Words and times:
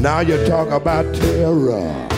Now 0.00 0.20
you 0.20 0.42
talk 0.46 0.70
about 0.70 1.14
terror. 1.14 2.08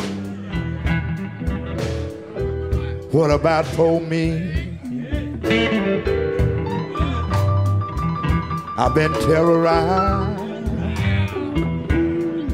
What 3.11 3.33
about 3.33 3.67
for 3.67 4.01
me? 4.01 4.79
I've 8.79 8.95
been 8.95 9.13
terrorized 9.27 10.41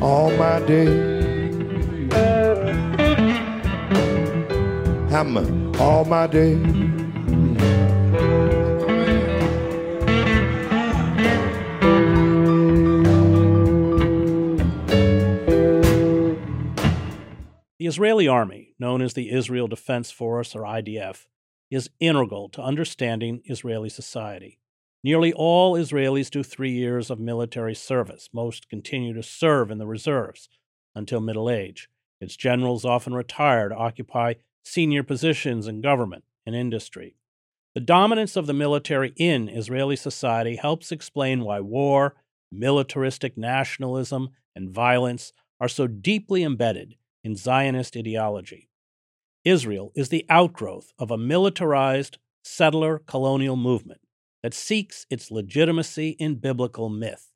all 0.03 0.31
my 0.31 0.61
day. 0.61 0.89
I'm 5.11 5.37
all 5.79 6.07
my 6.07 6.27
day. 6.27 6.98
Israeli 17.89 18.29
army, 18.29 18.75
known 18.79 19.01
as 19.01 19.15
the 19.15 19.31
Israel 19.31 19.67
Defense 19.67 20.11
Force 20.11 20.55
or 20.55 20.61
IDF, 20.61 21.25
is 21.71 21.89
integral 21.99 22.51
to 22.51 22.61
understanding 22.61 23.41
Israeli 23.47 23.89
society. 23.89 24.59
Nearly 25.03 25.33
all 25.33 25.73
Israelis 25.73 26.31
do 26.31 26.43
three 26.43 26.73
years 26.73 27.09
of 27.09 27.19
military 27.19 27.75
service. 27.75 28.29
Most 28.31 28.69
continue 28.69 29.15
to 29.15 29.23
serve 29.23 29.71
in 29.71 29.79
the 29.79 29.87
reserves 29.87 30.51
until 30.95 31.23
middle 31.23 31.49
age. 31.49 31.89
Its 32.21 32.37
generals 32.37 32.85
often 32.85 33.15
retire 33.15 33.71
to 33.71 33.75
occupy 33.75 34.35
senior 34.63 35.03
positions 35.03 35.67
in 35.67 35.81
government 35.81 36.25
and 36.45 36.55
industry. 36.55 37.17
The 37.75 37.81
dominance 37.81 38.37
of 38.37 38.47
the 38.47 38.53
military 38.53 39.15
in 39.17 39.49
Israeli 39.49 39.97
society 39.97 40.57
helps 40.57 40.93
explain 40.93 41.41
why 41.43 41.61
war, 41.61 42.17
militaristic 42.53 43.39
nationalism, 43.39 44.29
and 44.55 44.69
violence 44.69 45.33
are 45.59 45.69
so 45.69 45.87
deeply 45.87 46.43
embedded 46.43 46.97
in 47.23 47.37
Zionist 47.37 47.97
ideology. 47.97 48.69
Israel 49.45 49.93
is 49.95 50.09
the 50.09 50.27
outgrowth 50.29 50.93
of 50.99 51.11
a 51.11 51.19
militarized 51.19 52.19
settler 52.43 52.99
colonial 52.99 53.57
movement 53.57 54.01
that 54.43 54.55
seeks 54.55 55.07
its 55.11 55.31
legitimacy 55.31 56.11
in 56.19 56.37
biblical 56.37 56.89
myth. 56.89 57.31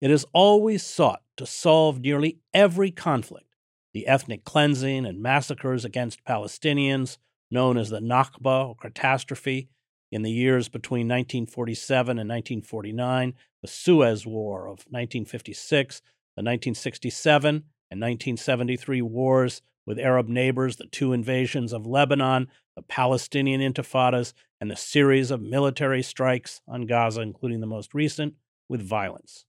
It 0.00 0.10
has 0.10 0.26
always 0.32 0.82
sought 0.82 1.22
to 1.36 1.46
solve 1.46 2.00
nearly 2.00 2.38
every 2.52 2.90
conflict 2.90 3.54
the 3.94 4.06
ethnic 4.08 4.44
cleansing 4.44 5.06
and 5.06 5.22
massacres 5.22 5.84
against 5.84 6.24
Palestinians, 6.24 7.16
known 7.50 7.78
as 7.78 7.90
the 7.90 8.00
Nakba 8.00 8.68
or 8.68 8.74
catastrophe, 8.74 9.68
in 10.10 10.22
the 10.22 10.30
years 10.30 10.68
between 10.68 11.08
1947 11.08 12.18
and 12.18 12.28
1949, 12.28 13.34
the 13.62 13.68
Suez 13.68 14.26
War 14.26 14.66
of 14.66 14.84
1956, 14.90 16.00
the 16.36 16.42
1967 16.42 17.64
and 17.90 18.00
1973 18.00 19.02
wars 19.02 19.62
with 19.86 19.98
Arab 19.98 20.28
neighbors, 20.28 20.76
the 20.76 20.86
two 20.86 21.12
invasions 21.12 21.72
of 21.72 21.86
Lebanon, 21.86 22.48
the 22.74 22.82
Palestinian 22.82 23.60
intifadas, 23.60 24.32
and 24.60 24.70
the 24.70 24.76
series 24.76 25.30
of 25.30 25.42
military 25.42 26.02
strikes 26.02 26.60
on 26.66 26.86
Gaza, 26.86 27.20
including 27.20 27.60
the 27.60 27.66
most 27.66 27.94
recent, 27.94 28.34
with 28.68 28.82
violence. 28.82 29.44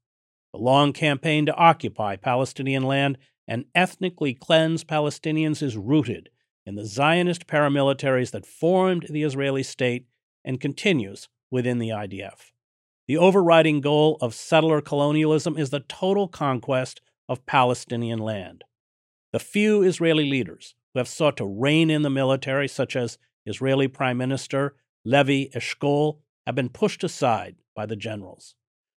The 0.53 0.59
long 0.59 0.93
campaign 0.93 1.45
to 1.45 1.55
occupy 1.55 2.15
Palestinian 2.17 2.83
land 2.83 3.17
and 3.47 3.65
ethnically 3.73 4.33
cleanse 4.33 4.83
Palestinians 4.83 5.61
is 5.61 5.77
rooted 5.77 6.29
in 6.65 6.75
the 6.75 6.85
Zionist 6.85 7.47
paramilitaries 7.47 8.31
that 8.31 8.45
formed 8.45 9.07
the 9.09 9.23
Israeli 9.23 9.63
state 9.63 10.07
and 10.43 10.59
continues 10.59 11.29
within 11.51 11.77
the 11.77 11.89
IDF. 11.89 12.51
The 13.07 13.17
overriding 13.17 13.81
goal 13.81 14.17
of 14.19 14.33
settler 14.33 14.81
colonialism 14.81 15.57
is 15.57 15.69
the 15.69 15.81
total 15.81 16.27
conquest 16.27 17.01
of 17.27 17.45
Palestinian 17.45 18.19
land. 18.19 18.63
The 19.33 19.39
few 19.39 19.81
Israeli 19.81 20.29
leaders 20.29 20.75
who 20.93 20.99
have 20.99 21.07
sought 21.07 21.37
to 21.37 21.45
rein 21.45 21.89
in 21.89 22.03
the 22.03 22.09
military, 22.09 22.67
such 22.67 22.95
as 22.95 23.17
Israeli 23.45 23.87
Prime 23.87 24.17
Minister 24.17 24.75
Levi 25.03 25.49
Eshkol, 25.55 26.19
have 26.45 26.55
been 26.55 26.69
pushed 26.69 27.03
aside 27.03 27.55
by 27.75 27.85
the 27.85 27.95
generals. 27.95 28.55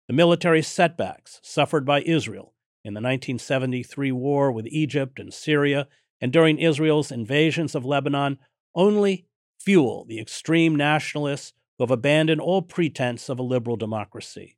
The 0.09 0.15
military 0.15 0.63
setbacks 0.63 1.41
suffered 1.43 1.85
by 1.85 2.03
Israel 2.03 2.55
in 2.85 2.95
the 2.95 2.99
1973 2.99 4.13
war 4.13 4.53
with 4.53 4.67
Egypt 4.67 5.19
and 5.19 5.33
Syria 5.33 5.89
and 6.21 6.33
during 6.33 6.59
Israel's 6.59 7.11
invasions 7.11 7.75
of 7.75 7.85
Lebanon 7.85 8.39
only 8.75 9.27
fuel 9.59 10.05
the 10.05 10.21
extreme 10.21 10.77
nationalists 10.77 11.53
who 11.77 11.85
have 11.85 11.91
abandoned 11.91 12.41
all 12.41 12.63
pretense 12.63 13.29
of 13.29 13.39
a 13.39 13.43
liberal 13.43 13.77
democracy. 13.77 14.57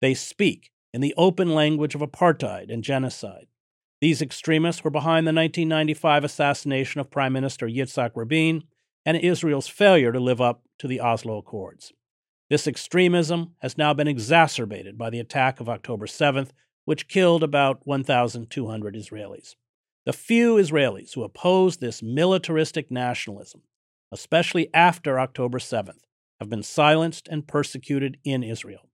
They 0.00 0.14
speak 0.14 0.70
in 0.92 1.00
the 1.00 1.14
open 1.16 1.54
language 1.54 1.94
of 1.94 2.00
apartheid 2.00 2.72
and 2.72 2.82
genocide. 2.82 3.46
These 4.00 4.22
extremists 4.22 4.84
were 4.84 4.90
behind 4.90 5.26
the 5.26 5.32
1995 5.32 6.24
assassination 6.24 7.00
of 7.00 7.10
Prime 7.10 7.32
Minister 7.32 7.66
Yitzhak 7.66 8.12
Rabin 8.14 8.64
and 9.04 9.16
Israel's 9.16 9.68
failure 9.68 10.12
to 10.12 10.20
live 10.20 10.40
up 10.40 10.62
to 10.78 10.86
the 10.86 11.00
Oslo 11.00 11.38
Accords. 11.38 11.92
This 12.48 12.66
extremism 12.66 13.54
has 13.58 13.76
now 13.76 13.92
been 13.92 14.08
exacerbated 14.08 14.96
by 14.96 15.10
the 15.10 15.20
attack 15.20 15.60
of 15.60 15.68
October 15.68 16.06
7th, 16.06 16.50
which 16.84 17.08
killed 17.08 17.42
about 17.42 17.86
1,200 17.86 18.94
Israelis. 18.94 19.56
The 20.06 20.12
few 20.12 20.54
Israelis 20.54 21.14
who 21.14 21.24
oppose 21.24 21.76
this 21.76 22.02
militaristic 22.02 22.90
nationalism, 22.90 23.62
especially 24.10 24.70
after 24.72 25.20
October 25.20 25.58
7th, 25.58 26.00
have 26.40 26.48
been 26.48 26.62
silenced 26.62 27.28
and 27.28 27.46
persecuted 27.46 28.16
in 28.24 28.42
Israel. 28.42 28.87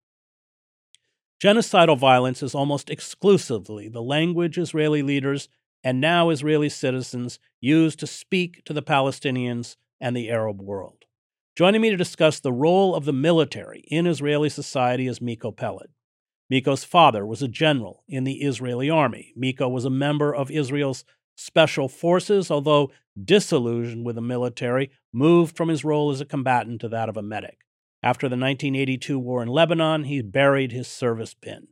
Genocidal 1.43 1.99
violence 1.99 2.43
is 2.43 2.55
almost 2.55 2.91
exclusively 2.91 3.89
the 3.89 4.03
language 4.03 4.56
Israeli 4.56 5.03
leaders 5.03 5.49
and 5.83 6.00
now 6.00 6.31
Israeli 6.31 6.69
citizens 6.69 7.39
use 7.61 7.95
to 7.97 8.06
speak 8.06 8.65
to 8.65 8.72
the 8.72 8.83
Palestinians 8.83 9.77
and 10.00 10.17
the 10.17 10.31
Arab 10.31 10.62
world. 10.62 11.05
Joining 11.56 11.83
me 11.83 11.91
to 11.91 11.97
discuss 11.97 12.41
the 12.41 12.53
role 12.53 12.95
of 12.95 13.05
the 13.05 13.12
military 13.12 13.84
in 13.89 14.06
Israeli 14.06 14.49
society 14.49 15.06
is 15.06 15.21
Miko 15.21 15.53
Peled. 15.53 15.89
Miko's 16.50 16.84
father 16.84 17.27
was 17.27 17.43
a 17.43 17.49
general 17.49 18.05
in 18.09 18.25
the 18.25 18.43
Israeli 18.43 18.91
army. 18.91 19.33
Miko 19.37 19.69
was 19.69 19.84
a 19.84 19.91
member 19.91 20.34
of 20.34 20.51
Israel's 20.51 21.05
special 21.37 21.89
forces, 21.89 22.51
although 22.51 22.91
disillusioned 23.22 24.05
with 24.05 24.16
the 24.16 24.22
military, 24.22 24.91
moved 25.12 25.56
from 25.56 25.69
his 25.69 25.84
role 25.84 26.11
as 26.11 26.21
a 26.21 26.25
combatant 26.25 26.81
to 26.81 26.89
that 26.89 27.09
of 27.09 27.16
a 27.16 27.22
medic. 27.22 27.64
After 28.04 28.28
the 28.28 28.37
1982 28.37 29.19
war 29.19 29.42
in 29.42 29.48
Lebanon, 29.48 30.04
he 30.04 30.20
buried 30.20 30.72
his 30.72 30.87
service 30.87 31.32
pin. 31.32 31.69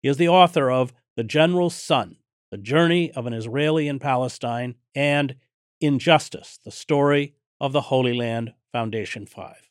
He 0.00 0.08
is 0.08 0.16
the 0.16 0.28
author 0.28 0.70
of 0.70 0.94
The 1.14 1.24
General's 1.24 1.74
Son, 1.74 2.16
The 2.50 2.56
Journey 2.56 3.12
of 3.12 3.26
an 3.26 3.34
Israeli 3.34 3.86
in 3.86 3.98
Palestine, 3.98 4.76
and 4.94 5.36
Injustice, 5.82 6.58
the 6.64 6.70
story 6.70 7.34
of 7.60 7.72
the 7.72 7.82
Holy 7.82 8.14
Land 8.14 8.54
Foundation 8.72 9.26
5. 9.26 9.68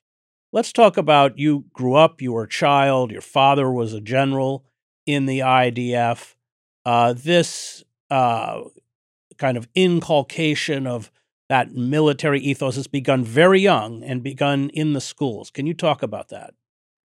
Let's 0.52 0.72
talk 0.72 0.98
about 0.98 1.40
you 1.40 1.66
grew 1.74 1.96
up, 1.96 2.22
you 2.22 2.34
were 2.34 2.44
a 2.44 2.48
child, 2.48 3.10
your 3.10 3.22
father 3.22 3.72
was 3.72 3.96
a 3.96 4.00
general 4.00 4.66
in 5.08 5.26
the 5.26 5.40
IDF. 5.40 6.36
Uh, 6.86 7.14
this 7.14 7.84
uh, 8.12 8.62
kind 9.40 9.58
of 9.58 9.68
inculcation 9.74 10.86
of 10.86 11.10
that 11.50 11.74
military 11.74 12.40
ethos 12.40 12.76
has 12.76 12.88
begun 12.88 13.24
very 13.24 13.60
young 13.60 14.04
and 14.04 14.24
begun 14.24 14.70
in 14.70 14.94
the 14.94 15.02
schools. 15.02 15.50
Can 15.50 15.66
you 15.66 15.74
talk 15.74 16.02
about 16.02 16.30
that? 16.30 16.54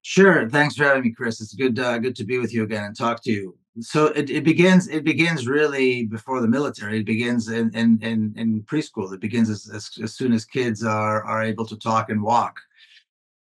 Sure. 0.02 0.48
Thanks 0.48 0.76
for 0.76 0.84
having 0.84 1.02
me, 1.02 1.12
Chris. 1.12 1.41
It's 1.41 1.54
good 1.54 1.78
uh, 1.78 1.98
good 1.98 2.14
to 2.16 2.24
be 2.24 2.38
with 2.38 2.54
you 2.54 2.62
again 2.62 2.84
and 2.84 2.97
talk 2.97 3.22
to 3.24 3.32
you. 3.32 3.56
So 3.80 4.06
it, 4.06 4.30
it 4.30 4.44
begins 4.44 4.88
it 4.88 5.04
begins 5.04 5.47
really 5.47 6.06
before 6.06 6.41
the 6.41 6.48
military. 6.48 7.00
It 7.00 7.06
begins 7.06 7.48
in 7.48 7.74
in 7.74 7.98
in, 8.02 8.32
in 8.36 8.62
preschool. 8.62 9.12
It 9.12 9.20
begins 9.20 9.50
as, 9.50 9.69
as, 9.69 9.91
as 10.02 10.14
soon 10.14 10.32
as 10.32 10.44
kids 10.44 10.84
are 10.84 11.24
are 11.24 11.42
able 11.42 11.66
to 11.66 11.76
talk 11.76 12.08
and 12.08 12.22
walk. 12.22 12.60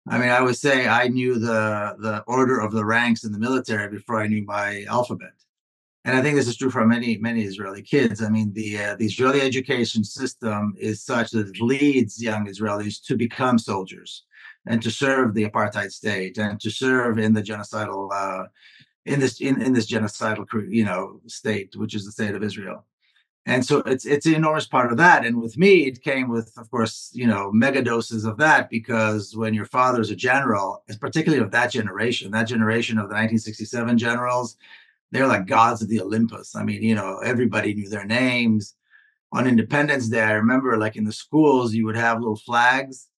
I 0.08 0.18
mean, 0.18 0.28
I 0.28 0.40
would 0.40 0.56
say 0.56 0.88
I 0.88 1.08
knew 1.08 1.38
the 1.38 1.96
the 1.98 2.24
order 2.26 2.58
of 2.58 2.72
the 2.72 2.84
ranks 2.84 3.24
in 3.24 3.32
the 3.32 3.38
military 3.38 3.88
before 3.88 4.20
I 4.20 4.26
knew 4.26 4.44
my 4.44 4.84
alphabet 4.88 5.34
and 6.06 6.16
I 6.16 6.22
think 6.22 6.36
this 6.36 6.46
is 6.46 6.56
true 6.56 6.70
for 6.70 6.86
many 6.86 7.18
many 7.18 7.42
Israeli 7.42 7.82
kids. 7.82 8.22
I 8.22 8.28
mean, 8.28 8.52
the 8.52 8.78
uh, 8.78 8.96
the 8.96 9.06
Israeli 9.06 9.40
education 9.40 10.04
system 10.04 10.74
is 10.78 11.02
such 11.02 11.32
that 11.32 11.48
it 11.48 11.60
leads 11.60 12.22
young 12.22 12.46
Israelis 12.46 13.04
to 13.06 13.16
become 13.16 13.58
soldiers 13.58 14.22
and 14.68 14.80
to 14.82 14.90
serve 14.90 15.34
the 15.34 15.44
apartheid 15.50 15.90
state 15.90 16.38
and 16.38 16.60
to 16.60 16.70
serve 16.70 17.18
in 17.18 17.32
the 17.34 17.42
genocidal 17.42 18.08
uh, 18.14 18.44
in 19.04 19.18
this 19.18 19.40
in, 19.40 19.60
in 19.60 19.72
this 19.72 19.90
genocidal 19.90 20.46
you 20.68 20.84
know 20.84 21.20
state, 21.26 21.74
which 21.74 21.94
is 21.96 22.06
the 22.06 22.12
state 22.12 22.36
of 22.36 22.44
Israel. 22.44 22.86
And 23.44 23.66
so 23.66 23.78
it's 23.78 24.06
it's 24.06 24.26
an 24.26 24.34
enormous 24.36 24.68
part 24.68 24.92
of 24.92 24.98
that. 24.98 25.26
And 25.26 25.42
with 25.42 25.58
me, 25.58 25.86
it 25.88 26.02
came 26.02 26.28
with, 26.28 26.52
of 26.56 26.70
course, 26.70 27.10
you 27.14 27.26
know, 27.26 27.50
mega 27.52 27.82
doses 27.82 28.24
of 28.24 28.36
that 28.38 28.70
because 28.70 29.36
when 29.36 29.54
your 29.54 29.64
father's 29.64 30.10
a 30.10 30.16
general, 30.16 30.84
particularly 31.00 31.42
of 31.42 31.50
that 31.50 31.72
generation, 31.72 32.30
that 32.30 32.48
generation 32.54 32.96
of 32.98 33.08
the 33.08 33.14
1967 33.14 33.98
generals, 33.98 34.56
they're 35.16 35.26
like 35.28 35.46
gods 35.46 35.82
of 35.82 35.88
the 35.88 36.02
Olympus. 36.02 36.54
I 36.56 36.64
mean, 36.64 36.82
you 36.82 36.94
know, 36.94 37.18
everybody 37.18 37.74
knew 37.74 37.88
their 37.88 38.04
names. 38.06 38.74
On 39.32 39.46
Independence 39.46 40.08
Day, 40.08 40.22
I 40.22 40.32
remember 40.32 40.76
like 40.78 40.96
in 40.96 41.04
the 41.04 41.12
schools, 41.12 41.74
you 41.74 41.86
would 41.86 41.96
have 41.96 42.20
little 42.20 42.36
flags 42.36 43.08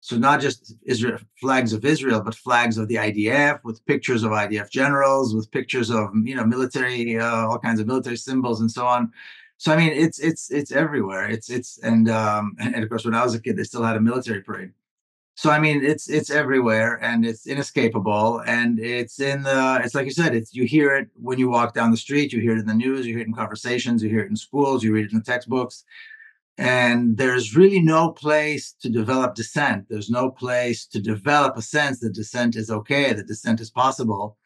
So 0.00 0.18
not 0.18 0.40
just 0.40 0.74
Israel 0.84 1.18
flags 1.40 1.72
of 1.72 1.84
Israel, 1.84 2.20
but 2.22 2.34
flags 2.34 2.78
of 2.78 2.88
the 2.88 2.96
IDF 2.96 3.60
with 3.64 3.86
pictures 3.86 4.24
of 4.24 4.32
IDF 4.32 4.70
generals, 4.70 5.34
with 5.34 5.50
pictures 5.52 5.90
of 5.90 6.10
you 6.24 6.34
know 6.36 6.44
military, 6.46 7.18
uh, 7.18 7.46
all 7.48 7.58
kinds 7.60 7.80
of 7.80 7.86
military 7.86 8.16
symbols 8.16 8.60
and 8.62 8.70
so 8.70 8.86
on. 8.86 9.12
So 9.58 9.72
I 9.72 9.76
mean, 9.76 9.92
it's 9.92 10.18
it's 10.18 10.50
it's 10.50 10.72
everywhere. 10.72 11.30
It's 11.30 11.50
it's 11.50 11.78
and 11.90 12.08
um, 12.10 12.56
and 12.60 12.82
of 12.82 12.88
course, 12.90 13.04
when 13.04 13.14
I 13.14 13.24
was 13.24 13.34
a 13.36 13.40
kid, 13.40 13.56
they 13.56 13.64
still 13.64 13.84
had 13.84 13.96
a 13.96 14.00
military 14.00 14.42
parade. 14.42 14.72
So 15.34 15.50
I 15.50 15.58
mean, 15.58 15.82
it's 15.84 16.08
it's 16.08 16.30
everywhere 16.30 17.02
and 17.02 17.24
it's 17.24 17.46
inescapable. 17.46 18.42
And 18.46 18.78
it's 18.78 19.18
in 19.20 19.42
the 19.42 19.80
it's 19.82 19.94
like 19.94 20.04
you 20.04 20.12
said, 20.12 20.34
it's 20.34 20.54
you 20.54 20.64
hear 20.64 20.94
it 20.94 21.08
when 21.14 21.38
you 21.38 21.48
walk 21.48 21.74
down 21.74 21.90
the 21.90 21.96
street, 21.96 22.32
you 22.32 22.40
hear 22.40 22.52
it 22.52 22.60
in 22.60 22.66
the 22.66 22.74
news, 22.74 23.06
you 23.06 23.14
hear 23.14 23.22
it 23.22 23.28
in 23.28 23.34
conversations, 23.34 24.02
you 24.02 24.10
hear 24.10 24.20
it 24.20 24.30
in 24.30 24.36
schools, 24.36 24.82
you 24.82 24.92
read 24.92 25.06
it 25.06 25.12
in 25.12 25.18
the 25.18 25.24
textbooks. 25.24 25.84
And 26.58 27.16
there's 27.16 27.56
really 27.56 27.80
no 27.80 28.10
place 28.10 28.74
to 28.82 28.90
develop 28.90 29.34
dissent. 29.34 29.86
There's 29.88 30.10
no 30.10 30.30
place 30.30 30.86
to 30.86 31.00
develop 31.00 31.56
a 31.56 31.62
sense 31.62 32.00
that 32.00 32.12
dissent 32.12 32.56
is 32.56 32.70
okay, 32.70 33.12
that 33.14 33.26
dissent 33.26 33.60
is 33.60 33.70
possible. 33.70 34.36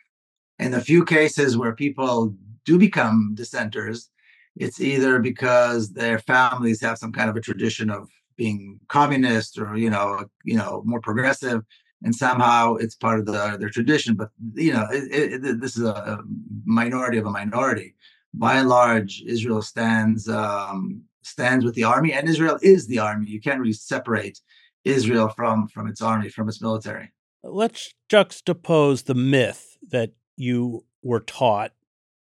In 0.58 0.70
the 0.70 0.80
few 0.80 1.04
cases 1.04 1.56
where 1.56 1.74
people 1.74 2.34
do 2.64 2.78
become 2.78 3.32
dissenters, 3.34 4.08
it's 4.54 4.80
either 4.80 5.18
because 5.18 5.92
their 5.92 6.18
families 6.20 6.80
have 6.80 6.96
some 6.96 7.12
kind 7.12 7.28
of 7.28 7.36
a 7.36 7.40
tradition 7.40 7.90
of 7.90 8.08
being 8.36 8.80
communist 8.88 9.58
or 9.58 9.76
you 9.76 9.90
know 9.90 10.24
you 10.44 10.56
know 10.56 10.82
more 10.84 11.00
progressive 11.00 11.62
and 12.02 12.14
somehow 12.14 12.74
it's 12.74 12.94
part 12.94 13.18
of 13.18 13.26
the, 13.26 13.56
their 13.58 13.70
tradition. 13.70 14.14
But 14.14 14.30
you 14.54 14.72
know 14.72 14.86
it, 14.90 15.44
it, 15.44 15.60
this 15.60 15.76
is 15.76 15.84
a 15.84 16.20
minority 16.64 17.18
of 17.18 17.26
a 17.26 17.30
minority. 17.30 17.94
By 18.34 18.56
and 18.56 18.68
large 18.68 19.22
israel 19.26 19.62
stands 19.62 20.28
um, 20.28 21.02
stands 21.22 21.64
with 21.64 21.74
the 21.74 21.84
army 21.84 22.12
and 22.12 22.28
israel 22.28 22.58
is 22.62 22.86
the 22.86 22.98
army. 22.98 23.30
You 23.30 23.40
can't 23.40 23.60
really 23.60 23.72
separate 23.72 24.38
israel 24.84 25.28
from 25.28 25.68
from 25.68 25.88
its 25.88 26.02
army 26.02 26.28
from 26.28 26.48
its 26.48 26.60
military. 26.60 27.12
Let's 27.42 27.94
juxtapose 28.10 29.04
the 29.04 29.14
myth 29.14 29.76
that 29.88 30.12
you 30.36 30.84
were 31.02 31.20
taught 31.20 31.72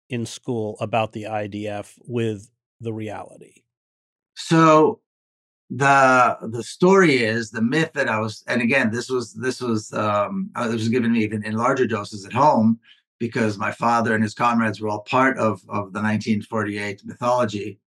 in 0.08 0.26
school 0.26 0.76
about 0.80 1.12
the 1.12 1.24
idf 1.24 1.94
with 2.06 2.50
the 2.80 2.92
reality. 2.92 3.62
So 4.34 5.00
the 5.70 6.36
the 6.48 6.64
story 6.64 7.22
is 7.22 7.50
the 7.50 7.62
myth 7.62 7.92
that 7.94 8.08
I 8.08 8.18
was, 8.18 8.42
and 8.48 8.60
again, 8.60 8.90
this 8.90 9.08
was 9.08 9.32
this 9.34 9.60
was 9.60 9.92
um, 9.92 10.50
uh, 10.56 10.66
this 10.66 10.80
was 10.80 10.88
given 10.88 11.12
me 11.12 11.22
even 11.22 11.44
in 11.44 11.54
larger 11.54 11.86
doses 11.86 12.26
at 12.26 12.32
home 12.32 12.80
because 13.20 13.56
my 13.56 13.70
father 13.70 14.14
and 14.14 14.22
his 14.22 14.34
comrades 14.34 14.80
were 14.80 14.88
all 14.88 15.02
part 15.02 15.38
of 15.38 15.60
of 15.68 15.92
the 15.92 16.02
1948 16.02 17.02
mythology. 17.04 17.78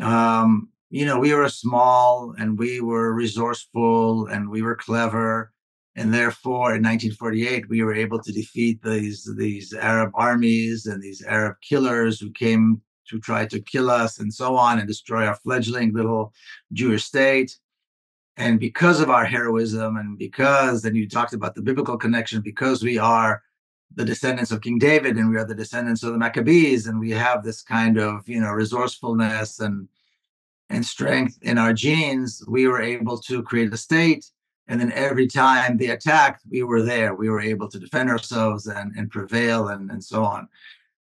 Um, 0.00 0.70
you 0.90 1.06
know, 1.06 1.20
we 1.20 1.32
were 1.32 1.48
small 1.48 2.34
and 2.36 2.58
we 2.58 2.80
were 2.80 3.14
resourceful 3.14 4.26
and 4.26 4.50
we 4.50 4.62
were 4.62 4.74
clever, 4.74 5.52
and 5.94 6.12
therefore 6.12 6.74
in 6.74 6.82
1948 6.82 7.68
we 7.68 7.84
were 7.84 7.94
able 7.94 8.20
to 8.20 8.32
defeat 8.32 8.82
these 8.82 9.30
these 9.36 9.72
Arab 9.72 10.10
armies 10.14 10.86
and 10.86 11.00
these 11.00 11.22
Arab 11.22 11.56
killers 11.62 12.18
who 12.18 12.32
came 12.32 12.82
to 13.08 13.20
try 13.20 13.46
to 13.46 13.60
kill 13.60 13.90
us 13.90 14.18
and 14.18 14.32
so 14.32 14.56
on 14.56 14.78
and 14.78 14.88
destroy 14.88 15.26
our 15.26 15.36
fledgling 15.36 15.92
little 15.92 16.32
Jewish 16.72 17.04
state. 17.04 17.56
And 18.36 18.58
because 18.58 19.00
of 19.00 19.10
our 19.10 19.24
heroism, 19.24 19.96
and 19.96 20.18
because, 20.18 20.82
then 20.82 20.94
you 20.94 21.08
talked 21.08 21.34
about 21.34 21.54
the 21.54 21.62
biblical 21.62 21.96
connection, 21.96 22.40
because 22.40 22.82
we 22.82 22.98
are 22.98 23.42
the 23.94 24.04
descendants 24.04 24.50
of 24.50 24.60
King 24.60 24.78
David 24.78 25.16
and 25.16 25.30
we 25.30 25.36
are 25.36 25.44
the 25.44 25.54
descendants 25.54 26.02
of 26.02 26.12
the 26.12 26.18
Maccabees, 26.18 26.88
and 26.88 26.98
we 26.98 27.10
have 27.10 27.44
this 27.44 27.62
kind 27.62 27.96
of, 27.96 28.28
you 28.28 28.40
know, 28.40 28.50
resourcefulness 28.50 29.60
and 29.60 29.88
and 30.70 30.84
strength 30.84 31.38
in 31.42 31.58
our 31.58 31.72
genes, 31.72 32.42
we 32.48 32.66
were 32.66 32.80
able 32.80 33.18
to 33.18 33.42
create 33.42 33.72
a 33.72 33.76
state. 33.76 34.30
And 34.66 34.80
then 34.80 34.92
every 34.92 35.26
time 35.26 35.76
they 35.76 35.88
attacked, 35.88 36.42
we 36.50 36.62
were 36.62 36.82
there. 36.82 37.14
We 37.14 37.28
were 37.28 37.40
able 37.40 37.68
to 37.68 37.78
defend 37.78 38.08
ourselves 38.08 38.66
and, 38.66 38.92
and 38.96 39.10
prevail 39.10 39.68
and, 39.68 39.90
and 39.90 40.02
so 40.02 40.24
on. 40.24 40.48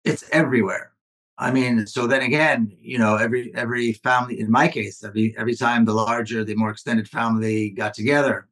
It's 0.04 0.30
everywhere. 0.32 0.92
I 1.38 1.52
mean, 1.52 1.86
so 1.86 2.08
then 2.08 2.22
again, 2.22 2.76
you 2.80 2.98
know, 2.98 3.18
every 3.18 3.54
every 3.56 3.94
family, 3.94 4.40
in 4.40 4.50
my 4.50 4.68
case, 4.70 5.04
every 5.04 5.36
every 5.38 5.56
time 5.56 5.84
the 5.84 5.94
larger, 5.94 6.46
the 6.46 6.56
more 6.56 6.70
extended 6.70 7.10
family 7.10 7.72
got 7.72 7.94
together, 7.94 8.48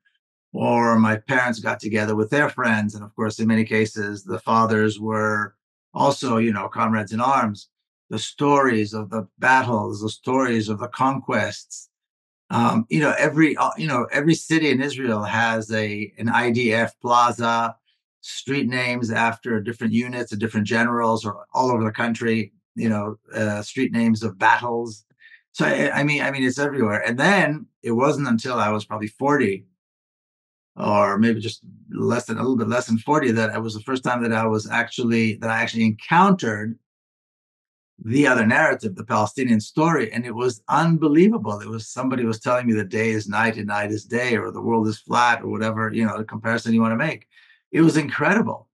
or 0.52 1.00
my 1.00 1.18
parents 1.18 1.60
got 1.60 1.80
together 1.80 2.16
with 2.16 2.30
their 2.30 2.50
friends, 2.50 2.94
and 2.94 3.04
of 3.04 3.16
course, 3.16 3.40
in 3.40 3.48
many 3.48 3.64
cases, 3.64 4.24
the 4.24 4.40
fathers 4.40 5.00
were 5.00 5.56
also, 5.94 6.38
you 6.38 6.52
know, 6.52 6.68
comrades 6.68 7.14
in 7.14 7.22
arms. 7.22 7.70
The 8.10 8.20
stories 8.20 8.94
of 8.94 9.10
the 9.10 9.28
battles, 9.40 10.02
the 10.02 10.10
stories 10.10 10.68
of 10.70 10.80
the 10.80 10.90
conquests. 10.90 11.90
Um, 12.50 12.86
you 12.90 13.00
know, 13.00 13.16
every 13.18 13.56
uh, 13.58 13.72
you 13.78 13.88
know 13.88 14.08
every 14.12 14.36
city 14.36 14.70
in 14.72 14.82
Israel 14.82 15.24
has 15.24 15.72
a 15.72 16.14
an 16.18 16.28
IDF 16.28 16.92
plaza, 17.02 17.78
street 18.22 18.68
names 18.68 19.10
after 19.10 19.62
different 19.62 19.94
units 19.94 20.36
different 20.36 20.68
generals, 20.68 21.26
or 21.26 21.46
all 21.54 21.72
over 21.72 21.86
the 21.86 21.92
country 21.92 22.52
you 22.76 22.90
know, 22.90 23.18
uh, 23.36 23.62
street 23.62 23.92
names 23.92 24.24
of 24.24 24.38
battles. 24.38 25.06
So 25.52 25.66
I, 25.66 26.00
I 26.00 26.04
mean, 26.04 26.22
I 26.22 26.32
mean, 26.32 26.44
it's 26.44 26.60
everywhere. 26.60 27.02
And 27.06 27.18
then 27.18 27.68
it 27.82 27.92
wasn't 27.92 28.28
until 28.28 28.56
I 28.56 28.70
was 28.70 28.86
probably 28.86 29.08
40 29.08 29.66
or 30.76 31.20
maybe 31.20 31.40
just 31.40 31.62
less 31.92 32.26
than 32.26 32.38
a 32.38 32.42
little 32.42 32.58
bit 32.58 32.68
less 32.68 32.88
than 32.88 32.98
40 32.98 33.32
that 33.34 33.54
it 33.54 33.62
was 33.62 33.76
the 33.76 33.82
first 33.82 34.04
time 34.04 34.24
that 34.24 34.34
I 34.34 34.46
was 34.48 34.68
actually 34.70 35.36
that 35.36 35.50
I 35.50 35.62
actually 35.62 35.86
encountered 35.86 36.78
the 38.04 38.26
other 38.26 38.46
narrative, 38.46 38.96
the 38.96 39.06
Palestinian 39.06 39.62
story, 39.62 40.12
and 40.12 40.26
it 40.26 40.34
was 40.34 40.64
unbelievable. 40.68 41.60
It 41.60 41.70
was 41.70 41.88
somebody 41.88 42.26
was 42.26 42.40
telling 42.40 42.66
me 42.66 42.74
the 42.74 42.84
day 42.84 43.12
is 43.12 43.30
night 43.30 43.56
and 43.56 43.68
night 43.68 43.92
is 43.92 44.04
day, 44.04 44.36
or 44.36 44.52
the 44.52 44.62
world 44.62 44.88
is 44.88 45.00
flat, 45.00 45.44
or 45.44 45.50
whatever 45.50 45.92
you 45.94 46.06
know 46.06 46.18
the 46.18 46.24
comparison 46.24 46.74
you 46.74 46.82
want 46.82 46.92
to 46.92 46.98
make. 46.98 47.28
It 47.72 47.82
was 47.82 47.96
incredible 47.96 48.68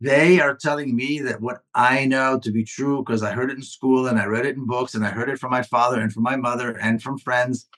they 0.00 0.40
are 0.40 0.54
telling 0.54 0.96
me 0.96 1.20
that 1.20 1.40
what 1.40 1.62
I 1.74 2.06
know 2.06 2.38
to 2.38 2.50
be 2.50 2.64
true 2.64 3.04
because 3.04 3.22
I 3.22 3.32
heard 3.32 3.50
it 3.50 3.56
in 3.56 3.62
school 3.62 4.06
and 4.06 4.18
I 4.18 4.24
read 4.24 4.46
it 4.46 4.56
in 4.56 4.66
books 4.66 4.94
and 4.94 5.04
I 5.04 5.10
heard 5.10 5.28
it 5.28 5.38
from 5.38 5.50
my 5.50 5.62
father 5.62 6.00
and 6.00 6.12
from 6.12 6.22
my 6.22 6.36
mother 6.36 6.70
and 6.78 7.02
from 7.02 7.18
friends 7.18 7.68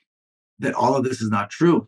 that 0.59 0.73
all 0.73 0.95
of 0.95 1.03
this 1.03 1.21
is 1.21 1.29
not 1.29 1.49
true. 1.49 1.87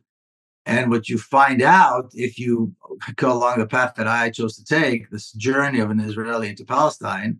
And 0.65 0.89
what 0.89 1.07
you 1.07 1.17
find 1.17 1.61
out 1.61 2.09
if 2.13 2.37
you 2.37 2.73
go 3.15 3.31
along 3.31 3.59
the 3.59 3.67
path 3.67 3.93
that 3.95 4.07
I 4.07 4.29
chose 4.29 4.57
to 4.57 4.65
take, 4.65 5.09
this 5.09 5.31
journey 5.31 5.79
of 5.79 5.91
an 5.91 5.99
Israeli 5.99 6.49
into 6.49 6.65
Palestine, 6.65 7.39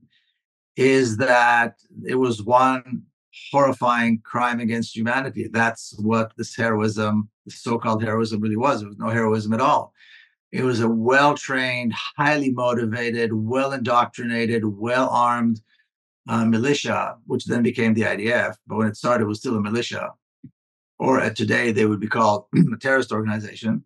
is 0.77 1.17
that 1.17 1.75
it 2.05 2.15
was 2.15 2.43
one 2.43 3.03
horrifying 3.51 4.21
crime 4.23 4.59
against 4.59 4.95
humanity. 4.95 5.49
That's 5.51 5.95
what 5.99 6.33
this 6.37 6.55
heroism, 6.55 7.29
this 7.45 7.61
so 7.61 7.77
called 7.77 8.03
heroism, 8.03 8.41
really 8.41 8.55
was. 8.55 8.81
It 8.81 8.87
was 8.87 8.97
no 8.97 9.09
heroism 9.09 9.53
at 9.53 9.61
all. 9.61 9.93
It 10.55 10.63
was 10.63 10.79
a 10.79 10.87
well 10.87 11.35
trained, 11.35 11.91
highly 12.15 12.49
motivated, 12.49 13.33
well 13.33 13.73
indoctrinated, 13.73 14.63
well 14.63 15.09
armed 15.09 15.59
uh, 16.29 16.45
militia, 16.45 17.17
which 17.27 17.43
then 17.43 17.61
became 17.61 17.93
the 17.93 18.03
IDF. 18.03 18.55
But 18.65 18.77
when 18.77 18.87
it 18.87 18.95
started, 18.95 19.25
it 19.25 19.27
was 19.27 19.39
still 19.39 19.57
a 19.57 19.61
militia. 19.61 20.13
Or 20.97 21.19
uh, 21.19 21.31
today, 21.31 21.73
they 21.73 21.85
would 21.85 21.99
be 21.99 22.07
called 22.07 22.45
a 22.73 22.77
terrorist 22.77 23.11
organization 23.11 23.83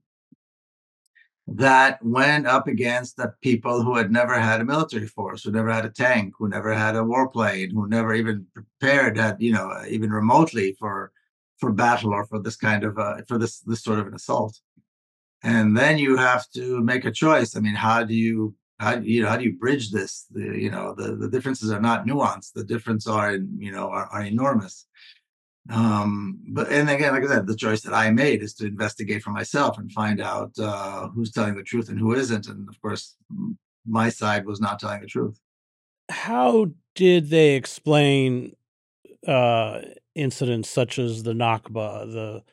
that 1.48 2.06
went 2.06 2.46
up 2.46 2.68
against 2.68 3.18
the 3.18 3.34
people 3.42 3.82
who 3.82 3.96
had 3.96 4.12
never 4.12 4.40
had 4.40 4.62
a 4.62 4.66
military 4.66 5.08
force, 5.08 5.44
who 5.44 5.52
never 5.52 5.72
had 5.72 5.86
a 5.86 5.90
tank, 5.90 6.36
who 6.38 6.48
never 6.50 6.72
had 6.72 6.96
a 6.96 7.00
warplane, 7.00 7.72
who 7.72 7.88
never 7.88 8.14
even 8.14 8.46
prepared, 8.54 9.18
had 9.18 9.38
you 9.40 9.52
know, 9.52 9.74
even 9.90 10.12
remotely 10.12 10.76
for 10.78 11.12
for 11.58 11.72
battle 11.72 12.14
or 12.14 12.26
for 12.26 12.40
this 12.40 12.56
kind 12.56 12.84
of 12.84 13.00
uh, 13.00 13.16
for 13.28 13.40
this 13.40 13.62
this 13.62 13.82
sort 13.82 13.98
of 13.98 14.06
an 14.06 14.14
assault 14.14 14.62
and 15.43 15.77
then 15.77 15.98
you 15.98 16.17
have 16.17 16.50
to 16.51 16.81
make 16.81 17.05
a 17.05 17.12
choice. 17.12 17.55
I 17.55 17.60
mean 17.60 17.75
how 17.75 18.03
do 18.03 18.13
you 18.13 18.55
how 18.79 18.98
you 18.98 19.24
know 19.24 19.29
how 19.29 19.38
do 19.38 19.43
you 19.43 19.58
bridge 19.58 19.91
this? 19.91 20.25
The, 20.31 20.41
you 20.41 20.72
know 20.72 20.93
the, 20.98 21.15
the 21.15 21.29
differences 21.29 21.72
are 21.72 21.81
not 21.81 22.05
nuanced. 22.05 22.53
The 22.53 22.63
difference 22.63 23.08
are 23.08 23.34
you 23.34 23.72
know 23.72 23.89
are, 23.89 24.08
are 24.08 24.24
enormous. 24.24 24.88
Um 25.69 26.39
but 26.50 26.72
and 26.72 26.89
again 26.89 27.13
like 27.13 27.24
i 27.24 27.27
said 27.27 27.48
the 27.48 27.55
choice 27.55 27.81
that 27.81 27.93
i 27.93 28.10
made 28.10 28.41
is 28.41 28.53
to 28.55 28.65
investigate 28.65 29.22
for 29.22 29.31
myself 29.31 29.77
and 29.77 29.91
find 29.91 30.19
out 30.19 30.51
uh 30.60 31.10
who's 31.10 31.31
telling 31.31 31.55
the 31.55 31.63
truth 31.63 31.89
and 31.89 32.00
who 32.00 32.13
isn't. 32.13 32.48
And 32.48 32.67
of 32.67 32.81
course 32.81 33.15
my 33.88 34.10
side 34.10 34.46
was 34.46 34.60
not 34.60 34.79
telling 34.79 35.01
the 35.01 35.08
truth. 35.08 35.39
How 36.10 36.72
did 36.96 37.29
they 37.29 37.55
explain 37.55 38.55
uh 39.27 39.81
incidents 40.15 40.69
such 40.69 41.00
as 41.00 41.24
the 41.24 41.34
nakba 41.34 42.12
the 42.12 42.43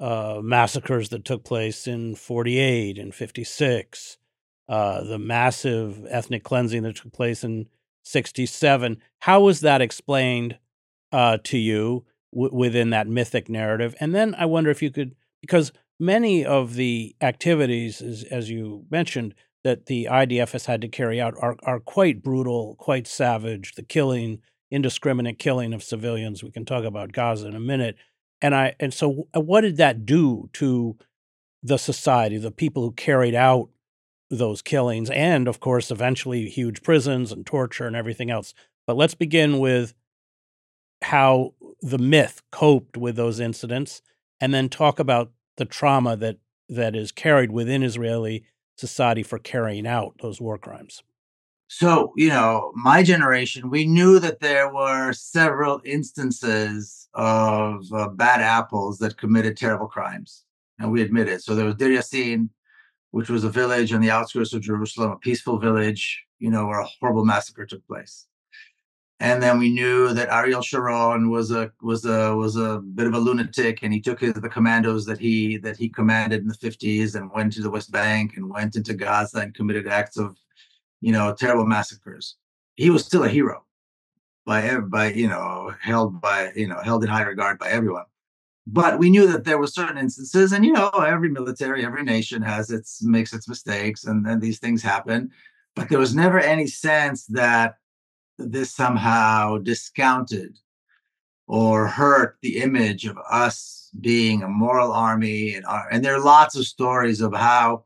uh, 0.00 0.40
massacres 0.42 1.08
that 1.08 1.24
took 1.24 1.44
place 1.44 1.86
in 1.86 2.14
48 2.14 2.98
and 2.98 3.14
56, 3.14 4.18
uh, 4.68 5.02
the 5.02 5.18
massive 5.18 6.06
ethnic 6.08 6.44
cleansing 6.44 6.82
that 6.84 6.96
took 6.96 7.12
place 7.12 7.42
in 7.42 7.66
67. 8.04 8.98
How 9.20 9.40
was 9.40 9.60
that 9.60 9.80
explained 9.80 10.58
uh, 11.12 11.38
to 11.44 11.58
you 11.58 12.04
w- 12.32 12.54
within 12.54 12.90
that 12.90 13.08
mythic 13.08 13.48
narrative? 13.48 13.94
And 14.00 14.14
then 14.14 14.34
I 14.36 14.46
wonder 14.46 14.70
if 14.70 14.82
you 14.82 14.90
could, 14.90 15.14
because 15.40 15.72
many 15.98 16.44
of 16.44 16.74
the 16.74 17.16
activities, 17.20 18.00
as, 18.00 18.24
as 18.24 18.50
you 18.50 18.84
mentioned, 18.90 19.34
that 19.64 19.86
the 19.86 20.08
IDF 20.10 20.52
has 20.52 20.66
had 20.66 20.80
to 20.82 20.88
carry 20.88 21.20
out 21.20 21.34
are, 21.40 21.56
are 21.64 21.80
quite 21.80 22.22
brutal, 22.22 22.76
quite 22.78 23.06
savage. 23.06 23.74
The 23.74 23.82
killing, 23.82 24.40
indiscriminate 24.70 25.38
killing 25.38 25.72
of 25.72 25.82
civilians. 25.82 26.42
We 26.42 26.50
can 26.50 26.64
talk 26.64 26.84
about 26.84 27.12
Gaza 27.12 27.48
in 27.48 27.56
a 27.56 27.60
minute 27.60 27.96
and 28.40 28.54
I 28.54 28.74
and 28.80 28.92
so 28.92 29.28
uh, 29.34 29.40
what 29.40 29.62
did 29.62 29.76
that 29.76 30.06
do 30.06 30.48
to 30.54 30.96
the 31.62 31.78
society, 31.78 32.38
the 32.38 32.50
people 32.50 32.82
who 32.82 32.92
carried 32.92 33.34
out 33.34 33.68
those 34.30 34.62
killings, 34.62 35.10
and 35.10 35.48
of 35.48 35.60
course, 35.60 35.90
eventually 35.90 36.48
huge 36.48 36.82
prisons 36.82 37.32
and 37.32 37.46
torture 37.46 37.86
and 37.86 37.96
everything 37.96 38.30
else. 38.30 38.54
But 38.86 38.96
let's 38.96 39.14
begin 39.14 39.58
with 39.58 39.94
how 41.02 41.54
the 41.80 41.98
myth 41.98 42.42
coped 42.50 42.96
with 42.96 43.16
those 43.16 43.40
incidents, 43.40 44.02
and 44.40 44.52
then 44.52 44.68
talk 44.68 44.98
about 44.98 45.32
the 45.56 45.64
trauma 45.64 46.16
that 46.16 46.38
that 46.68 46.94
is 46.94 47.12
carried 47.12 47.50
within 47.50 47.82
Israeli 47.82 48.44
society 48.76 49.22
for 49.22 49.38
carrying 49.38 49.86
out 49.86 50.14
those 50.22 50.40
war 50.40 50.58
crimes. 50.58 51.02
So, 51.68 52.14
you 52.16 52.30
know, 52.30 52.72
my 52.74 53.02
generation, 53.02 53.68
we 53.68 53.86
knew 53.86 54.18
that 54.20 54.40
there 54.40 54.72
were 54.72 55.12
several 55.12 55.82
instances 55.84 57.08
of 57.12 57.84
uh, 57.92 58.08
bad 58.08 58.40
apples 58.40 58.98
that 58.98 59.18
committed 59.18 59.56
terrible 59.56 59.86
crimes, 59.86 60.44
and 60.78 60.90
we 60.90 61.02
admit 61.02 61.28
it. 61.28 61.42
So 61.42 61.54
there 61.54 61.66
was 61.66 61.74
Deir 61.74 61.90
Yassin, 61.90 62.48
which 63.10 63.28
was 63.28 63.44
a 63.44 63.50
village 63.50 63.92
on 63.92 64.00
the 64.00 64.10
outskirts 64.10 64.54
of 64.54 64.62
Jerusalem, 64.62 65.10
a 65.10 65.16
peaceful 65.16 65.58
village, 65.58 66.24
you 66.38 66.50
know, 66.50 66.66
where 66.66 66.80
a 66.80 66.88
horrible 67.00 67.26
massacre 67.26 67.66
took 67.66 67.86
place. 67.86 68.26
And 69.20 69.42
then 69.42 69.58
we 69.58 69.68
knew 69.68 70.14
that 70.14 70.32
Ariel 70.32 70.62
Sharon 70.62 71.28
was 71.28 71.50
a 71.50 71.72
was 71.82 72.04
a 72.06 72.34
was 72.34 72.56
a 72.56 72.78
bit 72.78 73.08
of 73.08 73.14
a 73.14 73.18
lunatic, 73.18 73.80
and 73.82 73.92
he 73.92 74.00
took 74.00 74.20
his, 74.20 74.34
the 74.34 74.48
commandos 74.48 75.04
that 75.06 75.18
he 75.18 75.58
that 75.58 75.76
he 75.76 75.88
commanded 75.88 76.40
in 76.40 76.48
the 76.48 76.54
50s 76.54 77.14
and 77.14 77.30
went 77.32 77.52
to 77.54 77.62
the 77.62 77.70
West 77.70 77.90
Bank 77.90 78.36
and 78.36 78.48
went 78.48 78.76
into 78.76 78.94
Gaza 78.94 79.40
and 79.40 79.54
committed 79.54 79.88
acts 79.88 80.16
of, 80.16 80.36
you 81.00 81.12
know, 81.12 81.34
terrible 81.34 81.66
massacres. 81.66 82.36
He 82.74 82.90
was 82.90 83.04
still 83.04 83.24
a 83.24 83.28
hero 83.28 83.64
by 84.48 84.80
by 84.80 85.12
you 85.12 85.28
know 85.28 85.72
held 85.80 86.20
by 86.20 86.50
you 86.56 86.66
know 86.66 86.80
held 86.82 87.04
in 87.04 87.10
high 87.10 87.22
regard 87.22 87.58
by 87.58 87.68
everyone 87.68 88.04
but 88.66 88.98
we 88.98 89.10
knew 89.10 89.26
that 89.26 89.44
there 89.44 89.58
were 89.58 89.66
certain 89.66 89.98
instances 89.98 90.52
and 90.52 90.64
you 90.64 90.72
know 90.72 90.88
every 90.88 91.28
military 91.28 91.84
every 91.84 92.02
nation 92.02 92.42
has 92.42 92.70
its 92.70 93.02
makes 93.02 93.32
its 93.32 93.46
mistakes 93.46 94.04
and 94.04 94.26
then 94.26 94.40
these 94.40 94.58
things 94.58 94.82
happen 94.82 95.30
but 95.76 95.88
there 95.88 95.98
was 95.98 96.14
never 96.14 96.40
any 96.40 96.66
sense 96.66 97.26
that 97.26 97.76
this 98.38 98.74
somehow 98.74 99.58
discounted 99.58 100.58
or 101.46 101.86
hurt 101.86 102.36
the 102.42 102.58
image 102.58 103.04
of 103.04 103.18
us 103.30 103.90
being 104.00 104.42
a 104.42 104.48
moral 104.48 104.92
army 104.92 105.54
and, 105.54 105.64
uh, 105.66 105.82
and 105.90 106.04
there 106.04 106.14
are 106.14 106.24
lots 106.24 106.56
of 106.56 106.66
stories 106.66 107.20
of 107.20 107.34
how 107.34 107.84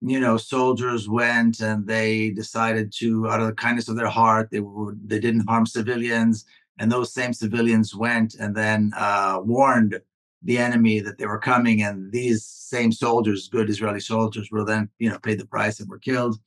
you 0.00 0.20
know 0.20 0.36
soldiers 0.36 1.08
went 1.08 1.60
and 1.60 1.86
they 1.86 2.30
decided 2.30 2.92
to 2.92 3.28
out 3.28 3.40
of 3.40 3.46
the 3.46 3.54
kindness 3.54 3.88
of 3.88 3.96
their 3.96 4.08
heart 4.08 4.50
they 4.50 4.60
would 4.60 5.08
they 5.08 5.18
didn't 5.18 5.48
harm 5.48 5.64
civilians 5.64 6.44
and 6.78 6.92
those 6.92 7.14
same 7.14 7.32
civilians 7.32 7.94
went 7.94 8.34
and 8.34 8.54
then 8.54 8.92
uh, 8.96 9.38
warned 9.42 10.00
the 10.42 10.58
enemy 10.58 11.00
that 11.00 11.18
they 11.18 11.26
were 11.26 11.38
coming, 11.38 11.82
and 11.82 12.12
these 12.12 12.44
same 12.44 12.92
soldiers, 12.92 13.48
good 13.48 13.68
Israeli 13.70 14.00
soldiers, 14.00 14.50
were 14.50 14.64
then 14.64 14.88
you 14.98 15.10
know 15.10 15.18
paid 15.18 15.40
the 15.40 15.46
price 15.46 15.80
and 15.80 15.88
were 15.88 15.98
killed. 15.98 16.38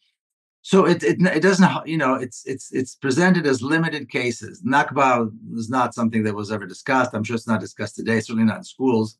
So 0.62 0.86
it, 0.86 1.04
it 1.04 1.22
it 1.22 1.42
doesn't 1.42 1.88
you 1.88 1.98
know 1.98 2.16
it's 2.16 2.46
it's 2.46 2.72
it's 2.72 2.96
presented 2.96 3.46
as 3.46 3.62
limited 3.62 4.10
cases. 4.10 4.62
Nakba 4.64 5.32
is 5.56 5.70
not 5.70 5.94
something 5.94 6.24
that 6.24 6.36
was 6.36 6.52
ever 6.52 6.66
discussed. 6.66 7.12
I'm 7.14 7.24
sure 7.24 7.36
it's 7.36 7.48
not 7.48 7.60
discussed 7.60 7.96
today. 7.96 8.20
Certainly 8.20 8.46
not 8.46 8.58
in 8.58 8.64
schools. 8.64 9.18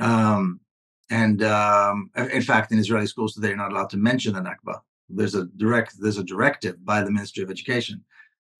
Um, 0.00 0.60
and 1.10 1.42
um, 1.42 2.10
in 2.16 2.42
fact, 2.42 2.72
in 2.72 2.78
Israeli 2.78 3.06
schools 3.06 3.34
today, 3.34 3.48
you're 3.48 3.56
not 3.56 3.72
allowed 3.72 3.90
to 3.90 3.96
mention 3.96 4.34
the 4.34 4.40
Nakba. 4.40 4.80
There's 5.08 5.34
a 5.34 5.44
direct 5.56 5.94
there's 6.00 6.18
a 6.18 6.24
directive 6.24 6.84
by 6.84 7.02
the 7.02 7.10
Ministry 7.10 7.42
of 7.42 7.50
Education 7.50 8.04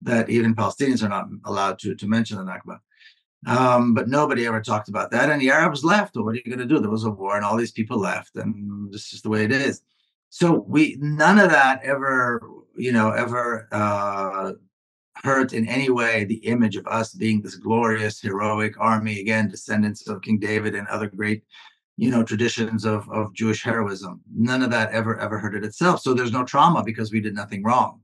that 0.01 0.29
even 0.29 0.55
Palestinians 0.55 1.03
are 1.03 1.09
not 1.09 1.27
allowed 1.45 1.79
to, 1.79 1.95
to 1.95 2.07
mention 2.07 2.37
the 2.37 2.43
Nakba. 2.43 2.79
Um, 3.45 3.93
but 3.93 4.07
nobody 4.07 4.45
ever 4.45 4.61
talked 4.61 4.87
about 4.87 5.11
that. 5.11 5.29
And 5.29 5.41
the 5.41 5.51
Arabs 5.51 5.83
left. 5.83 6.15
Well, 6.15 6.25
what 6.25 6.35
are 6.35 6.37
you 6.37 6.43
going 6.43 6.59
to 6.59 6.65
do? 6.65 6.79
There 6.79 6.89
was 6.89 7.03
a 7.03 7.09
war, 7.09 7.35
and 7.35 7.43
all 7.43 7.57
these 7.57 7.71
people 7.71 7.97
left, 7.97 8.35
and 8.35 8.91
this 8.93 9.13
is 9.13 9.21
the 9.21 9.29
way 9.29 9.43
it 9.43 9.51
is. 9.51 9.81
So 10.29 10.65
we 10.67 10.97
none 10.99 11.39
of 11.39 11.49
that 11.51 11.83
ever, 11.83 12.41
you 12.75 12.91
know, 12.91 13.11
ever 13.11 13.67
uh, 13.71 14.53
hurt 15.15 15.53
in 15.53 15.67
any 15.67 15.89
way 15.89 16.23
the 16.23 16.45
image 16.45 16.75
of 16.75 16.87
us 16.87 17.13
being 17.13 17.41
this 17.41 17.55
glorious, 17.55 18.21
heroic 18.21 18.79
army. 18.79 19.19
Again, 19.19 19.49
descendants 19.49 20.07
of 20.07 20.21
King 20.21 20.39
David 20.39 20.75
and 20.75 20.87
other 20.87 21.07
great, 21.07 21.43
you 21.97 22.09
know, 22.09 22.23
traditions 22.23 22.85
of 22.85 23.09
of 23.09 23.33
Jewish 23.33 23.63
heroism. 23.63 24.21
None 24.35 24.63
of 24.63 24.71
that 24.71 24.91
ever 24.91 25.19
ever 25.19 25.37
hurt 25.37 25.55
it 25.55 25.63
itself. 25.63 26.01
So 26.01 26.13
there's 26.13 26.31
no 26.31 26.43
trauma 26.43 26.83
because 26.83 27.11
we 27.11 27.21
did 27.21 27.35
nothing 27.35 27.63
wrong. 27.63 28.01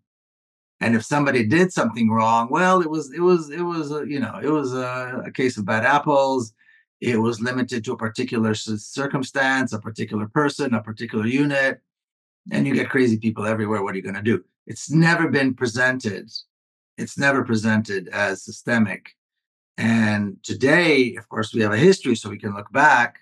And 0.82 0.96
if 0.96 1.04
somebody 1.04 1.46
did 1.46 1.74
something 1.74 2.10
wrong 2.10 2.48
well 2.50 2.82
it 2.82 2.90
was 2.90 3.12
it 3.14 3.20
was 3.20 3.50
it 3.50 3.62
was 3.62 3.92
a, 3.92 4.08
you 4.08 4.20
know 4.20 4.40
it 4.42 4.50
was 4.50 4.74
a, 4.74 5.24
a, 5.26 5.32
case 5.32 5.58
of 5.58 5.66
bad 5.66 5.86
apples. 5.86 6.54
It 7.02 7.18
was 7.18 7.42
limited 7.42 7.84
to 7.86 7.94
a 7.94 7.98
particular 7.98 8.54
circumstance 8.54 9.74
a 9.74 9.80
particular 9.80 10.28
person 10.28 10.74
a 10.74 10.82
particular 10.82 11.26
unit. 11.26 11.82
And 12.52 12.66
you 12.66 12.74
get 12.74 12.90
crazy 12.90 13.18
people 13.18 13.46
everywhere. 13.46 13.84
What 13.84 13.94
are 13.94 13.98
you 13.98 14.04
going 14.04 14.16
to 14.16 14.22
do? 14.22 14.44
It's 14.66 14.90
never 14.90 15.28
been 15.28 15.54
presented. 15.54 16.32
It's 16.98 17.18
never 17.18 17.44
presented 17.44 18.08
as 18.10 18.44
systemic. 18.44 19.16
And 19.78 20.38
today 20.44 21.16
of 21.16 21.28
course 21.28 21.54
we 21.54 21.62
have 21.62 21.74
a 21.74 21.78
history 21.78 22.16
so 22.16 22.30
we 22.30 22.38
can 22.38 22.54
look 22.54 22.72
back 22.72 23.20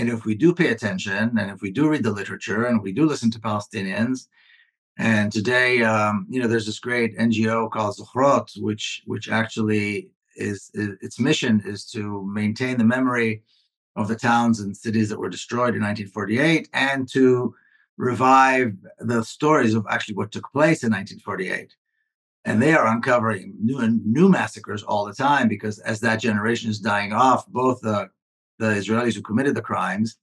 and 0.00 0.08
if 0.08 0.24
we 0.24 0.34
do 0.34 0.54
pay 0.54 0.68
attention 0.68 1.38
and 1.38 1.50
if 1.50 1.60
we 1.60 1.70
do 1.70 1.88
read 1.88 2.02
the 2.02 2.10
literature 2.10 2.64
and 2.66 2.82
we 2.82 2.92
do 2.92 3.06
listen 3.06 3.30
to 3.30 3.38
palestinians 3.38 4.26
and 5.00 5.32
today, 5.32 5.82
um, 5.82 6.26
you 6.28 6.42
know, 6.42 6.46
there's 6.46 6.66
this 6.66 6.78
great 6.78 7.16
NGO 7.16 7.70
called 7.70 7.96
Zochrot, 7.96 8.50
which 8.60 9.02
which 9.06 9.30
actually 9.30 10.10
is, 10.36 10.70
is, 10.74 10.90
its 11.00 11.18
mission 11.18 11.62
is 11.64 11.86
to 11.92 12.22
maintain 12.26 12.76
the 12.76 12.84
memory 12.84 13.42
of 13.96 14.08
the 14.08 14.14
towns 14.14 14.60
and 14.60 14.76
cities 14.76 15.08
that 15.08 15.18
were 15.18 15.30
destroyed 15.30 15.74
in 15.74 15.80
1948 15.82 16.68
and 16.74 17.08
to 17.12 17.54
revive 17.96 18.74
the 18.98 19.22
stories 19.24 19.74
of 19.74 19.86
actually 19.88 20.16
what 20.16 20.32
took 20.32 20.52
place 20.52 20.84
in 20.84 20.92
1948 20.92 21.74
and 22.44 22.62
they 22.62 22.72
are 22.72 22.86
uncovering 22.86 23.54
new 23.60 24.00
new 24.04 24.28
massacres 24.28 24.82
all 24.82 25.04
the 25.04 25.12
time 25.12 25.48
because 25.48 25.80
as 25.80 26.00
that 26.00 26.20
generation 26.20 26.70
is 26.70 26.78
dying 26.78 27.12
off 27.12 27.46
both 27.48 27.80
the 27.80 28.08
the 28.60 28.70
israelis 28.80 29.14
who 29.14 29.22
committed 29.22 29.54
the 29.56 29.68
crimes 29.72 30.18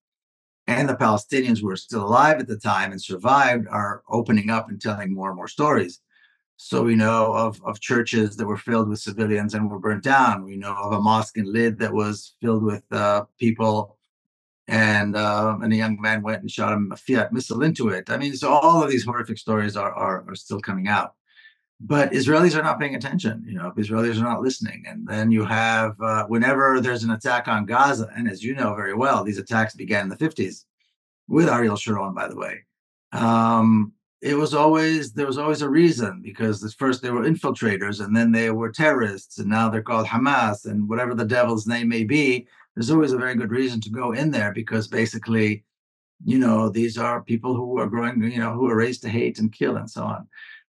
and 0.68 0.88
the 0.88 0.96
Palestinians 0.96 1.60
who 1.60 1.68
were 1.68 1.76
still 1.78 2.04
alive 2.06 2.40
at 2.40 2.48
the 2.48 2.58
time 2.58 2.92
and 2.92 3.02
survived 3.02 3.68
are 3.70 4.04
opening 4.10 4.50
up 4.50 4.70
and 4.70 4.82
telling 4.82 5.14
more 5.14 5.30
and 5.30 5.38
more 5.38 5.48
stories. 5.48 6.02
So 6.58 6.84
we 6.84 6.96
know 6.96 7.34
of, 7.34 7.62
of 7.64 7.80
churches 7.80 8.36
that 8.36 8.48
were 8.48 8.58
filled 8.58 8.90
with 8.90 9.00
civilians 9.00 9.54
and 9.54 9.70
were 9.70 9.80
burnt 9.80 10.04
down. 10.04 10.44
We 10.44 10.58
know 10.58 10.76
of 10.76 10.92
a 10.92 11.00
mosque 11.00 11.38
in 11.38 11.52
Lid 11.52 11.80
that 11.80 11.94
was 11.94 12.36
filled 12.42 12.64
with 12.64 12.84
uh, 12.92 13.26
people, 13.40 13.98
and 14.68 15.16
uh, 15.16 15.58
and 15.62 15.72
a 15.72 15.76
young 15.76 16.02
man 16.02 16.24
went 16.24 16.42
and 16.42 16.52
shot 16.52 16.74
a 16.74 16.78
PIAT 16.78 17.32
missile 17.32 17.64
into 17.64 17.90
it. 17.90 18.10
I 18.10 18.18
mean, 18.18 18.36
so 18.36 18.52
all 18.52 18.84
of 18.84 18.90
these 18.90 19.06
horrific 19.06 19.38
stories 19.38 19.78
are 19.78 19.94
are, 19.94 20.26
are 20.28 20.36
still 20.36 20.60
coming 20.60 20.88
out. 20.88 21.14
But 21.80 22.12
Israelis 22.12 22.58
are 22.58 22.64
not 22.64 22.80
paying 22.80 22.96
attention. 22.96 23.44
You 23.48 23.54
know, 23.54 23.72
Israelis 23.78 24.18
are 24.18 24.24
not 24.24 24.42
listening. 24.42 24.84
And 24.88 25.08
then 25.08 25.32
you 25.32 25.46
have 25.46 26.00
uh, 26.02 26.26
whenever 26.26 26.82
there's 26.82 27.04
an 27.04 27.12
attack 27.12 27.48
on 27.48 27.66
Gaza, 27.66 28.10
and 28.16 28.28
as 28.28 28.44
you 28.44 28.56
know 28.56 28.74
very 28.74 28.96
well, 28.96 29.24
these 29.24 29.38
attacks 29.38 29.76
began 29.76 30.04
in 30.04 30.10
the 30.10 30.18
50s 30.18 30.66
with 31.28 31.50
Ariel 31.50 31.76
Sharon, 31.76 32.16
by 32.16 32.28
the 32.28 32.36
way. 32.36 32.64
Um, 33.12 33.94
it 34.22 34.36
was 34.36 34.54
always 34.54 35.14
there 35.14 35.28
was 35.28 35.38
always 35.38 35.62
a 35.62 35.70
reason 35.70 36.22
because 36.24 36.64
at 36.64 36.74
first 36.74 37.02
they 37.02 37.12
were 37.12 37.22
infiltrators 37.22 38.04
and 38.04 38.16
then 38.16 38.32
they 38.32 38.50
were 38.50 38.72
terrorists 38.72 39.38
and 39.38 39.48
now 39.48 39.70
they're 39.70 39.84
called 39.84 40.08
Hamas 40.08 40.66
and 40.66 40.90
whatever 40.90 41.14
the 41.14 41.26
devil's 41.26 41.68
name 41.68 41.88
may 41.88 42.04
be. 42.04 42.48
There's 42.76 42.90
always 42.90 43.12
a 43.12 43.18
very 43.18 43.36
good 43.36 43.52
reason 43.52 43.80
to 43.82 43.90
go 43.90 44.14
in 44.14 44.32
there 44.32 44.52
because 44.54 44.88
basically, 44.88 45.64
you 46.26 46.40
know, 46.40 46.70
these 46.70 46.98
are 46.98 47.22
people 47.22 47.56
who 47.56 47.80
are 47.80 47.88
growing, 47.88 48.22
you 48.24 48.40
know, 48.40 48.54
who 48.54 48.70
are 48.70 48.76
raised 48.76 49.04
to 49.04 49.10
hate 49.10 49.38
and 49.38 49.54
kill 49.54 49.78
and 49.78 49.90
so 49.90 50.04
on. 50.04 50.28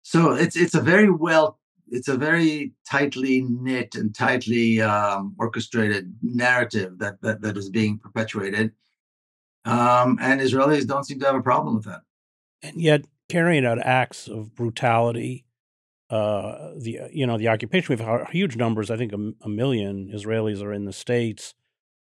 So 0.02 0.32
it's 0.32 0.56
it's 0.56 0.74
a 0.74 0.80
very 0.80 1.10
well 1.10 1.58
it's 1.88 2.08
a 2.08 2.16
very 2.16 2.72
tightly 2.88 3.42
knit 3.42 3.94
and 3.94 4.14
tightly 4.14 4.80
um, 4.80 5.36
orchestrated 5.38 6.14
narrative 6.22 6.98
that, 6.98 7.20
that 7.20 7.42
that 7.42 7.56
is 7.56 7.68
being 7.68 7.98
perpetuated, 7.98 8.72
um, 9.64 10.18
and 10.20 10.40
Israelis 10.40 10.86
don't 10.86 11.04
seem 11.04 11.20
to 11.20 11.26
have 11.26 11.36
a 11.36 11.42
problem 11.42 11.76
with 11.76 11.84
that. 11.84 12.00
And 12.62 12.80
yet, 12.80 13.04
carrying 13.28 13.66
out 13.66 13.78
acts 13.78 14.26
of 14.26 14.54
brutality, 14.54 15.44
uh, 16.10 16.72
the 16.78 17.00
you 17.12 17.26
know 17.26 17.38
the 17.38 17.48
occupation, 17.48 17.94
we 17.94 18.02
have 18.02 18.30
huge 18.30 18.56
numbers. 18.56 18.90
I 18.90 18.96
think 18.96 19.12
a, 19.12 19.32
a 19.42 19.48
million 19.48 20.10
Israelis 20.12 20.62
are 20.62 20.72
in 20.72 20.86
the 20.86 20.92
states. 20.92 21.54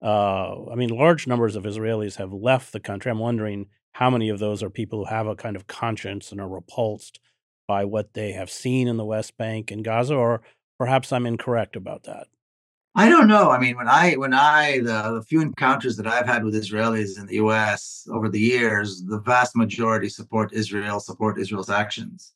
Uh, 0.03 0.71
I 0.71 0.75
mean, 0.75 0.91
large 0.91 1.27
numbers 1.27 1.57
of 1.57 1.65
Israelis 1.65 2.17
have 2.17 2.33
left 2.33 2.73
the 2.73 2.81
country. 2.81 3.11
I'm 3.11 3.19
wondering 3.19 3.67
how 3.93 4.11
many 4.11 4.29
of 4.29 4.39
those 4.39 4.63
are 4.63 4.71
people 4.71 5.01
who 5.01 5.15
have 5.15 5.27
a 5.27 5.37
kind 5.37 5.57
of 5.57 5.67
conscience 5.67 6.33
and 6.33 6.41
are 6.41 6.49
repulsed 6.49 7.21
by 7.67 7.85
what 7.85 8.15
they 8.15 8.33
have 8.33 8.51
seen 8.51 8.89
in 8.89 8.97
the 8.97 9.05
West 9.05 9.37
Bank 9.37 9.71
and 9.71 9.85
Gaza, 9.85 10.15
or 10.15 10.43
perhaps 10.79 11.13
I'm 11.13 11.27
incorrect 11.27 11.77
about 11.77 12.05
that. 12.05 12.29
I 12.97 13.09
don't 13.09 13.27
know. 13.27 13.51
I 13.51 13.59
mean, 13.59 13.77
when 13.77 13.89
I 13.89 14.15
when 14.15 14.33
I 14.33 14.79
the, 14.79 15.15
the, 15.15 15.23
few 15.23 15.41
encounters 15.41 15.97
that 15.97 16.07
I've 16.07 16.27
had 16.27 16.45
with 16.45 16.55
Israelis 16.55 17.19
in 17.19 17.27
the 17.27 17.35
U.S. 17.37 18.07
over 18.13 18.29
the 18.29 18.39
years, 18.39 19.03
the 19.05 19.19
vast 19.19 19.57
majority 19.57 20.09
support 20.09 20.53
Israel, 20.53 21.01
support 21.01 21.41
Israel's 21.41 21.71
actions. 21.71 22.35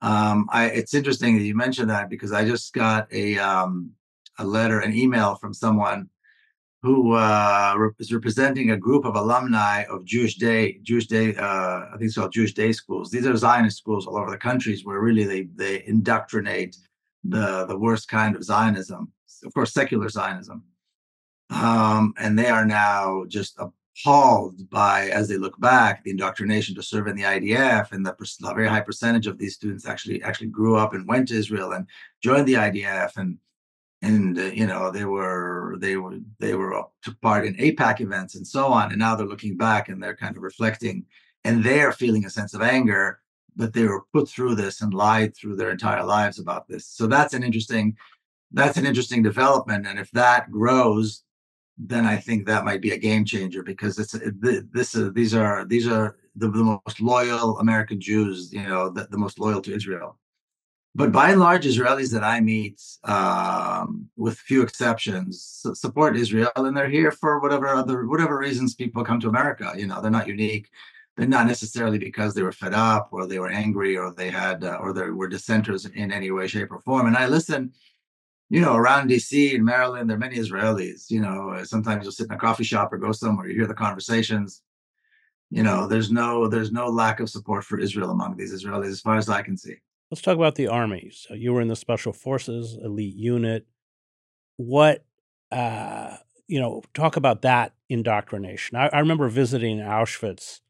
Um, 0.00 0.48
I, 0.50 0.66
it's 0.66 0.94
interesting 0.94 1.36
that 1.36 1.44
you 1.44 1.56
mentioned 1.56 1.90
that 1.90 2.08
because 2.08 2.32
I 2.32 2.44
just 2.44 2.72
got 2.72 3.12
a 3.12 3.36
um, 3.38 3.90
a 4.38 4.44
letter, 4.44 4.78
an 4.80 4.94
email 4.94 5.34
from 5.34 5.52
someone 5.52 6.08
who 6.82 7.12
uh, 7.12 7.76
is 7.98 8.12
representing 8.12 8.70
a 8.70 8.76
group 8.76 9.04
of 9.04 9.14
alumni 9.14 9.84
of 9.90 10.04
Jewish 10.04 10.36
Day, 10.36 10.78
Jewish 10.82 11.06
Day, 11.06 11.36
uh, 11.36 11.86
I 11.88 11.90
think 11.92 12.04
it's 12.04 12.16
called 12.16 12.32
Jewish 12.32 12.54
Day 12.54 12.72
schools. 12.72 13.10
These 13.10 13.26
are 13.26 13.36
Zionist 13.36 13.76
schools 13.76 14.06
all 14.06 14.16
over 14.16 14.30
the 14.30 14.38
countries 14.38 14.84
where 14.84 15.00
really 15.00 15.24
they 15.24 15.42
they 15.54 15.84
indoctrinate 15.86 16.76
the 17.24 17.66
the 17.66 17.78
worst 17.78 18.08
kind 18.08 18.34
of 18.34 18.44
Zionism, 18.44 19.12
of 19.44 19.52
course, 19.52 19.72
secular 19.74 20.08
Zionism. 20.08 20.64
Um, 21.50 22.14
and 22.18 22.38
they 22.38 22.48
are 22.48 22.64
now 22.64 23.24
just 23.28 23.58
appalled 23.58 24.70
by, 24.70 25.08
as 25.08 25.28
they 25.28 25.36
look 25.36 25.58
back, 25.60 26.04
the 26.04 26.12
indoctrination 26.12 26.76
to 26.76 26.82
serve 26.82 27.08
in 27.08 27.16
the 27.16 27.24
IDF, 27.24 27.92
and 27.92 28.06
the, 28.06 28.14
the 28.40 28.54
very 28.54 28.68
high 28.68 28.80
percentage 28.80 29.26
of 29.26 29.36
these 29.36 29.54
students 29.54 29.86
actually 29.86 30.22
actually 30.22 30.46
grew 30.46 30.76
up 30.76 30.94
and 30.94 31.08
went 31.08 31.28
to 31.28 31.34
Israel 31.34 31.72
and 31.72 31.86
joined 32.22 32.46
the 32.46 32.54
IDF 32.54 33.16
and 33.16 33.36
and 34.02 34.38
uh, 34.38 34.44
you 34.44 34.66
know 34.66 34.90
they 34.90 35.04
were 35.04 35.76
they 35.78 35.96
were 35.96 36.18
they 36.38 36.54
were 36.54 36.82
took 37.02 37.20
part 37.20 37.46
in 37.46 37.54
AIPAC 37.56 38.00
events 38.00 38.34
and 38.34 38.46
so 38.46 38.66
on, 38.66 38.90
and 38.90 38.98
now 38.98 39.14
they're 39.14 39.26
looking 39.26 39.56
back 39.56 39.88
and 39.88 40.02
they're 40.02 40.16
kind 40.16 40.36
of 40.36 40.42
reflecting, 40.42 41.04
and 41.44 41.62
they're 41.62 41.92
feeling 41.92 42.24
a 42.24 42.30
sense 42.30 42.54
of 42.54 42.62
anger 42.62 43.20
that 43.56 43.72
they 43.72 43.84
were 43.84 44.04
put 44.12 44.28
through 44.28 44.54
this 44.54 44.80
and 44.80 44.94
lied 44.94 45.36
through 45.36 45.56
their 45.56 45.70
entire 45.70 46.04
lives 46.04 46.38
about 46.38 46.68
this. 46.68 46.86
So 46.86 47.06
that's 47.06 47.34
an 47.34 47.42
interesting 47.42 47.96
that's 48.52 48.78
an 48.78 48.86
interesting 48.86 49.22
development, 49.22 49.86
and 49.86 49.98
if 49.98 50.10
that 50.12 50.50
grows, 50.50 51.22
then 51.78 52.06
I 52.06 52.16
think 52.16 52.46
that 52.46 52.64
might 52.64 52.80
be 52.80 52.92
a 52.92 52.98
game 52.98 53.24
changer 53.24 53.62
because 53.62 53.98
it's 53.98 54.16
this 54.72 54.96
uh, 54.96 55.10
these 55.14 55.34
are 55.34 55.64
these 55.66 55.86
are 55.86 56.16
the, 56.36 56.48
the 56.50 56.80
most 56.86 57.00
loyal 57.00 57.58
American 57.58 58.00
Jews, 58.00 58.52
you 58.52 58.62
know, 58.62 58.88
the, 58.88 59.08
the 59.10 59.18
most 59.18 59.38
loyal 59.38 59.60
to 59.62 59.74
Israel 59.74 60.16
but 60.94 61.12
by 61.12 61.30
and 61.30 61.40
large, 61.40 61.64
Israelis 61.66 62.12
that 62.12 62.24
I 62.24 62.40
meet, 62.40 62.82
um, 63.04 64.08
with 64.16 64.38
few 64.38 64.62
exceptions, 64.62 65.64
support 65.74 66.16
Israel, 66.16 66.50
and 66.56 66.76
they're 66.76 66.88
here 66.88 67.12
for 67.12 67.38
whatever 67.40 67.68
other 67.68 68.06
whatever 68.06 68.36
reasons 68.36 68.74
people 68.74 69.04
come 69.04 69.20
to 69.20 69.28
America. 69.28 69.72
You 69.76 69.86
know, 69.86 70.00
they're 70.00 70.10
not 70.10 70.26
unique. 70.26 70.68
They're 71.16 71.28
not 71.28 71.46
necessarily 71.46 71.98
because 71.98 72.34
they 72.34 72.42
were 72.42 72.50
fed 72.52 72.74
up 72.74 73.10
or 73.12 73.26
they 73.26 73.38
were 73.38 73.50
angry 73.50 73.96
or 73.96 74.12
they 74.12 74.30
had 74.30 74.64
uh, 74.64 74.78
or 74.80 74.92
they 74.92 75.10
were 75.10 75.28
dissenters 75.28 75.86
in 75.86 76.10
any 76.10 76.30
way, 76.32 76.48
shape, 76.48 76.72
or 76.72 76.80
form. 76.80 77.06
And 77.06 77.16
I 77.16 77.26
listen, 77.26 77.72
you 78.48 78.60
know, 78.60 78.74
around 78.74 79.08
D.C. 79.08 79.54
and 79.54 79.64
Maryland, 79.64 80.10
there 80.10 80.16
are 80.16 80.20
many 80.20 80.38
Israelis. 80.38 81.08
You 81.08 81.20
know, 81.20 81.62
sometimes 81.62 82.02
you'll 82.02 82.12
sit 82.12 82.26
in 82.26 82.32
a 82.32 82.38
coffee 82.38 82.64
shop 82.64 82.92
or 82.92 82.98
go 82.98 83.12
somewhere, 83.12 83.46
you 83.46 83.54
hear 83.54 83.68
the 83.68 83.74
conversations. 83.74 84.62
You 85.50 85.62
know, 85.62 85.86
there's 85.86 86.10
no 86.10 86.48
there's 86.48 86.72
no 86.72 86.88
lack 86.88 87.20
of 87.20 87.30
support 87.30 87.64
for 87.64 87.78
Israel 87.78 88.10
among 88.10 88.36
these 88.36 88.52
Israelis, 88.52 88.88
as 88.88 89.00
far 89.00 89.16
as 89.16 89.28
I 89.28 89.42
can 89.42 89.56
see. 89.56 89.76
Let's 90.10 90.22
talk 90.22 90.34
about 90.34 90.56
the 90.56 90.66
Army. 90.66 91.10
So 91.12 91.34
you 91.34 91.52
were 91.52 91.60
in 91.60 91.68
the 91.68 91.76
Special 91.76 92.12
Forces 92.12 92.76
elite 92.82 93.14
unit. 93.14 93.66
What, 94.56 95.04
uh, 95.52 96.16
you 96.48 96.58
know, 96.58 96.82
talk 96.94 97.16
about 97.16 97.42
that 97.42 97.74
indoctrination. 97.88 98.76
I, 98.76 98.88
I 98.88 98.98
remember 98.98 99.28
visiting 99.28 99.78
Auschwitz 99.78 100.60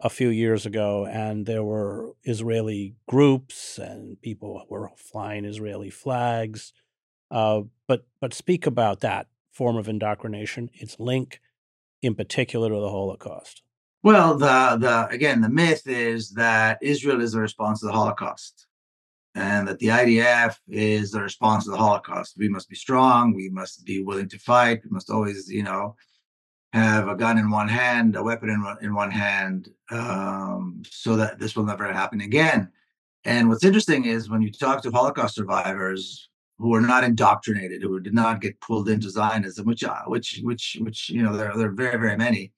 a 0.00 0.10
few 0.10 0.28
years 0.28 0.66
ago, 0.66 1.06
and 1.06 1.46
there 1.46 1.62
were 1.62 2.14
Israeli 2.24 2.96
groups 3.08 3.78
and 3.78 4.20
people 4.20 4.66
were 4.68 4.90
flying 4.96 5.44
Israeli 5.44 5.90
flags. 5.90 6.72
Uh, 7.30 7.62
but 7.86 8.06
but 8.20 8.34
speak 8.34 8.66
about 8.66 9.00
that 9.00 9.28
form 9.52 9.76
of 9.76 9.88
indoctrination, 9.88 10.68
its 10.74 10.98
link 10.98 11.40
in 12.02 12.16
particular 12.16 12.70
to 12.70 12.80
the 12.80 12.90
Holocaust. 12.90 13.62
Well, 14.04 14.36
the 14.36 14.76
the 14.78 15.08
again, 15.08 15.40
the 15.40 15.48
myth 15.48 15.86
is 15.86 16.32
that 16.32 16.76
Israel 16.82 17.22
is 17.22 17.32
the 17.32 17.40
response 17.40 17.80
to 17.80 17.86
the 17.86 17.92
Holocaust, 17.92 18.66
and 19.34 19.66
that 19.66 19.78
the 19.78 19.86
IDF 19.86 20.58
is 20.68 21.10
the 21.10 21.22
response 21.22 21.64
to 21.64 21.70
the 21.70 21.78
Holocaust. 21.78 22.34
We 22.36 22.50
must 22.50 22.68
be 22.68 22.76
strong. 22.76 23.32
We 23.32 23.48
must 23.48 23.86
be 23.86 24.02
willing 24.02 24.28
to 24.28 24.38
fight. 24.38 24.82
We 24.84 24.90
must 24.90 25.08
always, 25.08 25.50
you 25.50 25.62
know, 25.62 25.96
have 26.74 27.08
a 27.08 27.16
gun 27.16 27.38
in 27.38 27.50
one 27.50 27.68
hand, 27.68 28.14
a 28.14 28.22
weapon 28.22 28.50
in 28.50 28.62
one, 28.62 28.76
in 28.82 28.94
one 28.94 29.10
hand, 29.10 29.70
um, 29.90 30.82
so 30.86 31.16
that 31.16 31.38
this 31.38 31.56
will 31.56 31.64
never 31.64 31.90
happen 31.90 32.20
again. 32.20 32.70
And 33.24 33.48
what's 33.48 33.64
interesting 33.64 34.04
is 34.04 34.28
when 34.28 34.42
you 34.42 34.52
talk 34.52 34.82
to 34.82 34.90
Holocaust 34.90 35.34
survivors 35.34 36.28
who 36.58 36.74
are 36.74 36.82
not 36.82 37.04
indoctrinated, 37.04 37.80
who 37.80 38.00
did 38.00 38.12
not 38.12 38.42
get 38.42 38.60
pulled 38.60 38.90
into 38.90 39.08
Zionism, 39.08 39.64
which 39.64 39.82
uh, 39.82 40.02
which 40.08 40.40
which 40.42 40.76
which 40.82 41.08
you 41.08 41.22
know 41.22 41.34
there, 41.38 41.56
there 41.56 41.68
are 41.68 41.72
very 41.72 41.98
very 41.98 42.18
many 42.18 42.52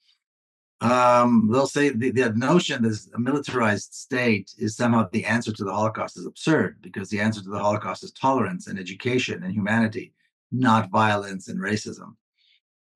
um, 0.81 1.49
they'll 1.51 1.67
say 1.67 1.89
the, 1.89 2.11
the 2.11 2.33
notion 2.35 2.83
that 2.83 2.99
a 3.15 3.19
militarized 3.19 3.95
state 3.95 4.53
is 4.59 4.77
somehow 4.77 5.09
the 5.11 5.25
answer 5.25 5.53
to 5.53 5.65
the 5.65 5.73
Holocaust 5.73 6.19
is 6.19 6.27
absurd 6.27 6.79
because 6.83 7.09
the 7.09 7.21
answer 7.21 7.43
to 7.43 7.49
the 7.49 7.59
Holocaust 7.59 8.05
is 8.05 8.13
tolerance 8.13 8.67
and 8.67 8.79
education 8.79 9.43
and 9.43 9.55
humanity, 9.55 10.13
not 10.53 10.91
violence 10.91 11.49
and 11.49 11.59
racism. 11.61 12.17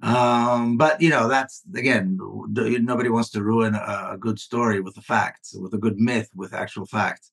Um, 0.02 0.76
but 0.76 1.00
you 1.00 1.10
know, 1.10 1.28
that's 1.28 1.62
again, 1.74 2.18
nobody 2.48 3.08
wants 3.08 3.30
to 3.30 3.42
ruin 3.42 3.74
a, 3.74 4.10
a 4.12 4.18
good 4.18 4.38
story 4.38 4.80
with 4.80 4.94
the 4.94 5.02
facts, 5.02 5.54
with 5.54 5.72
a 5.74 5.78
good 5.78 5.98
myth, 5.98 6.28
with 6.34 6.54
actual 6.54 6.86
facts. 6.86 7.32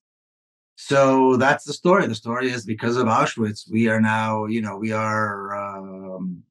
So 0.76 1.38
that's 1.38 1.66
the 1.66 1.74
story. 1.74 2.08
The 2.08 2.16
story 2.16 2.52
is 2.52 2.64
because 2.64 2.98
of 2.98 3.08
Auschwitz, 3.08 3.70
we 3.70 3.88
are 3.88 4.00
now, 4.00 4.46
you 4.46 4.62
know, 4.62 4.78
we 4.78 4.92
are 4.92 5.56
um, 5.56 6.44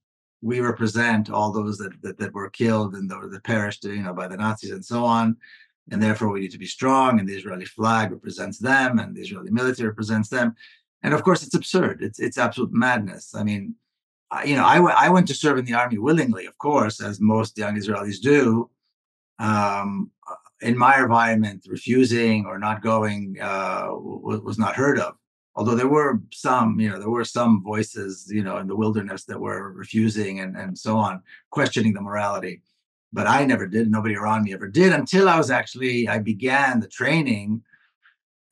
we 0.46 0.60
represent 0.60 1.28
all 1.28 1.50
those 1.50 1.76
that, 1.78 1.92
that, 2.02 2.18
that 2.18 2.32
were 2.32 2.48
killed 2.50 2.94
and 2.94 3.10
that, 3.10 3.30
that 3.32 3.44
perished, 3.44 3.84
you 3.84 4.04
know, 4.04 4.14
by 4.14 4.28
the 4.28 4.36
Nazis 4.36 4.70
and 4.70 4.84
so 4.92 5.04
on. 5.04 5.36
And 5.90 6.00
therefore, 6.02 6.30
we 6.30 6.40
need 6.40 6.52
to 6.52 6.64
be 6.66 6.66
strong. 6.78 7.18
And 7.18 7.28
the 7.28 7.36
Israeli 7.40 7.64
flag 7.64 8.12
represents 8.12 8.58
them, 8.58 8.98
and 9.00 9.14
the 9.14 9.22
Israeli 9.26 9.50
military 9.50 9.88
represents 9.88 10.28
them. 10.28 10.54
And 11.02 11.14
of 11.14 11.22
course, 11.22 11.42
it's 11.44 11.58
absurd. 11.60 11.96
It's 12.06 12.18
it's 12.26 12.38
absolute 12.38 12.72
madness. 12.72 13.24
I 13.40 13.42
mean, 13.48 13.74
I, 14.30 14.44
you 14.48 14.56
know, 14.56 14.64
I, 14.74 14.76
w- 14.76 15.00
I 15.04 15.08
went 15.14 15.26
to 15.28 15.34
serve 15.34 15.58
in 15.58 15.66
the 15.66 15.74
army 15.74 15.98
willingly, 15.98 16.46
of 16.46 16.56
course, 16.58 16.96
as 17.08 17.20
most 17.20 17.58
young 17.62 17.74
Israelis 17.76 18.20
do. 18.20 18.70
Um, 19.38 20.10
in 20.68 20.76
my 20.86 20.94
environment, 21.04 21.66
refusing 21.76 22.46
or 22.46 22.56
not 22.58 22.82
going 22.82 23.36
uh, 23.40 23.86
w- 23.86 24.42
was 24.48 24.58
not 24.64 24.74
heard 24.82 24.98
of 25.06 25.12
although 25.56 25.74
there 25.74 25.88
were 25.88 26.20
some, 26.32 26.78
you 26.78 26.88
know, 26.90 26.98
there 26.98 27.10
were 27.10 27.24
some 27.24 27.62
voices, 27.62 28.30
you 28.30 28.44
know, 28.44 28.58
in 28.58 28.66
the 28.66 28.76
wilderness 28.76 29.24
that 29.24 29.40
were 29.40 29.72
refusing 29.72 30.40
and, 30.40 30.54
and 30.54 30.78
so 30.78 30.98
on, 30.98 31.22
questioning 31.50 31.94
the 31.94 32.00
morality. 32.00 32.60
But 33.12 33.26
I 33.26 33.46
never 33.46 33.66
did. 33.66 33.90
Nobody 33.90 34.16
around 34.16 34.44
me 34.44 34.52
ever 34.52 34.68
did 34.68 34.92
until 34.92 35.28
I 35.28 35.38
was 35.38 35.50
actually, 35.50 36.08
I 36.08 36.18
began 36.18 36.80
the 36.80 36.88
training 36.88 37.62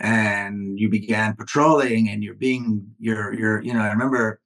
and 0.01 0.79
you 0.81 0.89
began 0.89 1.37
patrolling 1.37 2.09
and 2.09 2.25
you're 2.25 2.35
being, 2.35 2.87
you're, 2.99 3.35
you're, 3.35 3.63
you 3.63 3.75
know, 3.75 3.81
I 3.81 3.91
remember, 3.91 4.41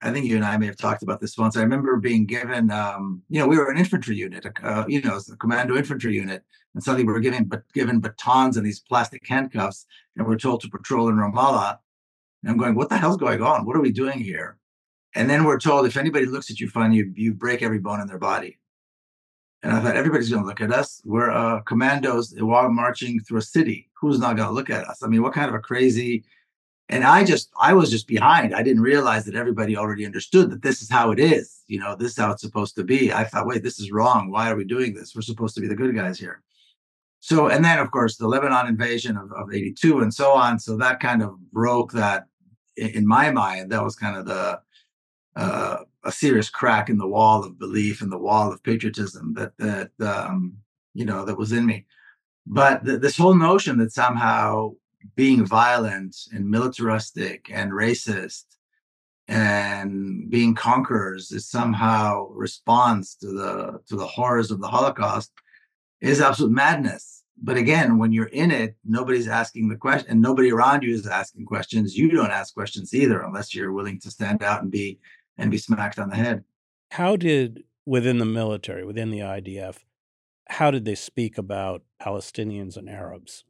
I 0.00 0.10
think 0.10 0.26
you 0.26 0.36
and 0.36 0.44
I 0.44 0.56
may 0.56 0.66
have 0.66 0.76
talked 0.76 1.02
about 1.02 1.20
this 1.20 1.36
once. 1.36 1.56
I 1.56 1.62
remember 1.62 1.96
being 1.96 2.24
given, 2.24 2.70
um, 2.70 3.22
you 3.28 3.38
know, 3.38 3.46
we 3.46 3.58
were 3.58 3.70
an 3.70 3.76
infantry 3.76 4.16
unit, 4.16 4.46
uh, 4.62 4.84
you 4.88 5.02
know, 5.02 5.18
a 5.18 5.36
commando 5.36 5.76
infantry 5.76 6.14
unit, 6.14 6.44
and 6.74 6.82
suddenly 6.82 7.04
we 7.04 7.12
were 7.12 7.20
given, 7.20 7.44
but 7.44 7.70
given 7.74 8.00
batons 8.00 8.56
and 8.56 8.64
these 8.64 8.80
plastic 8.80 9.26
handcuffs, 9.26 9.86
and 10.16 10.26
we're 10.26 10.38
told 10.38 10.60
to 10.60 10.70
patrol 10.70 11.08
in 11.08 11.16
Ramallah 11.16 11.78
and 12.42 12.50
I'm 12.50 12.58
going, 12.58 12.74
what 12.74 12.88
the 12.88 12.96
hell's 12.96 13.16
going 13.16 13.42
on? 13.42 13.66
What 13.66 13.76
are 13.76 13.80
we 13.80 13.92
doing 13.92 14.20
here? 14.20 14.58
And 15.14 15.28
then 15.28 15.44
we're 15.44 15.58
told 15.58 15.86
if 15.86 15.96
anybody 15.96 16.26
looks 16.26 16.50
at 16.50 16.60
you 16.60 16.68
funny, 16.68 16.96
you, 16.96 17.12
you 17.16 17.34
break 17.34 17.62
every 17.62 17.78
bone 17.78 18.00
in 18.00 18.06
their 18.06 18.18
body. 18.18 18.58
And 19.62 19.72
I 19.72 19.80
thought, 19.80 19.96
everybody's 19.96 20.30
going 20.30 20.42
to 20.42 20.46
look 20.46 20.60
at 20.60 20.72
us. 20.72 21.02
We're 21.04 21.30
uh, 21.30 21.60
commandos 21.62 22.34
while 22.38 22.70
marching 22.70 23.18
through 23.20 23.38
a 23.38 23.42
city. 23.42 23.88
Who's 24.00 24.20
not 24.20 24.36
going 24.36 24.48
to 24.48 24.54
look 24.54 24.70
at 24.70 24.86
us? 24.86 25.02
I 25.02 25.08
mean, 25.08 25.22
what 25.22 25.34
kind 25.34 25.48
of 25.48 25.54
a 25.54 25.58
crazy. 25.58 26.24
And 26.88 27.02
I 27.02 27.24
just, 27.24 27.50
I 27.60 27.72
was 27.74 27.90
just 27.90 28.06
behind. 28.06 28.54
I 28.54 28.62
didn't 28.62 28.82
realize 28.82 29.24
that 29.24 29.34
everybody 29.34 29.76
already 29.76 30.06
understood 30.06 30.50
that 30.50 30.62
this 30.62 30.80
is 30.80 30.88
how 30.88 31.10
it 31.10 31.18
is. 31.18 31.64
You 31.66 31.80
know, 31.80 31.96
this 31.96 32.12
is 32.12 32.18
how 32.18 32.30
it's 32.30 32.42
supposed 32.42 32.76
to 32.76 32.84
be. 32.84 33.12
I 33.12 33.24
thought, 33.24 33.46
wait, 33.46 33.64
this 33.64 33.80
is 33.80 33.90
wrong. 33.90 34.30
Why 34.30 34.48
are 34.48 34.56
we 34.56 34.64
doing 34.64 34.94
this? 34.94 35.14
We're 35.14 35.22
supposed 35.22 35.56
to 35.56 35.60
be 35.60 35.66
the 35.66 35.74
good 35.74 35.94
guys 35.94 36.20
here. 36.20 36.40
So, 37.20 37.48
and 37.48 37.64
then 37.64 37.78
of 37.78 37.90
course 37.90 38.16
the 38.16 38.28
Lebanon 38.28 38.66
invasion 38.66 39.16
of, 39.16 39.32
of 39.32 39.52
82 39.52 40.00
and 40.00 40.12
so 40.12 40.32
on. 40.32 40.58
So 40.58 40.76
that 40.76 41.00
kind 41.00 41.22
of 41.22 41.38
broke 41.52 41.92
that 41.92 42.26
in 42.76 43.06
my 43.06 43.30
mind, 43.30 43.72
that 43.72 43.82
was 43.82 43.96
kind 43.96 44.16
of 44.16 44.26
the, 44.26 44.60
uh, 45.36 45.78
a 46.04 46.12
serious 46.12 46.48
crack 46.48 46.88
in 46.88 46.98
the 46.98 47.08
wall 47.08 47.44
of 47.44 47.58
belief 47.58 48.00
and 48.00 48.12
the 48.12 48.18
wall 48.18 48.52
of 48.52 48.62
patriotism 48.62 49.34
that, 49.34 49.52
that, 49.58 49.90
um, 50.00 50.58
you 50.94 51.04
know, 51.04 51.24
that 51.24 51.38
was 51.38 51.52
in 51.52 51.66
me. 51.66 51.86
But 52.46 52.84
th- 52.84 53.00
this 53.00 53.16
whole 53.16 53.34
notion 53.34 53.78
that 53.78 53.92
somehow 53.92 54.72
being 55.16 55.44
violent 55.44 56.16
and 56.32 56.48
militaristic 56.48 57.50
and 57.52 57.72
racist 57.72 58.44
and 59.28 60.30
being 60.30 60.54
conquerors 60.54 61.30
is 61.30 61.48
somehow 61.48 62.28
response 62.30 63.14
to 63.16 63.26
the 63.28 63.80
to 63.88 63.96
the 63.96 64.06
horrors 64.06 64.50
of 64.50 64.60
the 64.60 64.68
Holocaust 64.68 65.30
is 66.00 66.20
absolute 66.20 66.52
madness. 66.52 67.24
But 67.40 67.56
again, 67.56 67.98
when 67.98 68.12
you're 68.12 68.26
in 68.26 68.50
it, 68.50 68.76
nobody's 68.84 69.28
asking 69.28 69.68
the 69.68 69.76
question, 69.76 70.10
and 70.10 70.20
nobody 70.20 70.50
around 70.50 70.82
you 70.82 70.92
is 70.92 71.06
asking 71.06 71.46
questions. 71.46 71.96
You 71.96 72.10
don't 72.10 72.30
ask 72.30 72.52
questions 72.52 72.92
either, 72.94 73.20
unless 73.20 73.54
you're 73.54 73.72
willing 73.72 74.00
to 74.00 74.10
stand 74.10 74.42
out 74.42 74.62
and 74.62 74.70
be 74.70 74.98
and 75.36 75.50
be 75.50 75.58
smacked 75.58 76.00
on 76.00 76.10
the 76.10 76.16
head. 76.16 76.42
How 76.90 77.16
did 77.16 77.62
within 77.86 78.18
the 78.18 78.24
military, 78.24 78.84
within 78.84 79.10
the 79.10 79.20
IDF, 79.20 79.76
how 80.48 80.70
did 80.70 80.84
they 80.84 80.94
speak 80.94 81.38
about 81.38 81.82
Palestinians 82.02 82.76
and 82.76 82.88
Arabs? 82.88 83.44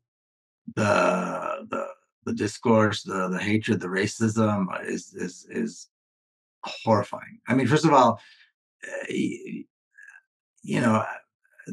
The 0.75 1.67
the 1.71 1.87
the 2.27 2.35
discourse, 2.35 3.03
the 3.03 3.29
the 3.29 3.39
hatred, 3.39 3.81
the 3.81 3.89
racism 3.89 4.67
uh, 4.73 4.83
is 4.83 5.15
is 5.15 5.47
is 5.51 5.89
horrifying. 6.63 7.41
I 7.49 7.55
mean, 7.55 7.67
first 7.67 7.87
of 7.87 7.93
all, 7.93 8.21
eh, 9.09 9.63
you 10.63 10.81
know, 10.81 11.05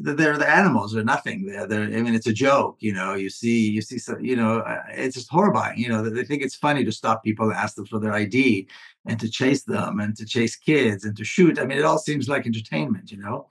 they're 0.02 0.38
the 0.38 0.48
animals. 0.48 0.92
They're 0.92 1.04
nothing. 1.04 1.46
They're, 1.46 1.66
they're, 1.66 1.82
I 1.84 2.02
mean, 2.02 2.14
it's 2.14 2.26
a 2.26 2.32
joke. 2.32 2.76
You 2.80 2.92
know, 2.92 3.14
you 3.14 3.30
see, 3.30 3.70
you 3.70 3.80
see, 3.80 3.98
some, 3.98 4.24
you 4.24 4.36
know, 4.36 4.62
it's 4.90 5.16
just 5.16 5.30
horrifying. 5.30 5.78
You 5.78 5.88
know, 5.88 6.08
they 6.08 6.24
think 6.24 6.42
it's 6.42 6.54
funny 6.54 6.84
to 6.84 6.92
stop 6.92 7.24
people 7.24 7.46
and 7.46 7.54
ask 7.54 7.76
them 7.76 7.86
for 7.86 7.98
their 7.98 8.12
ID 8.12 8.68
and 9.06 9.18
to 9.20 9.30
chase 9.30 9.64
them 9.64 10.00
and 10.00 10.16
to 10.16 10.26
chase 10.26 10.56
kids 10.56 11.04
and 11.04 11.16
to 11.16 11.24
shoot. 11.24 11.58
I 11.58 11.64
mean, 11.64 11.78
it 11.78 11.84
all 11.84 11.98
seems 11.98 12.28
like 12.28 12.46
entertainment. 12.46 13.10
You 13.10 13.18
know, 13.18 13.48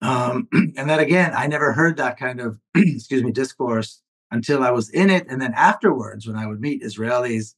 um, 0.00 0.48
and 0.52 0.88
that 0.88 1.00
again, 1.00 1.32
I 1.34 1.46
never 1.46 1.72
heard 1.72 1.96
that 1.96 2.18
kind 2.18 2.40
of, 2.40 2.58
excuse 2.74 3.22
me, 3.22 3.32
discourse 3.32 4.02
until 4.30 4.62
I 4.62 4.70
was 4.70 4.90
in 4.90 5.10
it, 5.10 5.26
and 5.28 5.40
then 5.40 5.54
afterwards, 5.54 6.26
when 6.26 6.36
I 6.36 6.46
would 6.46 6.60
meet 6.60 6.82
Israelis 6.82 7.54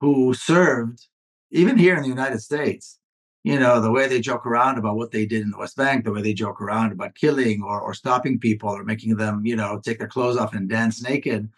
who 0.00 0.34
served, 0.34 1.06
even 1.50 1.78
here 1.78 1.96
in 1.96 2.02
the 2.02 2.08
United 2.08 2.40
States, 2.40 2.97
you 3.48 3.58
know, 3.58 3.80
the 3.80 3.90
way 3.90 4.06
they 4.06 4.20
joke 4.20 4.44
around 4.44 4.76
about 4.76 4.96
what 4.96 5.10
they 5.10 5.24
did 5.24 5.40
in 5.40 5.50
the 5.50 5.56
West 5.56 5.74
Bank, 5.74 6.04
the 6.04 6.12
way 6.12 6.20
they 6.20 6.34
joke 6.34 6.60
around 6.60 6.92
about 6.92 7.14
killing 7.14 7.62
or, 7.62 7.80
or 7.80 7.94
stopping 7.94 8.38
people 8.38 8.68
or 8.68 8.84
making 8.84 9.16
them, 9.16 9.46
you 9.46 9.56
know, 9.56 9.80
take 9.82 9.98
their 9.98 10.06
clothes 10.06 10.36
off 10.36 10.52
and 10.52 10.68
dance 10.68 11.02
naked. 11.02 11.48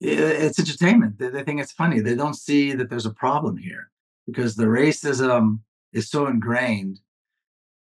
It's 0.00 0.58
entertainment. 0.58 1.18
They, 1.18 1.28
they 1.28 1.42
think 1.42 1.60
it's 1.60 1.72
funny. 1.72 2.00
They 2.00 2.14
don't 2.14 2.38
see 2.48 2.72
that 2.72 2.88
there's 2.88 3.04
a 3.04 3.12
problem 3.12 3.58
here 3.58 3.90
because 4.26 4.56
the 4.56 4.64
racism 4.64 5.60
is 5.92 6.08
so 6.08 6.26
ingrained 6.26 7.00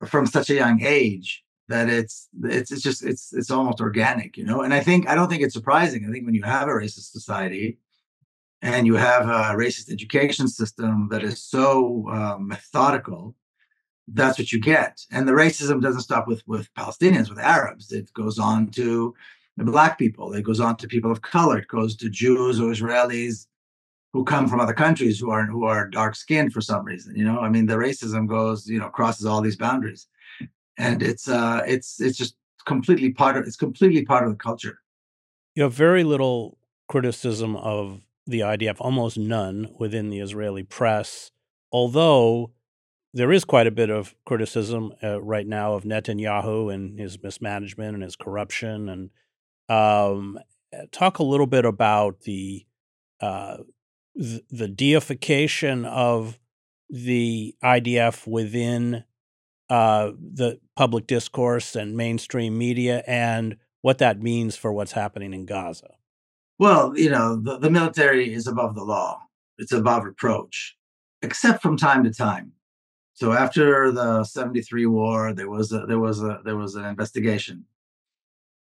from 0.08 0.26
such 0.26 0.50
a 0.50 0.56
young 0.56 0.82
age 0.82 1.44
that 1.68 1.90
it's 1.90 2.30
it's 2.44 2.72
it's 2.72 2.82
just 2.82 3.04
it's 3.04 3.34
it's 3.34 3.52
almost 3.52 3.82
organic, 3.82 4.36
you 4.36 4.46
know. 4.46 4.62
And 4.62 4.74
I 4.74 4.80
think 4.80 5.08
I 5.08 5.14
don't 5.14 5.30
think 5.30 5.44
it's 5.44 5.54
surprising. 5.54 6.08
I 6.08 6.12
think 6.12 6.26
when 6.26 6.34
you 6.34 6.44
have 6.44 6.68
a 6.70 6.72
racist 6.72 7.12
society, 7.12 7.78
and 8.62 8.88
you 8.88 8.96
have 8.96 9.28
a 9.28 9.56
racist 9.56 9.92
education 9.92 10.48
system 10.48 11.10
that 11.12 11.24
is 11.24 11.42
so 11.42 12.08
um, 12.10 12.48
methodical 12.48 13.36
that's 14.14 14.40
what 14.40 14.52
you 14.52 14.60
get. 14.60 15.02
And 15.12 15.28
the 15.28 15.34
racism 15.34 15.82
doesn't 15.82 16.02
stop 16.02 16.28
with 16.28 16.42
with 16.48 16.74
palestinians 16.76 17.30
with 17.30 17.40
arabs. 17.40 17.92
It 17.92 18.12
goes 18.14 18.40
on 18.40 18.68
to 18.72 19.14
black 19.58 19.98
people. 19.98 20.34
It 20.34 20.44
goes 20.44 20.60
on 20.60 20.78
to 20.78 20.88
people 20.88 21.12
of 21.12 21.22
color. 21.22 21.58
It 21.58 21.68
goes 21.68 21.96
to 21.98 22.10
jews 22.10 22.60
or 22.60 22.72
israelis 22.72 23.48
who 24.14 24.24
come 24.24 24.48
from 24.48 24.60
other 24.60 24.74
countries 24.74 25.20
who 25.20 25.30
are 25.30 25.46
who 25.46 25.66
are 25.66 25.90
dark 25.90 26.16
skinned 26.16 26.54
for 26.54 26.62
some 26.62 26.86
reason 26.86 27.16
you 27.16 27.26
know? 27.26 27.40
I 27.40 27.50
mean 27.50 27.66
the 27.66 27.76
racism 27.76 28.28
goes 28.28 28.68
you 28.68 28.80
know 28.80 28.90
crosses 28.90 29.26
all 29.26 29.42
these 29.42 29.58
boundaries. 29.58 30.08
And 30.78 31.04
it's 31.04 31.28
uh 31.28 31.62
it's 31.68 32.00
it's 32.00 32.18
just 32.18 32.36
completely 32.66 33.12
part 33.12 33.38
of 33.38 33.46
it's 33.46 33.58
completely 33.58 34.06
part 34.06 34.24
of 34.24 34.30
the 34.32 34.38
culture. 34.38 34.80
You 35.56 35.64
have 35.64 35.74
very 35.74 36.04
little 36.04 36.58
criticism 36.88 37.56
of 37.56 38.02
the 38.28 38.42
IDF, 38.42 38.78
almost 38.80 39.18
none 39.18 39.70
within 39.80 40.10
the 40.10 40.20
Israeli 40.20 40.64
press, 40.64 41.32
although 41.72 42.52
there 43.14 43.32
is 43.32 43.46
quite 43.46 43.68
a 43.68 43.72
bit 43.72 43.90
of 43.90 44.16
criticism 44.26 44.94
uh, 45.02 45.22
right 45.22 45.48
now 45.48 45.74
of 45.74 45.84
Netanyahu 45.84 46.74
and 46.74 47.00
his 47.00 47.22
mismanagement 47.22 47.96
and 47.96 48.04
his 48.04 48.16
corruption. 48.16 48.90
And 48.90 49.10
um, 49.70 50.38
uh, 50.74 50.84
talk 50.92 51.20
a 51.20 51.24
little 51.24 51.48
bit 51.48 51.66
about 51.66 52.22
the 52.22 52.66
uh, 53.22 53.58
th- 54.16 54.44
the 54.50 54.68
deification 54.68 55.86
of 55.86 56.38
the 56.90 57.56
IDF 57.64 58.28
within 58.28 59.04
uh, 59.70 60.12
the 60.18 60.60
public 60.76 61.08
discourse 61.08 61.76
and 61.76 61.98
mainstream 61.98 62.58
media, 62.58 63.04
and 63.08 63.58
what 63.82 63.98
that 63.98 64.22
means 64.22 64.56
for 64.56 64.72
what's 64.72 64.94
happening 64.94 65.34
in 65.34 65.46
Gaza. 65.46 65.97
Well, 66.60 66.98
you 66.98 67.10
know, 67.10 67.40
the, 67.40 67.60
the 67.60 67.70
military 67.70 68.34
is 68.34 68.48
above 68.48 68.76
the 68.76 68.84
law. 68.84 69.22
It's 69.58 69.72
above 69.72 70.04
reproach, 70.04 70.76
except 71.22 71.62
from 71.62 71.78
time 71.78 72.04
to 72.04 72.12
time. 72.12 72.54
So 73.14 73.32
after 73.32 73.92
the 73.92 74.24
73 74.24 74.86
war, 74.86 75.34
there 75.34 75.50
was 75.50 75.72
a, 75.72 75.86
there 75.88 76.00
was 76.00 76.22
a, 76.22 76.42
there 76.46 76.58
was 76.58 76.76
an 76.76 76.86
investigation. 76.86 77.66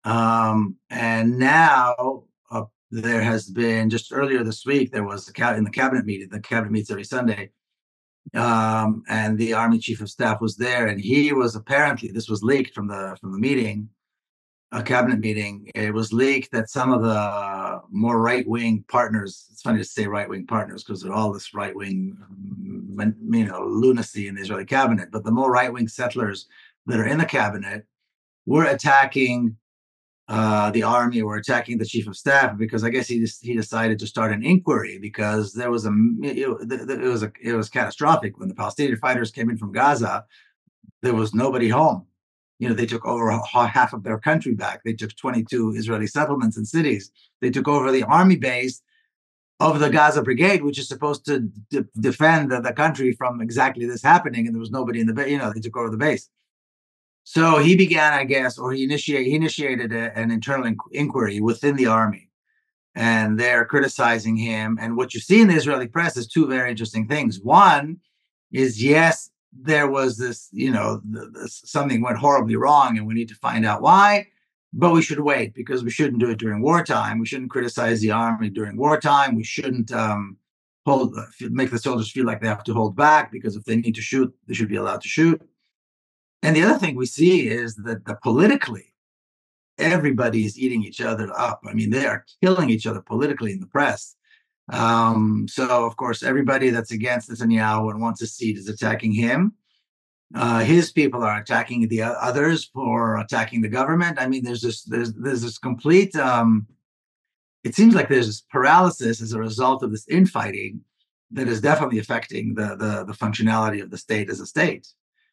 Um, 0.05 0.77
and 0.89 1.39
now 1.39 2.25
uh, 2.51 2.65
there 2.91 3.23
has 3.23 3.49
been 3.49 3.91
just 3.91 4.13
earlier 4.13 4.43
this 4.43 4.65
week, 4.65 4.93
there 4.93 5.05
was 5.05 5.29
a, 5.29 5.55
in 5.55 5.65
the 5.65 5.71
cabinet 5.71 6.05
meeting, 6.07 6.29
the 6.31 6.41
cabinet 6.41 6.73
meets 6.73 6.91
every 6.91 7.05
Sunday. 7.05 7.51
Um, 8.35 9.03
and 9.09 9.39
the 9.39 9.55
army 9.55 9.79
chief 9.79 10.01
of 10.01 10.11
staff 10.11 10.41
was 10.41 10.57
there 10.57 10.87
and 10.87 11.01
he 11.01 11.33
was 11.33 11.57
apparently, 11.57 12.11
this 12.11 12.29
was 12.29 12.43
leaked 12.43 12.75
from 12.75 12.87
the, 12.89 13.17
from 13.21 13.33
the 13.33 13.39
meeting, 13.39 13.89
a 14.73 14.83
cabinet 14.83 15.19
meeting, 15.19 15.69
it 15.75 15.93
was 15.93 16.13
leaked 16.13 16.53
that 16.53 16.71
some 16.71 16.93
of 16.93 17.03
the 17.03 17.81
more 17.91 18.21
right 18.21 18.47
wing 18.47 18.85
partners, 18.89 19.49
it's 19.51 19.63
funny 19.63 19.79
to 19.79 19.85
say 19.85 20.07
right 20.07 20.29
wing 20.29 20.47
partners 20.47 20.85
because 20.85 21.03
they're 21.03 21.13
all 21.13 21.33
this 21.33 21.53
right 21.55 21.75
wing, 21.75 22.17
you 23.31 23.47
know, 23.47 23.65
lunacy 23.65 24.29
in 24.29 24.37
the 24.37 24.43
Israeli 24.43 24.65
cabinet, 24.65 25.11
but 25.11 25.25
the 25.25 25.33
more 25.33 25.51
right 25.51 25.73
wing 25.73 25.89
settlers 25.89 26.47
that 26.87 27.01
are 27.01 27.07
in 27.07 27.19
the 27.19 27.25
cabinet 27.25 27.85
were 28.47 28.65
attacking 28.65 29.57
uh, 30.29 30.71
the 30.71 30.85
army 30.85 31.25
were 31.25 31.37
attacking 31.37 31.77
the 31.77 31.85
chief 31.85 32.07
of 32.07 32.17
staff 32.17 32.57
because 32.57 32.85
I 32.85 32.91
guess 32.91 33.09
he 33.09 33.19
just, 33.19 33.45
he 33.45 33.57
decided 33.57 33.99
to 33.99 34.07
start 34.07 34.31
an 34.31 34.45
inquiry 34.45 34.97
because 34.97 35.53
there 35.53 35.73
was 35.73 35.87
a 35.87 35.93
it, 36.23 36.39
it 36.39 37.01
was 37.01 37.25
a 37.25 37.33
it 37.43 37.53
was 37.55 37.69
catastrophic 37.69 38.39
when 38.39 38.49
the 38.49 38.55
Palestinian 38.55 38.97
fighters 38.99 39.33
came 39.33 39.51
in 39.51 39.57
from 39.59 39.73
Gaza. 39.73 40.25
There 41.03 41.15
was 41.15 41.35
nobody 41.35 41.69
home 41.69 42.07
you 42.61 42.69
know, 42.69 42.75
they 42.75 42.87
took 42.87 43.07
over 43.07 43.33
half 43.55 43.95
of 43.95 44.03
their 44.03 44.19
country 44.19 44.55
back. 44.55 44.83
They 44.85 44.93
took 44.93 45.17
22 45.17 45.73
Israeli 45.77 46.07
settlements 46.07 46.59
and 46.59 46.69
cities. 46.69 47.11
They 47.41 47.51
took 47.51 47.67
over 47.67 47.91
the 47.91 48.03
army 48.03 48.37
base 48.37 48.83
of 49.61 49.81
the 49.81 49.89
Gaza 49.89 50.23
Brigade, 50.23 50.63
which 50.63 50.79
is 50.79 50.87
supposed 50.87 51.25
to 51.25 51.41
d- 51.71 51.85
defend 51.99 52.51
the, 52.51 52.61
the, 52.61 52.75
country 52.75 53.13
from 53.13 53.41
exactly 53.41 53.87
this 53.87 54.03
happening. 54.03 54.47
And 54.47 54.55
there 54.55 54.61
was 54.61 54.71
nobody 54.71 55.01
in 55.01 55.07
the 55.07 55.15
base. 55.15 55.31
You 55.31 55.39
know, 55.39 55.51
they 55.55 55.61
took 55.61 55.77
over 55.79 55.89
the 55.89 55.97
base. 55.97 56.29
So 57.25 57.57
he 57.59 57.77
began, 57.77 58.13
I 58.13 58.25
guess, 58.25 58.59
or 58.59 58.73
he 58.73 58.85
initiated 58.85 59.27
he 59.27 59.35
initiated 59.35 59.93
a, 59.93 60.17
an 60.19 60.31
internal 60.31 60.67
in- 60.67 60.77
inquiry 60.93 61.41
within 61.41 61.77
the 61.77 61.87
army, 61.87 62.29
and 62.95 63.41
they're 63.41 63.65
criticizing 63.65 64.37
him. 64.37 64.79
And 64.79 64.99
what 64.99 65.15
you 65.15 65.21
see 65.21 65.41
in 65.41 65.49
the 65.49 65.55
Israeli 65.55 65.89
press 65.89 66.19
is 66.19 66.27
two 66.27 66.47
very 66.47 66.71
interesting 66.71 67.09
things. 67.09 67.41
One 67.41 68.01
is 68.53 68.83
yes, 68.83 69.31
there 69.53 69.89
was 69.89 70.17
this, 70.17 70.49
you 70.53 70.71
know, 70.71 71.01
this, 71.05 71.63
something 71.65 72.01
went 72.01 72.19
horribly 72.19 72.57
wrong 72.57 72.97
and 72.97 73.07
we 73.07 73.15
need 73.15 73.29
to 73.29 73.35
find 73.35 73.67
out 73.67 73.83
why. 73.83 74.27
But 74.73 74.93
we 74.93 75.03
should 75.03 75.21
wait 75.21 75.55
because 75.55 75.83
we 75.83 75.91
shouldn't 75.91 76.21
do 76.21 76.31
it 76.31 76.39
during 76.39 76.63
wartime. 76.63 77.19
We 77.19 77.27
shouldn't 77.27 77.51
criticize 77.51 78.01
the 78.01 78.13
army 78.13 78.51
during 78.51 78.77
wartime. 78.77 79.35
We 79.35 79.43
shouldn't 79.43 79.91
um, 79.91 80.37
hold 80.87 81.17
uh, 81.17 81.25
make 81.51 81.71
the 81.73 81.79
soldiers 81.79 82.11
feel 82.11 82.25
like 82.25 82.41
they 82.41 82.47
have 82.47 82.65
to 82.65 82.75
hold 82.75 82.95
back 82.95 83.33
because 83.33 83.57
if 83.57 83.65
they 83.65 83.77
need 83.77 83.97
to 83.97 84.03
shoot, 84.03 84.33
they 84.47 84.55
should 84.55 84.69
be 84.69 84.77
allowed 84.77 85.01
to 85.01 85.09
shoot. 85.09 85.43
And 86.43 86.55
the 86.55 86.63
other 86.63 86.79
thing 86.79 86.95
we 86.95 87.07
see 87.07 87.49
is 87.49 87.75
that 87.77 88.07
the 88.07 88.15
politically, 88.23 88.95
everybody 89.77 90.47
is 90.47 90.59
eating 90.59 90.85
each 90.85 91.01
other 91.01 91.31
up. 91.37 91.61
I 91.69 91.75
mean, 91.75 91.91
they 91.91 92.07
are 92.07 92.25
killing 92.43 92.71
each 92.71 92.87
other 92.87 93.03
politically 93.03 93.53
in 93.53 93.61
the 93.61 93.67
press. 93.67 94.15
Um, 94.69 95.47
so, 95.49 95.87
of 95.87 95.97
course, 95.97 96.23
everybody 96.23 96.71
that's 96.71 96.93
against 96.93 97.31
Netanyahu 97.31 97.91
and 97.91 98.01
wants 98.01 98.23
a 98.23 98.27
seat 98.27 98.57
is 98.57 98.69
attacking 98.69 99.13
him. 99.13 99.55
Uh, 100.35 100.61
his 100.61 100.93
people 100.93 101.25
are 101.25 101.41
attacking 101.41 101.89
the 101.89 102.03
others 102.03 102.71
for 102.73 103.19
attacking 103.19 103.63
the 103.63 103.69
government. 103.69 104.21
I 104.21 104.29
mean, 104.29 104.45
there's 104.45 104.63
this 104.63 104.85
there's 104.85 105.13
there's 105.15 105.43
this 105.43 105.59
complete. 105.59 106.15
Um, 106.15 106.69
it 107.65 107.75
seems 107.75 107.95
like 107.95 108.09
there's 108.09 108.27
this 108.27 108.45
paralysis 108.51 109.21
as 109.21 109.33
a 109.33 109.41
result 109.41 109.83
of 109.83 109.91
this 109.91 110.07
infighting 110.09 110.83
that 111.33 111.49
is 111.49 111.61
definitely 111.61 111.99
affecting 111.99 112.55
the 112.55 112.77
the, 112.77 113.05
the 113.05 113.13
functionality 113.13 113.83
of 113.83 113.91
the 113.91 113.99
state 113.99 114.31
as 114.31 114.39
a 114.39 114.47
state. 114.47 114.87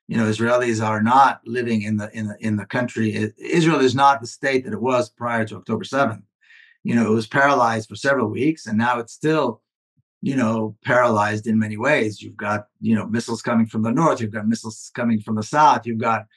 You 0.08 0.18
know, 0.18 0.26
Israelis 0.26 0.84
are 0.84 1.04
not 1.04 1.42
living 1.46 1.84
in 1.84 1.98
the 1.98 2.10
in 2.18 2.28
the 2.28 2.38
in 2.40 2.56
the 2.56 2.66
country. 2.66 3.34
Israel 3.38 3.82
is 3.82 3.94
not 3.94 4.20
the 4.20 4.28
state 4.28 4.64
that 4.66 4.74
it 4.74 4.82
was 4.82 5.12
prior 5.12 5.46
to 5.46 5.58
October 5.58 5.84
seventh 5.84 6.24
you 6.88 6.96
know, 6.96 7.06
it 7.06 7.14
was 7.14 7.28
paralyzed 7.28 7.90
for 7.90 7.98
several 7.98 8.30
weeks, 8.30 8.66
and 8.66 8.78
now 8.78 8.98
it's 8.98 9.12
still, 9.12 9.62
you 10.22 10.38
know, 10.38 10.74
paralyzed 10.86 11.46
in 11.46 11.60
many 11.60 11.76
ways. 11.76 12.22
You've 12.22 12.38
got, 12.38 12.68
you 12.80 12.96
know, 12.96 13.06
missiles 13.06 13.42
coming 13.42 13.66
from 13.66 13.84
the 13.84 13.92
north, 13.92 14.22
you've 14.22 14.32
got 14.32 14.48
missiles 14.48 14.90
coming 14.96 15.20
from 15.20 15.36
the 15.36 15.44
south, 15.44 15.86
you've 15.86 15.98
got, 15.98 16.28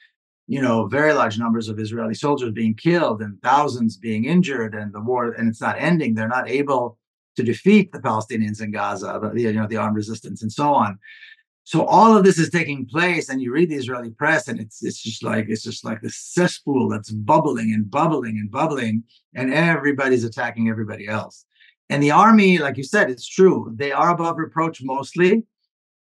you 0.47 0.61
know, 0.61 0.87
very 0.87 1.13
large 1.13 1.39
numbers 1.39 1.69
of 1.69 1.79
Israeli 1.79 2.15
soldiers 2.15 2.51
being 2.51 2.75
killed 2.75 3.21
and 3.21 3.41
thousands 3.41 3.95
being 3.95 4.25
injured, 4.25 4.75
and 4.75 4.93
the 4.93 4.99
war, 4.99 5.31
and 5.31 5.47
it's 5.47 5.61
not 5.61 5.77
ending. 5.79 6.15
They're 6.15 6.27
not 6.27 6.49
able 6.49 6.97
to 7.37 7.43
defeat 7.43 7.93
the 7.93 7.99
Palestinians 7.99 8.61
in 8.61 8.71
Gaza, 8.71 9.21
the, 9.23 9.39
you 9.39 9.53
know, 9.53 9.67
the 9.67 9.77
armed 9.77 9.95
resistance 9.95 10.41
and 10.41 10.51
so 10.51 10.73
on. 10.73 10.99
So 11.71 11.85
all 11.85 12.17
of 12.17 12.25
this 12.25 12.37
is 12.37 12.49
taking 12.49 12.85
place, 12.85 13.29
and 13.29 13.41
you 13.41 13.53
read 13.53 13.69
the 13.69 13.77
Israeli 13.77 14.09
press, 14.09 14.49
and 14.49 14.59
it's 14.59 14.83
it's 14.83 15.01
just 15.01 15.23
like 15.23 15.45
it's 15.47 15.63
just 15.63 15.85
like 15.85 16.01
this 16.01 16.17
cesspool 16.17 16.89
that's 16.89 17.11
bubbling 17.11 17.71
and 17.73 17.89
bubbling 17.89 18.37
and 18.39 18.51
bubbling, 18.51 19.05
and 19.35 19.53
everybody's 19.53 20.25
attacking 20.25 20.67
everybody 20.67 21.07
else. 21.07 21.45
And 21.89 22.03
the 22.03 22.11
army, 22.11 22.57
like 22.57 22.75
you 22.75 22.83
said, 22.83 23.09
it's 23.09 23.25
true. 23.25 23.71
They 23.73 23.93
are 23.93 24.09
above 24.09 24.37
reproach 24.37 24.83
mostly, 24.83 25.45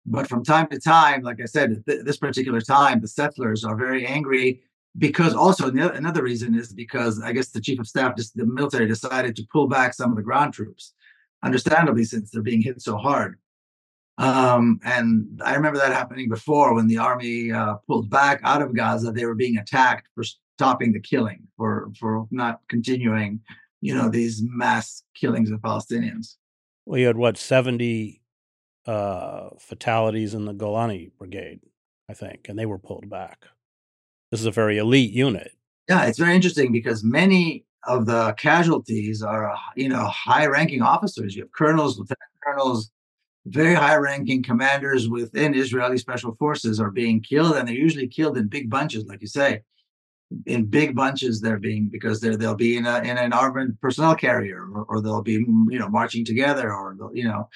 but 0.05 0.29
from 0.29 0.45
time 0.45 0.67
to 0.73 0.79
time, 0.79 1.23
like 1.23 1.41
I 1.41 1.47
said, 1.47 1.83
th- 1.89 2.05
this 2.05 2.19
particular 2.19 2.61
time, 2.61 3.01
the 3.01 3.09
settlers 3.09 3.65
are 3.65 3.77
very 3.77 4.07
angry 4.07 4.61
because 4.99 5.33
also 5.33 5.71
another 5.71 6.23
reason 6.23 6.55
is 6.55 6.71
because 6.71 7.23
I 7.23 7.33
guess 7.33 7.49
the 7.49 7.63
chief 7.63 7.81
of 7.81 7.89
staff, 7.89 8.15
just 8.15 8.37
the 8.37 8.45
military, 8.45 8.87
decided 8.89 9.35
to 9.37 9.49
pull 9.51 9.69
back 9.69 9.95
some 9.95 10.11
of 10.11 10.17
the 10.17 10.23
ground 10.23 10.53
troops, 10.53 10.93
understandably 11.43 12.05
since 12.05 12.31
they're 12.31 12.43
being 12.43 12.61
hit 12.61 12.83
so 12.83 12.99
hard. 12.99 13.39
Um, 14.19 14.81
and 14.85 15.41
I 15.45 15.55
remember 15.55 15.79
that 15.79 15.93
happening 15.93 16.29
before 16.29 16.75
when 16.75 16.87
the 16.87 16.99
army 16.99 17.53
uh, 17.53 17.75
pulled 17.87 18.09
back 18.09 18.41
out 18.45 18.63
of 18.63 18.75
Gaza. 18.75 19.13
They 19.13 19.27
were 19.27 19.35
being 19.35 19.59
attacked 19.59 20.09
for 20.15 20.25
stopping 20.25 20.93
the 20.93 21.01
killing, 21.01 21.43
for 21.57 21.91
for 21.99 22.27
not 22.31 22.61
continuing, 22.69 23.41
you 23.83 23.95
know, 23.95 24.09
these 24.09 24.43
mass 24.43 25.03
killings 25.15 25.51
of 25.51 25.61
Palestinians. 25.61 26.37
Well, 26.87 26.99
you 26.99 27.07
had 27.09 27.19
what 27.19 27.37
seventy 27.37 28.23
uh, 28.87 29.51
fatalities 29.59 30.33
in 30.33 30.47
the 30.47 30.55
Golani 30.55 31.11
Brigade, 31.19 31.61
I 32.09 32.15
think, 32.15 32.49
and 32.49 32.59
they 32.59 32.67
were 32.67 32.79
pulled 32.79 33.11
back. 33.11 33.45
This 34.31 34.41
is 34.41 34.47
a 34.47 34.51
very 34.51 34.79
elite 34.79 35.13
unit. 35.13 35.53
Yeah, 35.89 36.07
it's 36.07 36.19
very 36.19 36.35
interesting 36.35 36.73
because 36.73 37.05
many 37.05 37.65
of 37.87 38.07
the 38.07 38.35
casualties 38.39 39.23
are, 39.23 39.55
you 39.77 39.89
know, 39.89 40.07
high-ranking 40.07 40.83
officers. 40.83 41.37
You 41.37 41.43
have 41.43 41.53
colonels, 41.53 41.99
lieutenant 41.99 42.31
colonels, 42.43 42.91
very 43.47 43.75
high-ranking 43.75 44.43
commanders 44.43 45.09
within 45.09 45.55
Israeli 45.55 45.99
special 45.99 46.35
forces 46.35 46.81
are 46.81 46.91
being 46.91 47.21
killed, 47.21 47.57
and 47.57 47.67
they're 47.67 47.75
usually 47.75 48.09
killed 48.09 48.37
in 48.37 48.49
big 48.49 48.69
bunches, 48.69 49.07
like 49.07 49.21
you 49.21 49.29
say. 49.29 49.63
In 50.47 50.67
big 50.67 50.97
bunches, 50.97 51.41
they're 51.41 51.59
being 51.59 51.89
because 51.89 52.21
they're 52.21 52.37
they'll 52.37 52.57
be 52.57 52.77
in 52.77 52.85
a 52.85 52.99
in 52.99 53.17
an 53.17 53.33
armored 53.33 53.81
personnel 53.81 54.17
carrier, 54.17 54.67
or, 54.75 54.85
or 54.89 55.01
they'll 55.01 55.23
be 55.23 55.35
you 55.35 55.79
know 55.79 55.89
marching 55.89 56.25
together, 56.25 56.73
or 56.73 56.97
you 57.15 57.25
know. 57.25 57.49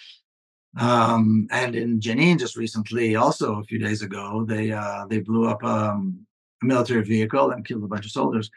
Um, 0.78 1.48
and 1.50 1.74
in 1.74 1.98
Jenin, 1.98 2.38
just 2.38 2.56
recently, 2.56 3.16
also 3.16 3.58
a 3.58 3.64
few 3.64 3.80
days 3.80 4.02
ago, 4.02 4.44
they 4.46 4.70
uh, 4.70 5.06
they 5.06 5.18
blew 5.18 5.48
up 5.48 5.64
um, 5.64 6.24
a 6.62 6.66
military 6.66 7.02
vehicle 7.02 7.50
and 7.50 7.66
killed 7.66 7.82
a 7.82 7.88
bunch 7.88 8.04
of 8.04 8.12
soldiers. 8.12 8.48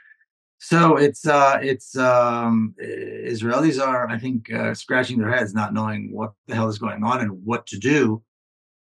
So 0.66 0.96
it's 0.96 1.28
uh, 1.28 1.60
it's 1.62 1.98
um, 1.98 2.74
Israelis 2.82 3.86
are, 3.86 4.10
I 4.10 4.18
think, 4.18 4.50
uh, 4.54 4.74
scratching 4.74 5.20
their 5.20 5.30
heads, 5.30 5.54
not 5.54 5.74
knowing 5.74 6.10
what 6.14 6.32
the 6.48 6.56
hell 6.56 6.70
is 6.70 6.78
going 6.78 7.04
on 7.04 7.20
and 7.20 7.32
what 7.44 7.68
to 7.68 7.78
do, 7.78 8.24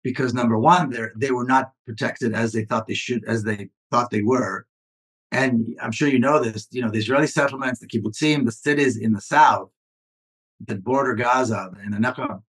because 0.04 0.34
number 0.34 0.58
one, 0.58 0.90
they 0.90 1.06
they 1.16 1.30
were 1.30 1.46
not 1.46 1.72
protected 1.86 2.34
as 2.34 2.52
they 2.52 2.66
thought 2.66 2.86
they 2.86 2.92
should, 2.92 3.24
as 3.24 3.44
they 3.44 3.70
thought 3.90 4.10
they 4.10 4.20
were, 4.20 4.66
and 5.32 5.74
I'm 5.80 5.90
sure 5.90 6.08
you 6.08 6.18
know 6.18 6.38
this. 6.38 6.68
You 6.70 6.82
know 6.82 6.90
the 6.90 6.98
Israeli 6.98 7.26
settlements, 7.26 7.80
the 7.80 7.88
kibbutzim, 7.88 8.44
the 8.44 8.52
cities 8.52 8.98
in 8.98 9.14
the 9.14 9.22
south 9.22 9.70
that 10.66 10.84
border 10.84 11.14
Gaza 11.14 11.72
and 11.82 11.94
the 11.94 11.98
Negev, 11.98 12.42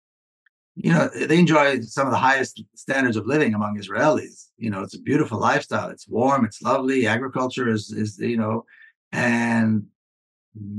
you 0.75 0.93
know 0.93 1.09
they 1.14 1.38
enjoy 1.38 1.83
some 1.83 2.09
of 2.09 2.12
the 2.12 2.19
highest 2.19 2.64
standards 2.75 3.16
of 3.16 3.29
living 3.29 3.55
among 3.55 3.79
Israelis. 3.79 4.49
You 4.59 4.71
know 4.71 4.83
it's 4.83 4.97
a 4.97 5.01
beautiful 5.01 5.38
lifestyle. 5.38 5.88
It's 5.88 6.09
warm. 6.09 6.45
It's 6.45 6.61
lovely. 6.62 7.07
Agriculture 7.07 7.69
is 7.69 7.93
is 7.93 8.19
you 8.19 8.37
know 8.37 8.64
and 9.12 9.87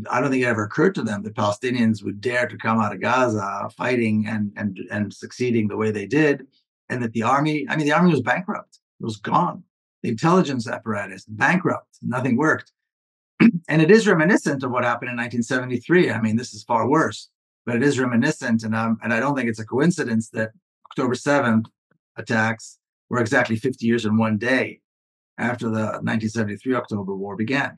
I 0.09 0.19
don't 0.19 0.31
think 0.31 0.43
it 0.43 0.47
ever 0.47 0.65
occurred 0.65 0.95
to 0.95 1.01
them 1.01 1.23
that 1.23 1.35
Palestinians 1.35 2.03
would 2.03 2.19
dare 2.19 2.47
to 2.47 2.57
come 2.57 2.79
out 2.79 2.93
of 2.93 3.01
Gaza 3.01 3.69
fighting 3.77 4.25
and 4.27 4.51
and 4.57 4.77
and 4.91 5.13
succeeding 5.13 5.67
the 5.67 5.77
way 5.77 5.91
they 5.91 6.05
did, 6.05 6.47
and 6.89 7.01
that 7.01 7.13
the 7.13 7.23
army, 7.23 7.65
I 7.69 7.75
mean, 7.75 7.85
the 7.85 7.93
army 7.93 8.11
was 8.11 8.21
bankrupt. 8.21 8.79
It 8.99 9.03
was 9.05 9.17
gone. 9.17 9.63
The 10.03 10.09
intelligence 10.09 10.67
apparatus 10.67 11.25
bankrupt. 11.25 11.97
Nothing 12.01 12.35
worked. 12.37 12.71
and 13.69 13.81
it 13.81 13.89
is 13.89 14.07
reminiscent 14.07 14.63
of 14.63 14.71
what 14.71 14.83
happened 14.83 15.09
in 15.09 15.17
1973. 15.17 16.11
I 16.11 16.21
mean, 16.21 16.35
this 16.35 16.53
is 16.53 16.63
far 16.63 16.87
worse, 16.87 17.29
but 17.65 17.75
it 17.75 17.83
is 17.83 17.99
reminiscent, 17.99 18.63
and 18.63 18.75
um, 18.75 18.97
and 19.03 19.13
I 19.13 19.19
don't 19.19 19.35
think 19.35 19.49
it's 19.49 19.59
a 19.59 19.65
coincidence 19.65 20.29
that 20.29 20.51
October 20.91 21.15
7th 21.15 21.65
attacks 22.17 22.77
were 23.09 23.21
exactly 23.21 23.55
50 23.55 23.85
years 23.85 24.05
in 24.05 24.17
one 24.17 24.37
day 24.37 24.81
after 25.37 25.67
the 25.67 25.99
1973 26.03 26.75
October 26.75 27.15
War 27.15 27.35
began 27.35 27.77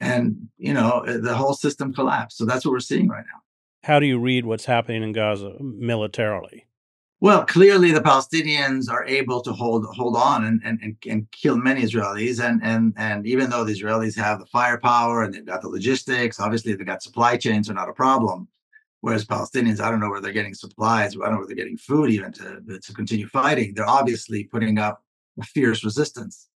and 0.00 0.48
you 0.56 0.72
know 0.72 1.00
eh, 1.00 1.18
the 1.20 1.34
whole 1.34 1.54
system 1.54 1.92
collapsed. 1.92 2.38
So 2.38 2.44
that's 2.44 2.64
what 2.64 2.72
we're 2.72 2.80
seeing 2.80 3.08
right 3.08 3.24
now. 3.32 3.40
How 3.84 4.00
do 4.00 4.06
you 4.06 4.18
read 4.18 4.44
what's 4.44 4.64
happening 4.64 5.02
in 5.02 5.12
Gaza 5.12 5.54
militarily? 5.60 6.66
Well, 7.20 7.44
clearly 7.44 7.90
the 7.90 8.00
Palestinians 8.00 8.88
are 8.88 9.04
able 9.04 9.40
to 9.42 9.52
hold 9.52 9.86
hold 9.86 10.16
on 10.16 10.44
and, 10.44 10.60
and, 10.64 10.78
and, 10.82 10.96
and 11.08 11.30
kill 11.32 11.56
many 11.56 11.82
Israelis. 11.82 12.42
And, 12.42 12.60
and 12.62 12.94
and 12.96 13.26
even 13.26 13.50
though 13.50 13.64
the 13.64 13.72
Israelis 13.74 14.16
have 14.16 14.38
the 14.38 14.46
firepower 14.46 15.22
and 15.22 15.34
they've 15.34 15.44
got 15.44 15.62
the 15.62 15.68
logistics, 15.68 16.38
obviously 16.38 16.74
they've 16.74 16.86
got 16.86 17.02
supply 17.02 17.36
chains 17.36 17.68
are 17.68 17.74
not 17.74 17.88
a 17.88 17.92
problem. 17.92 18.48
Whereas 19.00 19.24
Palestinians, 19.24 19.80
I 19.80 19.90
don't 19.90 20.00
know 20.00 20.10
where 20.10 20.20
they're 20.20 20.32
getting 20.32 20.54
supplies, 20.54 21.14
I 21.14 21.20
don't 21.20 21.32
know 21.32 21.38
where 21.38 21.46
they're 21.46 21.56
getting 21.56 21.76
food 21.76 22.10
even 22.10 22.32
to, 22.32 22.60
to 22.80 22.92
continue 22.94 23.28
fighting. 23.28 23.74
They're 23.74 23.88
obviously 23.88 24.44
putting 24.44 24.78
up 24.78 25.04
a 25.40 25.44
fierce 25.44 25.84
resistance. 25.84 26.47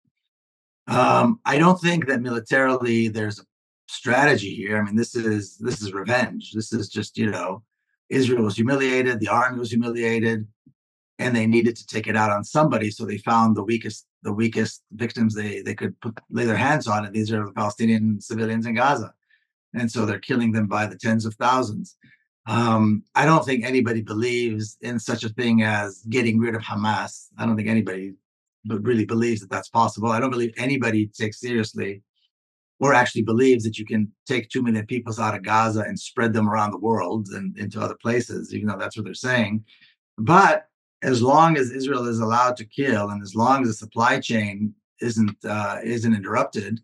Um, 0.92 1.40
I 1.46 1.58
don't 1.58 1.80
think 1.80 2.08
that 2.08 2.22
militarily 2.22 3.08
there's 3.08 3.40
a 3.40 3.44
strategy 3.88 4.54
here. 4.54 4.78
I 4.78 4.84
mean, 4.84 4.96
this 4.98 5.16
is 5.16 5.58
this 5.58 5.82
is 5.82 5.94
revenge. 5.94 6.52
This 6.54 6.74
is 6.74 6.90
just 6.90 7.18
you 7.18 7.30
know, 7.30 7.64
Israel 8.10 8.44
was 8.44 8.56
humiliated, 8.56 9.20
the 9.20 9.30
army 9.30 9.58
was 9.60 9.72
humiliated, 9.72 10.46
and 11.18 11.34
they 11.34 11.48
needed 11.48 11.78
to 11.78 11.88
take 11.88 12.08
it 12.08 12.18
out 12.18 12.32
on 12.32 12.44
somebody. 12.44 12.92
So 12.92 13.06
they 13.06 13.18
found 13.18 13.56
the 13.56 13.64
weakest 13.64 14.06
the 14.24 14.34
weakest 14.34 14.84
victims 14.92 15.34
they 15.34 15.62
they 15.62 15.76
could 15.76 16.00
put 16.02 16.20
lay 16.30 16.46
their 16.46 16.58
hands 16.58 16.88
on, 16.88 17.06
and 17.06 17.16
these 17.16 17.32
are 17.32 17.46
the 17.46 17.54
Palestinian 17.54 18.20
civilians 18.20 18.66
in 18.66 18.76
Gaza, 18.76 19.14
and 19.74 19.90
so 19.90 20.06
they're 20.06 20.20
killing 20.20 20.52
them 20.52 20.68
by 20.68 20.88
the 20.88 20.98
tens 20.98 21.26
of 21.26 21.36
thousands. 21.36 21.96
Um, 22.48 23.04
I 23.16 23.26
don't 23.26 23.46
think 23.46 23.64
anybody 23.64 24.02
believes 24.02 24.78
in 24.82 25.00
such 25.00 25.24
a 25.24 25.30
thing 25.30 25.62
as 25.64 26.04
getting 26.10 26.40
rid 26.40 26.56
of 26.56 26.64
Hamas. 26.64 27.28
I 27.38 27.46
don't 27.46 27.56
think 27.56 27.70
anybody 27.70 28.16
but 28.66 28.84
really 28.84 29.06
believes 29.06 29.42
that 29.42 29.50
that's 29.50 29.70
possible. 29.70 30.10
I 30.10 30.20
don't 30.20 30.32
believe 30.32 30.54
anybody 30.58 31.08
takes 31.08 31.40
seriously 31.40 32.04
or 32.80 32.94
actually 32.94 33.22
believes 33.22 33.64
that 33.64 33.78
you 33.78 33.86
can 33.86 34.12
take 34.28 34.50
two 34.50 34.64
million 34.64 34.86
people 34.86 35.14
out 35.22 35.36
of 35.36 35.44
Gaza 35.44 35.82
and 35.82 36.00
spread 36.00 36.34
them 36.34 36.50
around 36.50 36.72
the 36.72 36.80
world 36.80 37.28
and 37.32 37.58
into 37.58 37.80
other 37.80 37.96
places, 38.02 38.54
even 38.54 38.68
though 38.68 38.78
that's 38.78 38.98
what 38.98 39.06
they're 39.06 39.14
saying. 39.14 39.64
But 40.18 40.66
as 41.04 41.22
long 41.22 41.58
as 41.58 41.72
Israel 41.72 42.08
is 42.08 42.20
allowed 42.20 42.58
to 42.58 42.66
kill, 42.66 43.10
and 43.10 43.22
as 43.22 43.36
long 43.36 43.62
as 43.62 43.70
the 43.70 43.74
supply 43.74 44.20
chain 44.20 44.74
isn't 45.00 45.38
uh, 45.46 45.78
isn't 45.84 46.14
interrupted, 46.14 46.80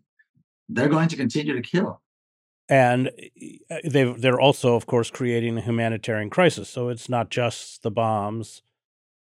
they're 0.68 0.88
going 0.88 1.08
to 1.08 1.16
continue 1.16 1.54
to 1.54 1.62
kill. 1.62 2.00
And 2.68 3.08
uh, 3.70 3.76
they 3.84 4.04
they're 4.04 4.40
also, 4.40 4.74
of 4.74 4.86
course, 4.86 5.10
creating 5.10 5.56
a 5.58 5.62
humanitarian 5.62 6.30
crisis. 6.30 6.68
So 6.68 6.88
it's 6.90 7.08
not 7.08 7.30
just 7.30 7.82
the 7.82 7.90
bombs 7.90 8.62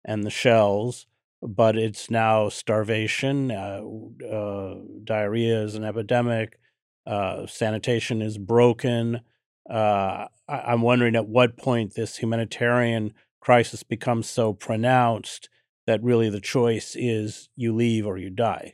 and 0.04 0.24
the 0.24 0.30
shells 0.30 1.08
but 1.48 1.78
it's 1.78 2.10
now 2.10 2.50
starvation. 2.50 3.52
Uh, 3.52 3.82
uh, 4.26 4.76
diarrhea 5.04 5.64
is 5.64 5.76
an 5.76 5.84
epidemic. 5.84 6.60
Uh, 7.06 7.46
sanitation 7.46 8.22
is 8.22 8.38
broken. 8.38 9.22
Uh, 9.70 10.28
I- 10.48 10.74
am 10.74 10.82
wondering 10.82 11.16
at 11.16 11.28
what 11.28 11.58
point 11.58 11.94
this 11.94 12.18
humanitarian 12.18 13.14
crisis 13.40 13.84
becomes 13.84 14.28
so 14.28 14.54
pronounced 14.54 15.50
that 15.86 16.04
really 16.04 16.30
the 16.30 16.42
choice 16.42 16.96
is 16.98 17.50
you 17.56 17.74
leave 17.74 18.06
or 18.06 18.18
you 18.18 18.30
die. 18.30 18.74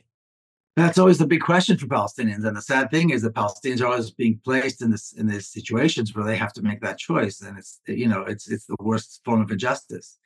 That's 0.74 0.96
always 0.96 1.18
the 1.18 1.26
big 1.26 1.42
question 1.42 1.76
for 1.76 1.86
Palestinians, 1.86 2.46
and 2.46 2.56
the 2.56 2.62
sad 2.62 2.90
thing 2.90 3.10
is 3.10 3.20
that 3.22 3.34
Palestinians 3.34 3.82
are 3.82 3.88
always 3.88 4.10
being 4.10 4.40
placed 4.42 4.80
in 4.80 4.90
this 4.90 5.12
in 5.12 5.26
these 5.26 5.46
situations 5.48 6.14
where 6.14 6.24
they 6.24 6.36
have 6.36 6.54
to 6.54 6.62
make 6.62 6.80
that 6.80 6.96
choice, 6.96 7.42
and 7.42 7.58
it's 7.58 7.80
you 7.86 8.08
know 8.08 8.22
it's 8.22 8.50
it's 8.50 8.64
the 8.64 8.76
worst 8.80 9.20
form 9.22 9.42
of 9.42 9.50
injustice 9.50 10.18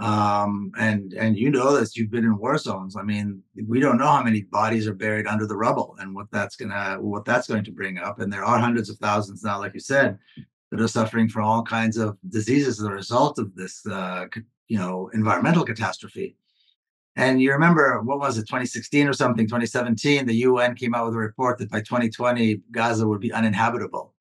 um, 0.00 0.72
and 0.78 1.12
and 1.12 1.36
you 1.36 1.50
know 1.50 1.76
this 1.76 1.96
you've 1.96 2.10
been 2.10 2.24
in 2.24 2.38
war 2.38 2.56
zones. 2.56 2.96
I 2.96 3.02
mean 3.02 3.42
we 3.68 3.78
don't 3.78 3.98
know 3.98 4.06
how 4.06 4.22
many 4.22 4.42
bodies 4.42 4.86
are 4.86 4.94
buried 4.94 5.26
under 5.26 5.46
the 5.46 5.56
rubble 5.56 5.96
and 5.98 6.14
what 6.14 6.30
that's 6.30 6.56
gonna 6.56 6.96
what 7.00 7.24
that's 7.24 7.46
going 7.46 7.64
to 7.64 7.72
bring 7.72 7.98
up. 7.98 8.20
And 8.20 8.32
there 8.32 8.44
are 8.44 8.58
hundreds 8.58 8.88
of 8.88 8.96
thousands 8.98 9.42
now 9.42 9.58
like 9.58 9.74
you 9.74 9.80
said 9.80 10.18
that 10.70 10.80
are 10.80 10.88
suffering 10.88 11.28
from 11.28 11.44
all 11.44 11.62
kinds 11.62 11.98
of 11.98 12.16
diseases 12.30 12.80
as 12.80 12.86
a 12.86 12.90
result 12.92 13.38
of 13.38 13.54
this 13.54 13.86
uh, 13.86 14.26
you 14.68 14.78
know 14.78 15.10
environmental 15.12 15.64
catastrophe. 15.64 16.36
And 17.14 17.42
you 17.42 17.52
remember 17.52 18.00
what 18.00 18.18
was 18.18 18.38
it 18.38 18.46
2016 18.46 19.06
or 19.06 19.12
something 19.12 19.46
2017 19.46 20.24
the 20.24 20.34
un 20.34 20.74
came 20.74 20.94
out 20.94 21.04
with 21.04 21.14
a 21.14 21.18
report 21.18 21.58
that 21.58 21.70
by 21.70 21.80
2020 21.80 22.62
gaza 22.70 23.06
would 23.06 23.20
be 23.20 23.30
uninhabitable 23.30 24.14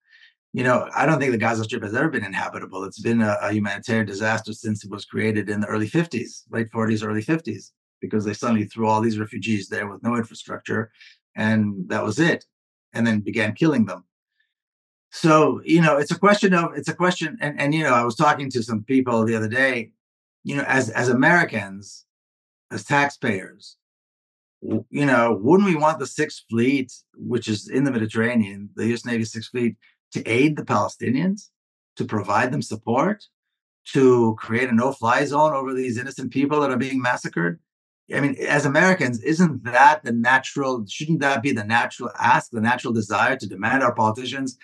you 0.54 0.64
know, 0.64 0.90
I 0.96 1.06
don't 1.06 1.20
think 1.20 1.32
the 1.32 1.38
Gaza 1.38 1.64
Strip 1.64 1.84
has 1.84 1.96
ever 1.96 2.10
been 2.10 2.26
inhabitable. 2.26 2.84
It's 2.84 3.00
been 3.00 3.22
a, 3.22 3.38
a, 3.42 3.54
humanitarian 3.54 4.06
disaster 4.06 4.52
since 4.52 4.84
it 4.84 4.92
was 4.92 5.06
created 5.06 5.50
in 5.50 5.62
the 5.62 5.68
early 5.68 5.90
50s, 5.90 6.44
late 6.52 6.70
40s, 6.72 7.08
early 7.08 7.24
50s, 7.24 7.72
because 8.02 8.26
they 8.26 8.34
suddenly 8.34 8.66
threw 8.66 8.88
all 8.88 9.00
these 9.00 9.20
refugees 9.20 9.70
there 9.70 9.88
with 9.88 10.04
no 10.04 10.16
infrastructure, 10.18 10.92
and 11.36 11.88
that 11.88 12.04
was 12.04 12.20
it, 12.20 12.46
and 12.94 13.08
then 13.08 13.22
began 13.22 13.54
killing 13.54 13.86
them. 13.86 14.04
So, 15.12 15.62
you 15.64 15.82
know, 15.82 15.98
it's 15.98 16.12
a 16.12 16.20
question 16.20 16.54
of 16.54 16.74
it's 16.76 16.90
a 16.90 16.96
question, 16.96 17.38
and 17.42 17.60
and 17.60 17.74
you 17.74 17.84
know, 17.84 17.94
I 17.94 18.04
was 18.04 18.16
talking 18.16 18.50
to 18.52 18.64
some 18.64 18.84
people 18.84 19.26
the 19.26 19.36
other 19.36 19.50
day, 19.50 19.92
you 20.44 20.56
know, 20.56 20.64
as 20.68 20.90
as 20.90 21.10
Americans, 21.10 22.06
as 22.72 22.84
taxpayers, 22.84 23.78
you 24.62 25.06
know, 25.06 25.38
wouldn't 25.42 25.70
we 25.70 25.76
want 25.76 26.00
the 26.00 26.08
Sixth 26.08 26.44
Fleet, 26.50 26.94
which 27.16 27.48
is 27.48 27.68
in 27.68 27.84
the 27.84 27.92
Mediterranean, 27.92 28.70
the 28.76 28.88
U.S. 28.88 29.06
Navy 29.06 29.24
Sixth 29.24 29.52
Fleet, 29.52 29.76
to 30.14 30.24
aid 30.26 30.56
the 30.56 30.66
Palestinians, 30.66 31.50
to 31.96 32.06
provide 32.06 32.52
them 32.52 32.62
support, 32.62 33.26
to 33.94 34.36
create 34.40 34.70
a 34.70 34.74
no 34.74 34.92
fly 34.92 35.26
zone 35.26 35.54
over 35.54 35.74
these 35.74 35.98
innocent 35.98 36.32
people 36.32 36.62
that 36.62 36.72
are 36.72 36.78
being 36.78 37.02
massacred. 37.02 37.60
I 38.14 38.20
mean, 38.20 38.36
as 38.48 38.66
Americans, 38.66 39.22
isn't 39.24 39.64
that 39.64 40.04
the 40.04 40.12
natural, 40.12 40.86
shouldn't 40.88 41.22
that 41.22 41.42
be 41.42 41.52
the 41.52 41.64
natural 41.64 42.10
ask, 42.20 42.52
the 42.52 42.62
natural 42.62 42.94
desire 42.94 43.38
to 43.38 43.48
demand 43.48 43.84
our 43.84 43.94
politicians 43.94 44.58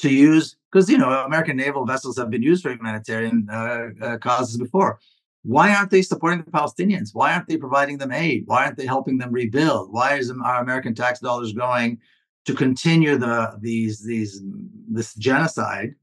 to 0.00 0.12
use? 0.12 0.56
Because, 0.70 0.90
you 0.90 0.98
know, 0.98 1.10
American 1.10 1.56
naval 1.56 1.86
vessels 1.86 2.18
have 2.18 2.30
been 2.30 2.42
used 2.42 2.62
for 2.62 2.70
humanitarian 2.70 3.48
uh, 3.50 3.86
uh, 4.02 4.18
causes 4.18 4.58
before. 4.58 5.00
why 5.42 5.74
aren't 5.74 5.90
they 5.90 6.02
supporting 6.02 6.42
the 6.44 6.50
Palestinians? 6.50 7.10
Why 7.14 7.32
aren't 7.32 7.48
they 7.48 7.56
providing 7.56 7.98
them 7.98 8.12
aid? 8.12 8.42
Why 8.46 8.64
aren't 8.64 8.76
they 8.76 8.86
helping 8.86 9.16
them 9.18 9.32
rebuild? 9.32 9.90
Why 9.90 10.16
is 10.16 10.30
our 10.30 10.60
American 10.60 10.94
tax 10.94 11.20
dollars 11.20 11.52
going 11.52 11.98
to 12.46 12.54
continue 12.54 13.16
the 13.16 13.58
these 13.60 14.04
these 14.04 14.42
this 14.88 15.14
genocide 15.14 15.94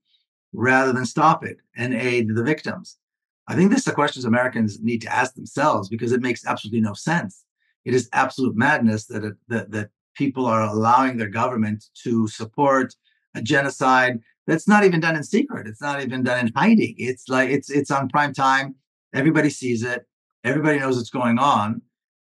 rather 0.53 0.93
than 0.93 1.05
stop 1.05 1.43
it 1.43 1.57
and 1.75 1.93
aid 1.93 2.35
the 2.35 2.43
victims? 2.43 2.97
I 3.47 3.55
think 3.55 3.69
this 3.69 3.79
is 3.79 3.85
the 3.85 3.93
questions 3.93 4.25
Americans 4.25 4.79
need 4.81 5.01
to 5.03 5.13
ask 5.13 5.33
themselves 5.35 5.87
because 5.89 6.11
it 6.11 6.21
makes 6.21 6.45
absolutely 6.45 6.81
no 6.81 6.93
sense. 6.93 7.43
It 7.85 7.93
is 7.93 8.09
absolute 8.11 8.55
madness 8.55 9.05
that 9.05 9.23
it, 9.23 9.35
that 9.47 9.71
that 9.71 9.89
people 10.15 10.45
are 10.45 10.63
allowing 10.63 11.17
their 11.17 11.29
government 11.29 11.85
to 12.03 12.27
support 12.27 12.93
a 13.35 13.41
genocide 13.41 14.19
that's 14.47 14.67
not 14.67 14.83
even 14.83 14.99
done 14.99 15.15
in 15.15 15.23
secret. 15.23 15.67
It's 15.67 15.81
not 15.81 16.01
even 16.01 16.23
done 16.23 16.47
in 16.47 16.53
hiding. 16.55 16.95
It's 16.97 17.29
like 17.29 17.49
it's 17.49 17.69
it's 17.69 17.91
on 17.91 18.09
prime 18.09 18.33
time 18.33 18.75
Everybody 19.13 19.49
sees 19.49 19.83
it. 19.83 20.05
Everybody 20.43 20.79
knows 20.79 20.97
what's 20.97 21.09
going 21.09 21.39
on. 21.39 21.81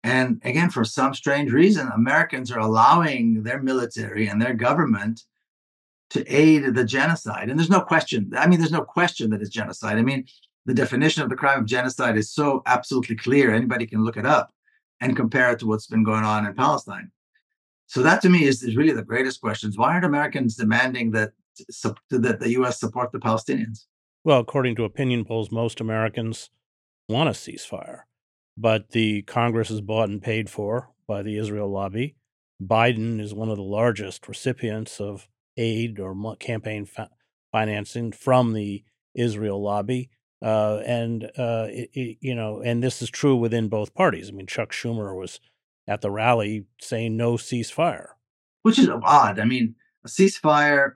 And 0.04 0.42
again, 0.44 0.70
for 0.70 0.86
some 0.86 1.14
strange 1.14 1.52
reason, 1.52 1.90
Americans 1.90 2.52
are 2.52 2.60
allowing 2.60 3.44
their 3.44 3.62
military 3.62 4.28
and 4.28 4.42
their 4.42 4.54
government 4.54 5.24
to 6.12 6.26
aid 6.28 6.74
the 6.74 6.86
genocide. 6.86 7.50
And 7.50 7.60
there's 7.60 7.70
no 7.70 7.82
question. 7.82 8.32
I 8.38 8.48
mean, 8.48 8.60
there's 8.60 8.72
no 8.72 8.84
question 8.84 9.30
that 9.32 9.42
it's 9.42 9.50
genocide. 9.50 9.98
I 9.98 10.02
mean, 10.02 10.26
the 10.66 10.74
definition 10.74 11.24
of 11.24 11.30
the 11.30 11.36
crime 11.36 11.60
of 11.60 11.66
genocide 11.66 12.18
is 12.18 12.32
so 12.32 12.64
absolutely 12.66 13.16
clear. 13.16 13.54
Anybody 13.54 13.86
can 13.86 14.04
look 14.04 14.18
it 14.18 14.26
up 14.26 14.54
and 15.02 15.16
compare 15.16 15.52
it 15.52 15.60
to 15.60 15.68
what's 15.68 15.88
been 15.88 16.04
going 16.04 16.24
on 16.24 16.46
in 16.46 16.54
Palestine. 16.54 17.12
So 17.88 18.04
that 18.04 18.22
to 18.22 18.30
me 18.30 18.44
is, 18.44 18.64
is 18.64 18.78
really 18.78 18.94
the 18.94 19.04
greatest 19.04 19.42
questions. 19.42 19.78
Why 19.78 19.94
aren't 19.94 20.06
Americans 20.06 20.56
demanding 20.56 21.12
that 21.12 21.32
that 22.12 22.40
the 22.40 22.52
U.S. 22.52 22.80
support 22.80 23.12
the 23.12 23.20
Palestinians? 23.20 23.86
Well, 24.24 24.40
according 24.40 24.76
to 24.76 24.84
opinion 24.84 25.26
polls, 25.26 25.52
most 25.52 25.82
Americans 25.82 26.50
want 27.08 27.30
a 27.30 27.34
ceasefire, 27.34 28.02
but 28.60 28.90
the 28.90 29.22
Congress 29.24 29.72
is 29.72 29.82
bought 29.82 30.10
and 30.10 30.22
paid 30.22 30.50
for 30.50 30.90
by 31.08 31.24
the 31.24 31.38
Israel 31.38 31.72
lobby. 31.72 32.16
Biden 32.62 33.22
is 33.22 33.34
one 33.34 33.50
of 33.50 33.56
the 33.56 33.64
largest 33.64 34.28
recipients 34.28 35.00
of 35.00 35.30
aid 35.56 36.00
or 36.00 36.36
campaign 36.36 36.86
fa- 36.86 37.10
financing 37.52 38.12
from 38.12 38.54
the 38.54 38.84
Israel 39.16 39.64
lobby. 39.64 40.10
Uh, 40.42 40.82
and 40.86 41.26
uh, 41.38 41.68
it, 41.70 41.90
it, 41.94 42.18
you 42.22 42.36
know, 42.36 42.62
and 42.62 42.84
this 42.84 43.02
is 43.02 43.10
true 43.10 43.36
within 43.36 43.70
both 43.70 43.94
parties. 43.94 44.30
I 44.30 44.32
mean, 44.34 44.48
Chuck 44.48 44.72
Schumer 44.72 45.18
was 45.18 45.40
at 45.88 46.02
the 46.02 46.12
rally 46.12 46.66
saying 46.82 47.16
no 47.16 47.34
ceasefire, 47.34 48.08
which 48.64 48.80
is 48.80 48.90
odd. 48.90 49.40
I 49.40 49.46
mean, 49.46 49.76
a 50.06 50.08
ceasefire 50.08 50.94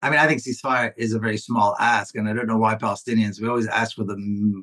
I 0.00 0.10
mean, 0.10 0.20
I 0.20 0.26
think 0.26 0.40
ceasefire 0.40 0.92
is 0.96 1.12
a 1.12 1.18
very 1.18 1.36
small 1.36 1.76
ask, 1.80 2.14
and 2.14 2.28
I 2.28 2.32
don't 2.32 2.46
know 2.46 2.56
why 2.56 2.76
Palestinians. 2.76 3.40
We 3.40 3.48
always 3.48 3.66
ask 3.66 3.96
for 3.96 4.04
the 4.04 4.16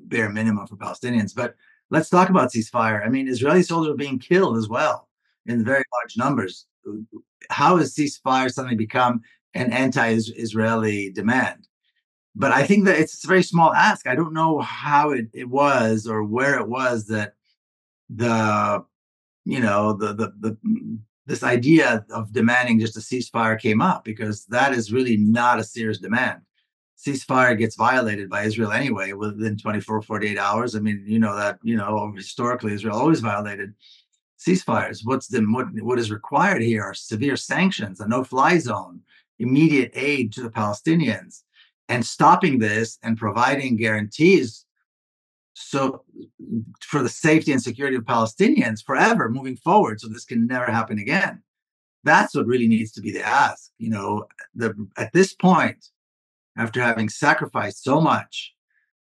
bare 0.05 0.29
minimum 0.29 0.65
for 0.65 0.77
Palestinians, 0.77 1.35
but 1.35 1.55
let's 1.89 2.09
talk 2.09 2.29
about 2.29 2.51
ceasefire. 2.51 3.05
I 3.05 3.09
mean, 3.09 3.27
Israeli 3.27 3.63
soldiers 3.63 3.93
are 3.93 3.97
being 3.97 4.19
killed 4.19 4.57
as 4.57 4.67
well 4.67 5.07
in 5.45 5.63
very 5.63 5.83
large 5.93 6.17
numbers. 6.17 6.65
How 7.49 7.77
has 7.77 7.95
ceasefire 7.95 8.51
suddenly 8.51 8.75
become 8.75 9.21
an 9.53 9.71
anti-Israeli 9.71 11.11
demand? 11.11 11.67
But 12.35 12.51
I 12.51 12.65
think 12.65 12.85
that 12.85 12.99
it's 12.99 13.23
a 13.23 13.27
very 13.27 13.43
small 13.43 13.73
ask. 13.73 14.07
I 14.07 14.15
don't 14.15 14.33
know 14.33 14.59
how 14.59 15.11
it, 15.11 15.27
it 15.33 15.49
was 15.49 16.05
or 16.05 16.23
where 16.23 16.59
it 16.59 16.67
was 16.67 17.07
that 17.07 17.33
the 18.09 18.83
you 19.45 19.59
know 19.59 19.93
the 19.93 20.13
the 20.13 20.33
the 20.39 20.57
this 21.27 21.43
idea 21.43 22.05
of 22.11 22.33
demanding 22.33 22.79
just 22.79 22.97
a 22.97 22.99
ceasefire 22.99 23.59
came 23.59 23.81
up 23.81 24.03
because 24.03 24.45
that 24.47 24.73
is 24.73 24.91
really 24.91 25.17
not 25.17 25.59
a 25.59 25.63
serious 25.63 25.97
demand. 25.97 26.41
Ceasefire 26.97 27.57
gets 27.57 27.75
violated 27.75 28.29
by 28.29 28.43
Israel 28.43 28.71
anyway 28.71 29.11
within 29.13 29.57
24, 29.57 30.01
48 30.01 30.37
hours. 30.37 30.75
I 30.75 30.79
mean, 30.79 31.03
you 31.05 31.19
know 31.19 31.35
that, 31.35 31.59
you 31.61 31.75
know, 31.75 32.13
historically 32.15 32.73
Israel 32.73 32.97
always 32.97 33.19
violated 33.19 33.73
ceasefires. 34.39 35.01
What's 35.03 35.27
the 35.27 35.41
what, 35.41 35.67
what 35.81 35.99
is 35.99 36.11
required 36.11 36.61
here 36.61 36.83
are 36.83 36.93
severe 36.93 37.35
sanctions, 37.35 37.99
a 37.99 38.07
no-fly 38.07 38.57
zone, 38.59 39.01
immediate 39.39 39.91
aid 39.93 40.31
to 40.33 40.41
the 40.41 40.49
Palestinians, 40.49 41.43
and 41.89 42.05
stopping 42.05 42.59
this 42.59 42.97
and 43.03 43.17
providing 43.17 43.75
guarantees 43.75 44.65
so 45.55 46.03
for 46.81 47.01
the 47.01 47.09
safety 47.09 47.51
and 47.51 47.63
security 47.63 47.95
of 47.95 48.03
Palestinians 48.03 48.83
forever 48.83 49.29
moving 49.29 49.55
forward, 49.55 50.01
so 50.01 50.07
this 50.07 50.25
can 50.25 50.47
never 50.47 50.65
happen 50.65 50.99
again. 50.99 51.41
That's 52.03 52.35
what 52.35 52.45
really 52.45 52.67
needs 52.67 52.91
to 52.93 53.01
be 53.01 53.11
the 53.11 53.25
ask. 53.25 53.71
You 53.77 53.89
know, 53.89 54.25
the, 54.53 54.73
at 54.97 55.13
this 55.13 55.33
point, 55.33 55.89
after 56.57 56.81
having 56.81 57.09
sacrificed 57.09 57.83
so 57.83 57.99
much, 58.01 58.53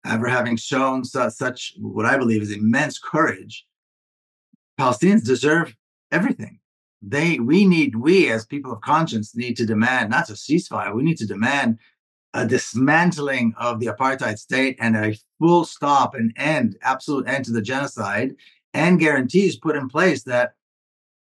after 0.04 0.26
having 0.26 0.56
shown 0.56 1.04
su- 1.04 1.30
such 1.30 1.74
what 1.78 2.06
I 2.06 2.16
believe 2.16 2.42
is 2.42 2.50
immense 2.50 2.98
courage, 2.98 3.66
Palestinians 4.78 5.24
deserve 5.24 5.74
everything. 6.12 6.60
They, 7.02 7.38
we 7.38 7.64
need, 7.64 7.96
we 7.96 8.30
as 8.30 8.44
people 8.44 8.72
of 8.72 8.80
conscience 8.80 9.36
need 9.36 9.56
to 9.58 9.66
demand 9.66 10.10
not 10.10 10.30
a 10.30 10.34
ceasefire. 10.34 10.94
We 10.94 11.04
need 11.04 11.18
to 11.18 11.26
demand 11.26 11.78
a 12.34 12.46
dismantling 12.46 13.54
of 13.56 13.80
the 13.80 13.86
apartheid 13.86 14.38
state 14.38 14.76
and 14.80 14.96
a 14.96 15.16
full 15.38 15.64
stop 15.64 16.14
and 16.14 16.32
end, 16.36 16.76
absolute 16.82 17.28
end 17.28 17.44
to 17.46 17.52
the 17.52 17.62
genocide, 17.62 18.34
and 18.74 19.00
guarantees 19.00 19.56
put 19.56 19.76
in 19.76 19.88
place 19.88 20.24
that 20.24 20.54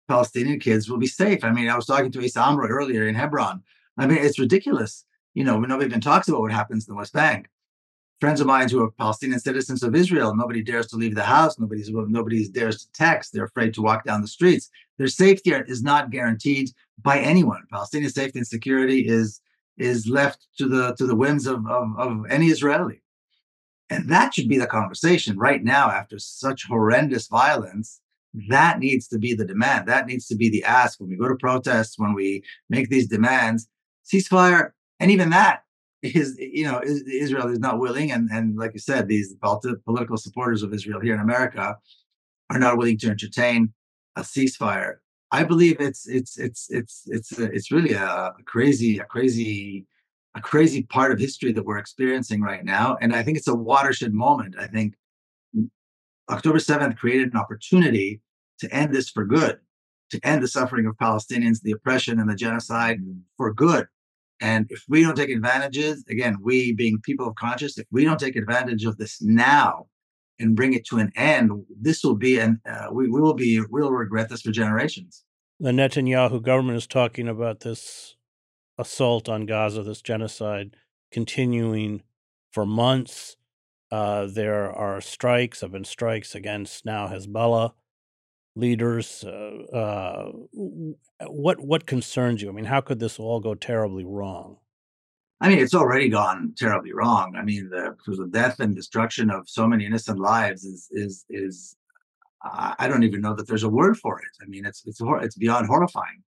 Palestinian 0.09 0.61
kids 0.61 0.89
will 0.89 0.99
be 0.99 1.07
safe. 1.07 1.43
I 1.43 1.51
mean, 1.51 1.69
I 1.69 1.77
was 1.77 1.87
talking 1.87 2.13
to 2.13 2.23
Issa 2.23 2.41
Amro 2.41 2.69
earlier 2.69 3.07
in 3.09 3.15
Hebron. 3.15 3.63
I 3.99 4.07
mean, 4.07 4.19
it's 4.19 4.39
ridiculous. 4.39 5.05
You 5.35 5.45
know, 5.45 5.59
nobody 5.59 5.87
even 5.87 6.01
talks 6.01 6.29
about 6.29 6.41
what 6.41 6.53
happens 6.53 6.87
in 6.87 6.93
the 6.93 6.99
West 6.99 7.13
Bank. 7.13 7.49
Friends 8.21 8.41
of 8.41 8.47
mine 8.47 8.69
who 8.69 8.85
are 8.85 8.91
Palestinian 8.91 9.41
citizens 9.41 9.83
of 9.83 9.97
Israel, 9.97 10.37
nobody 10.37 10.63
dares 10.63 10.87
to 10.89 10.97
leave 10.97 11.15
the 11.15 11.25
house. 11.25 11.59
Nobody's 11.59 11.91
nobody 11.91 12.49
dares 12.49 12.85
to 12.85 12.93
text. 12.93 13.33
They're 13.33 13.45
afraid 13.45 13.75
to 13.75 13.83
walk 13.83 14.05
down 14.05 14.21
the 14.21 14.29
streets. 14.29 14.71
Their 14.99 15.09
safety 15.09 15.51
is 15.51 15.83
not 15.83 16.11
guaranteed 16.11 16.71
by 17.03 17.19
anyone. 17.19 17.65
Palestinian 17.71 18.13
safety 18.13 18.39
and 18.39 18.47
security 18.47 19.01
is 19.09 19.41
is 19.77 20.07
left 20.07 20.47
to 20.59 20.69
the 20.69 20.95
to 20.99 21.07
the 21.07 21.17
whims 21.17 21.47
of, 21.47 21.67
of, 21.67 21.89
of 21.99 22.25
any 22.31 22.47
Israeli. 22.47 23.03
And 23.91 24.09
that 24.09 24.35
should 24.35 24.49
be 24.49 24.59
the 24.59 24.67
conversation 24.67 25.37
right 25.37 25.63
now 25.63 25.91
after 25.91 26.19
such 26.19 26.67
horrendous 26.69 27.27
violence. 27.27 28.01
That 28.49 28.79
needs 28.79 29.09
to 29.09 29.19
be 29.19 29.35
the 29.35 29.45
demand. 29.45 29.89
That 29.89 30.07
needs 30.07 30.27
to 30.29 30.37
be 30.37 30.49
the 30.49 30.65
ask 30.65 31.01
when 31.01 31.11
we 31.11 31.17
go 31.17 31.29
to 31.29 31.35
protests, 31.35 31.99
when 31.99 32.15
we 32.15 32.43
make 32.71 32.89
these 32.89 33.09
demands, 33.09 33.69
ceasefire. 34.11 34.71
And 35.03 35.11
even 35.11 35.31
that 35.31 35.65
is, 36.03 36.37
you 36.39 36.65
know, 36.65 36.81
Israel 36.83 37.49
is 37.49 37.59
not 37.59 37.81
willing. 37.81 38.13
And, 38.13 38.31
and 38.31 38.57
like 38.57 38.73
you 38.73 38.79
said, 38.79 39.09
these 39.09 39.35
political 39.85 40.17
supporters 40.17 40.63
of 40.63 40.73
Israel 40.73 41.01
here 41.01 41.15
in 41.15 41.21
America 41.21 41.77
are 42.51 42.59
not 42.59 42.79
willing 42.79 42.99
to 42.99 43.09
entertain 43.11 43.75
a 44.15 44.21
ceasefire. 44.21 44.95
I 45.33 45.43
believe 45.43 45.81
it's 45.81 46.07
it's 46.07 46.39
it's 46.39 46.71
it's 46.71 47.05
it's 47.07 47.39
uh, 47.39 47.49
it's 47.53 47.73
really 47.73 47.95
a 47.95 48.33
crazy 48.45 48.99
a 48.99 49.05
crazy 49.05 49.87
a 50.35 50.41
crazy 50.41 50.83
part 50.83 51.11
of 51.11 51.19
history 51.19 51.53
that 51.53 51.65
we're 51.65 51.79
experiencing 51.79 52.43
right 52.43 52.65
now, 52.65 52.97
and 53.01 53.15
I 53.15 53.23
think 53.23 53.39
it's 53.39 53.49
a 53.49 53.55
watershed 53.55 54.13
moment. 54.13 54.55
I 54.59 54.67
think 54.67 54.95
October 56.31 56.59
seventh 56.59 56.97
created 56.97 57.33
an 57.33 57.39
opportunity 57.39 58.21
to 58.61 58.73
end 58.75 58.95
this 58.95 59.09
for 59.09 59.25
good, 59.25 59.59
to 60.11 60.21
end 60.23 60.43
the 60.43 60.49
suffering 60.49 60.87
of 60.87 60.97
Palestinians, 60.97 61.63
the 61.63 61.73
oppression 61.73 62.21
and 62.21 62.29
the 62.29 62.37
genocide 62.37 62.99
for 63.39 63.53
good. 63.55 63.87
And 64.43 64.67
if 64.71 64.83
we 64.89 65.03
don't 65.03 65.17
take 65.17 65.31
advantages, 65.31 66.05
again, 66.11 66.37
we 66.43 66.73
being 66.73 67.01
people 67.01 67.29
of 67.29 67.37
conscience, 67.37 67.79
if 67.79 67.87
we 67.93 68.05
don't 68.05 68.19
take 68.19 68.35
advantage 68.35 68.85
of 68.85 68.99
this 68.99 69.23
now, 69.23 69.87
and 70.41 70.57
bring 70.57 70.75
it 70.75 70.85
to 70.87 70.99
an 70.99 71.13
end, 71.15 71.53
this 71.81 72.03
will 72.03 72.17
be, 72.17 72.39
and 72.39 72.59
uh, 72.69 72.89
we, 72.93 73.09
we 73.09 73.21
will 73.21 73.35
be, 73.35 73.63
we'll 73.71 73.93
regret 73.93 74.29
this 74.29 74.43
for 74.43 74.51
generations. 74.51 75.25
The 75.61 75.71
Netanyahu 75.71 76.43
government 76.43 76.77
is 76.77 76.89
talking 76.89 77.29
about 77.29 77.61
this 77.61 78.17
assault 78.77 79.29
on 79.29 79.47
Gaza, 79.47 79.85
this 79.85 80.03
genocide, 80.03 80.75
continuing 81.13 82.03
for 82.51 82.67
months. 82.67 83.37
Uh, 83.93 84.27
there 84.27 84.73
are 84.73 85.01
strikes, 85.01 85.61
have 85.61 85.71
been 85.71 85.85
strikes 85.85 86.35
against 86.35 86.85
now 86.85 87.07
Hezbollah 87.07 87.75
leaders. 88.55 89.25
Uh, 89.25 89.63
uh, 89.73 90.33
what 91.27 91.61
what 91.61 91.87
concerns 91.87 92.43
you? 92.43 92.49
I 92.49 92.53
mean, 92.53 92.67
how 92.67 92.81
could 92.81 93.01
this 93.01 93.19
all 93.19 93.41
go 93.41 93.55
terribly 93.55 94.05
wrong? 94.05 94.59
I 95.41 95.49
mean, 95.49 95.59
it's 95.59 95.75
already 95.75 96.09
gone 96.09 96.55
terribly 96.57 96.93
wrong. 96.93 97.35
I 97.37 97.43
mean, 97.43 97.69
the, 97.69 97.97
the 98.07 98.29
death 98.29 98.61
and 98.61 98.77
destruction 98.77 99.29
of 99.29 99.49
so 99.49 99.67
many 99.67 99.85
innocent 99.87 100.19
lives 100.19 100.65
is 100.65 100.89
is 100.93 101.25
is 101.29 101.77
I 102.45 102.89
don't 102.89 103.05
even 103.05 103.21
know 103.21 103.35
that 103.35 103.47
there's 103.47 103.63
a 103.63 103.69
word 103.69 103.97
for 103.97 104.19
it. 104.19 104.35
I 104.43 104.47
mean, 104.47 104.67
it's 104.67 104.83
it's 104.87 105.01
it's 105.01 105.37
beyond 105.37 105.67
horrifying. 105.67 106.23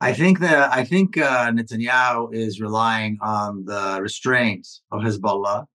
I 0.00 0.12
think 0.14 0.38
that 0.40 0.72
I 0.72 0.84
think 0.84 1.18
uh, 1.18 1.50
Netanyahu 1.50 2.34
is 2.34 2.60
relying 2.60 3.18
on 3.20 3.64
the 3.66 3.98
restraint 4.00 4.66
of 4.90 5.02
Hezbollah 5.02 5.66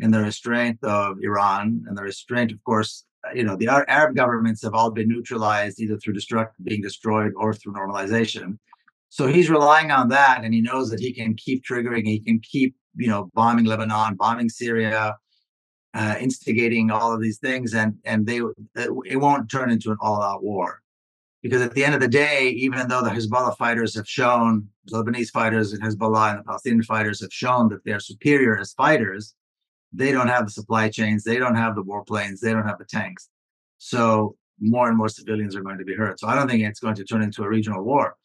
and 0.00 0.12
the 0.12 0.20
restraint 0.20 0.78
of 0.82 1.18
Iran 1.22 1.84
and 1.86 1.96
the 1.96 2.02
restraint, 2.02 2.52
of 2.52 2.62
course, 2.64 3.04
you 3.34 3.44
know, 3.44 3.56
the 3.56 3.68
Arab 3.68 4.16
governments 4.16 4.62
have 4.62 4.74
all 4.74 4.90
been 4.90 5.08
neutralized 5.08 5.80
either 5.80 5.98
through 5.98 6.14
destruct 6.14 6.50
being 6.62 6.82
destroyed 6.82 7.32
or 7.36 7.52
through 7.52 7.74
normalization. 7.74 8.58
So 9.10 9.26
he's 9.26 9.48
relying 9.48 9.90
on 9.90 10.08
that, 10.10 10.44
and 10.44 10.52
he 10.52 10.60
knows 10.60 10.90
that 10.90 11.00
he 11.00 11.12
can 11.12 11.34
keep 11.34 11.64
triggering, 11.64 12.06
he 12.06 12.20
can 12.20 12.40
keep, 12.40 12.76
you 12.94 13.08
know, 13.08 13.30
bombing 13.34 13.64
Lebanon, 13.64 14.16
bombing 14.16 14.48
Syria, 14.48 15.16
uh, 15.94 16.16
instigating 16.20 16.90
all 16.90 17.12
of 17.14 17.20
these 17.20 17.38
things, 17.38 17.74
and 17.74 17.94
and 18.04 18.26
they 18.26 18.40
it 19.06 19.16
won't 19.16 19.50
turn 19.50 19.70
into 19.70 19.90
an 19.90 19.96
all-out 20.00 20.42
war, 20.42 20.82
because 21.42 21.62
at 21.62 21.74
the 21.74 21.84
end 21.84 21.94
of 21.94 22.00
the 22.00 22.08
day, 22.08 22.50
even 22.50 22.86
though 22.88 23.02
the 23.02 23.10
Hezbollah 23.10 23.56
fighters 23.56 23.94
have 23.96 24.06
shown, 24.06 24.68
the 24.84 25.02
Lebanese 25.02 25.30
fighters 25.30 25.72
and 25.72 25.82
Hezbollah 25.82 26.30
and 26.30 26.38
the 26.40 26.44
Palestinian 26.44 26.82
fighters 26.82 27.22
have 27.22 27.32
shown 27.32 27.70
that 27.70 27.82
they're 27.84 28.00
superior 28.00 28.58
as 28.58 28.74
fighters, 28.74 29.34
they 29.92 30.12
don't 30.12 30.28
have 30.28 30.44
the 30.44 30.52
supply 30.52 30.88
chains, 30.88 31.24
they 31.24 31.38
don't 31.38 31.54
have 31.56 31.74
the 31.74 31.82
warplanes, 31.82 32.40
they 32.40 32.52
don't 32.52 32.66
have 32.66 32.78
the 32.78 32.84
tanks, 32.84 33.28
so 33.78 34.36
more 34.60 34.88
and 34.88 34.96
more 34.96 35.08
civilians 35.08 35.54
are 35.54 35.62
going 35.62 35.78
to 35.78 35.84
be 35.84 35.94
hurt. 35.94 36.18
So 36.20 36.28
I 36.28 36.34
don't 36.34 36.48
think 36.48 36.62
it's 36.62 36.80
going 36.80 36.96
to 36.96 37.04
turn 37.04 37.22
into 37.22 37.42
a 37.44 37.48
regional 37.48 37.84
war 37.84 38.16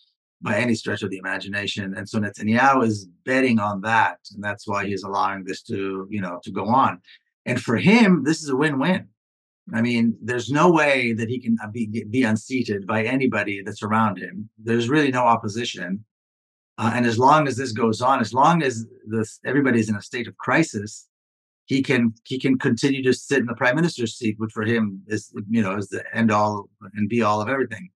by 0.42 0.58
any 0.58 0.76
stretch 0.76 1.04
of 1.04 1.10
the 1.10 1.18
imagination. 1.18 1.94
And 1.96 2.08
so 2.08 2.20
Netanyahu 2.20 2.86
is 2.86 3.08
betting 3.24 3.60
on 3.60 3.82
that, 3.82 4.18
and 4.34 4.44
that's 4.44 4.68
why 4.68 4.86
he's 4.86 5.04
allowing 5.04 5.44
this 5.46 5.62
to, 5.64 6.08
you 6.10 6.22
know, 6.22 6.40
to 6.44 6.52
go 6.52 6.66
on. 6.68 7.02
And 7.46 7.62
for 7.62 7.78
him, 7.78 8.24
this 8.24 8.42
is 8.44 8.50
a 8.50 8.56
win-win. 8.56 9.08
I 9.74 9.82
mean, 9.82 10.18
there's 10.22 10.50
no 10.52 10.70
way 10.70 11.14
that 11.14 11.30
he 11.30 11.40
can 11.40 11.58
uh, 11.64 11.68
be 11.68 12.04
be 12.10 12.24
unseated 12.24 12.86
by 12.86 13.04
anybody 13.04 13.62
that's 13.62 13.82
around 13.82 14.18
him. 14.18 14.50
There's 14.62 14.90
really 14.90 15.10
no 15.10 15.24
opposition, 15.24 16.04
uh, 16.78 16.92
and 16.94 17.06
as 17.06 17.18
long 17.18 17.48
as 17.48 17.56
this 17.56 17.72
goes 17.72 18.02
on, 18.02 18.20
as 18.20 18.34
long 18.34 18.62
as 18.62 18.86
this 19.08 19.40
everybody's 19.46 19.88
in 19.88 19.96
a 19.96 20.02
state 20.02 20.28
of 20.28 20.36
crisis, 20.38 21.08
he 21.66 21.82
can 21.82 22.14
he 22.26 22.40
can 22.40 22.58
continue 22.58 23.04
to 23.04 23.14
sit 23.14 23.40
in 23.40 23.46
the 23.46 23.56
prime 23.56 23.76
minister's 23.76 24.16
seat, 24.16 24.36
which 24.38 24.52
for 24.52 24.64
him 24.64 25.02
is 25.08 25.34
you 25.50 25.62
know 25.62 25.78
is 25.78 25.90
the 25.90 26.04
end 26.14 26.32
all 26.32 26.70
and 26.94 27.10
be 27.10 27.22
all 27.22 27.42
of 27.42 27.50
everything. 27.50 27.90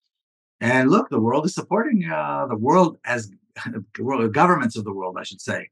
And 0.60 0.90
look, 0.90 1.08
the 1.10 1.20
world 1.20 1.46
is 1.46 1.54
supporting 1.54 2.08
uh, 2.10 2.46
the 2.46 2.56
world 2.56 2.98
as 3.04 3.30
world 3.98 4.32
governments 4.34 4.76
of 4.76 4.84
the 4.84 4.92
world, 4.92 5.16
I 5.18 5.24
should 5.24 5.40
say. 5.40 5.68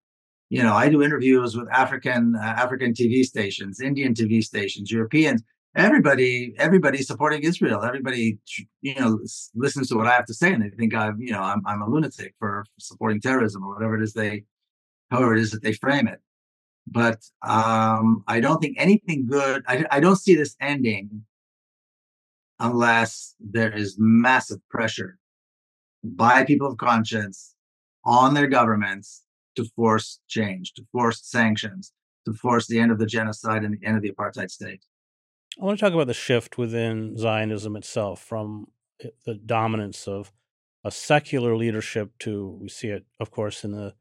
You 0.48 0.62
know, 0.62 0.74
I 0.74 0.90
do 0.90 1.02
interviews 1.02 1.56
with 1.56 1.68
African 1.70 2.34
uh, 2.36 2.40
African 2.40 2.92
TV 2.92 3.24
stations, 3.24 3.80
Indian 3.80 4.14
TV 4.14 4.42
stations, 4.42 4.90
Europeans. 4.90 5.42
Everybody, 5.74 6.52
everybody's 6.58 7.06
supporting 7.06 7.42
Israel. 7.44 7.82
Everybody, 7.82 8.38
you 8.82 8.94
know, 8.94 9.18
listens 9.54 9.88
to 9.88 9.96
what 9.96 10.06
I 10.06 10.12
have 10.12 10.26
to 10.26 10.34
say, 10.34 10.52
and 10.52 10.62
they 10.62 10.68
think 10.68 10.94
I'm, 10.94 11.18
you 11.18 11.32
know, 11.32 11.40
I'm, 11.40 11.62
I'm 11.64 11.80
a 11.80 11.88
lunatic 11.88 12.34
for 12.38 12.66
supporting 12.78 13.22
terrorism 13.22 13.64
or 13.64 13.74
whatever 13.74 13.96
it 13.96 14.02
is 14.02 14.12
they, 14.12 14.44
however 15.10 15.34
it 15.34 15.40
is 15.40 15.50
that 15.52 15.62
they 15.62 15.72
frame 15.72 16.08
it 16.08 16.20
but 16.86 17.18
um, 17.46 18.24
I 18.26 18.40
don't 18.40 18.60
think 18.60 18.76
anything 18.78 19.26
good. 19.26 19.62
I, 19.66 19.84
I 19.90 20.00
don't 20.00 20.16
see 20.16 20.34
this 20.34 20.56
ending 20.60 21.24
unless 22.58 23.34
there 23.40 23.72
is 23.72 23.96
massive 23.98 24.60
pressure 24.68 25.18
by 26.04 26.44
people 26.44 26.68
of 26.68 26.78
conscience 26.78 27.54
on 28.04 28.34
their 28.34 28.46
governments 28.46 29.22
to 29.56 29.64
force 29.76 30.20
change, 30.28 30.72
to 30.74 30.84
force 30.92 31.20
sanctions, 31.22 31.92
to 32.26 32.32
force 32.32 32.66
the 32.66 32.78
end 32.78 32.90
of 32.90 32.98
the 32.98 33.06
genocide 33.06 33.64
and 33.64 33.78
the 33.78 33.86
end 33.86 33.96
of 33.96 34.02
the 34.02 34.10
apartheid 34.10 34.50
state. 34.50 34.84
I 35.60 35.64
want 35.64 35.78
to 35.78 35.84
talk 35.84 35.92
about 35.92 36.06
the 36.06 36.14
shift 36.14 36.56
within 36.56 37.16
Zionism 37.16 37.76
itself 37.76 38.22
from 38.22 38.68
the 39.26 39.34
dominance 39.34 40.08
of 40.08 40.32
a 40.84 40.90
secular 40.90 41.56
leadership 41.56 42.12
to, 42.20 42.58
we 42.60 42.68
see 42.68 42.88
it, 42.88 43.04
of 43.20 43.30
course, 43.30 43.64
in 43.64 43.72
the 43.72 43.94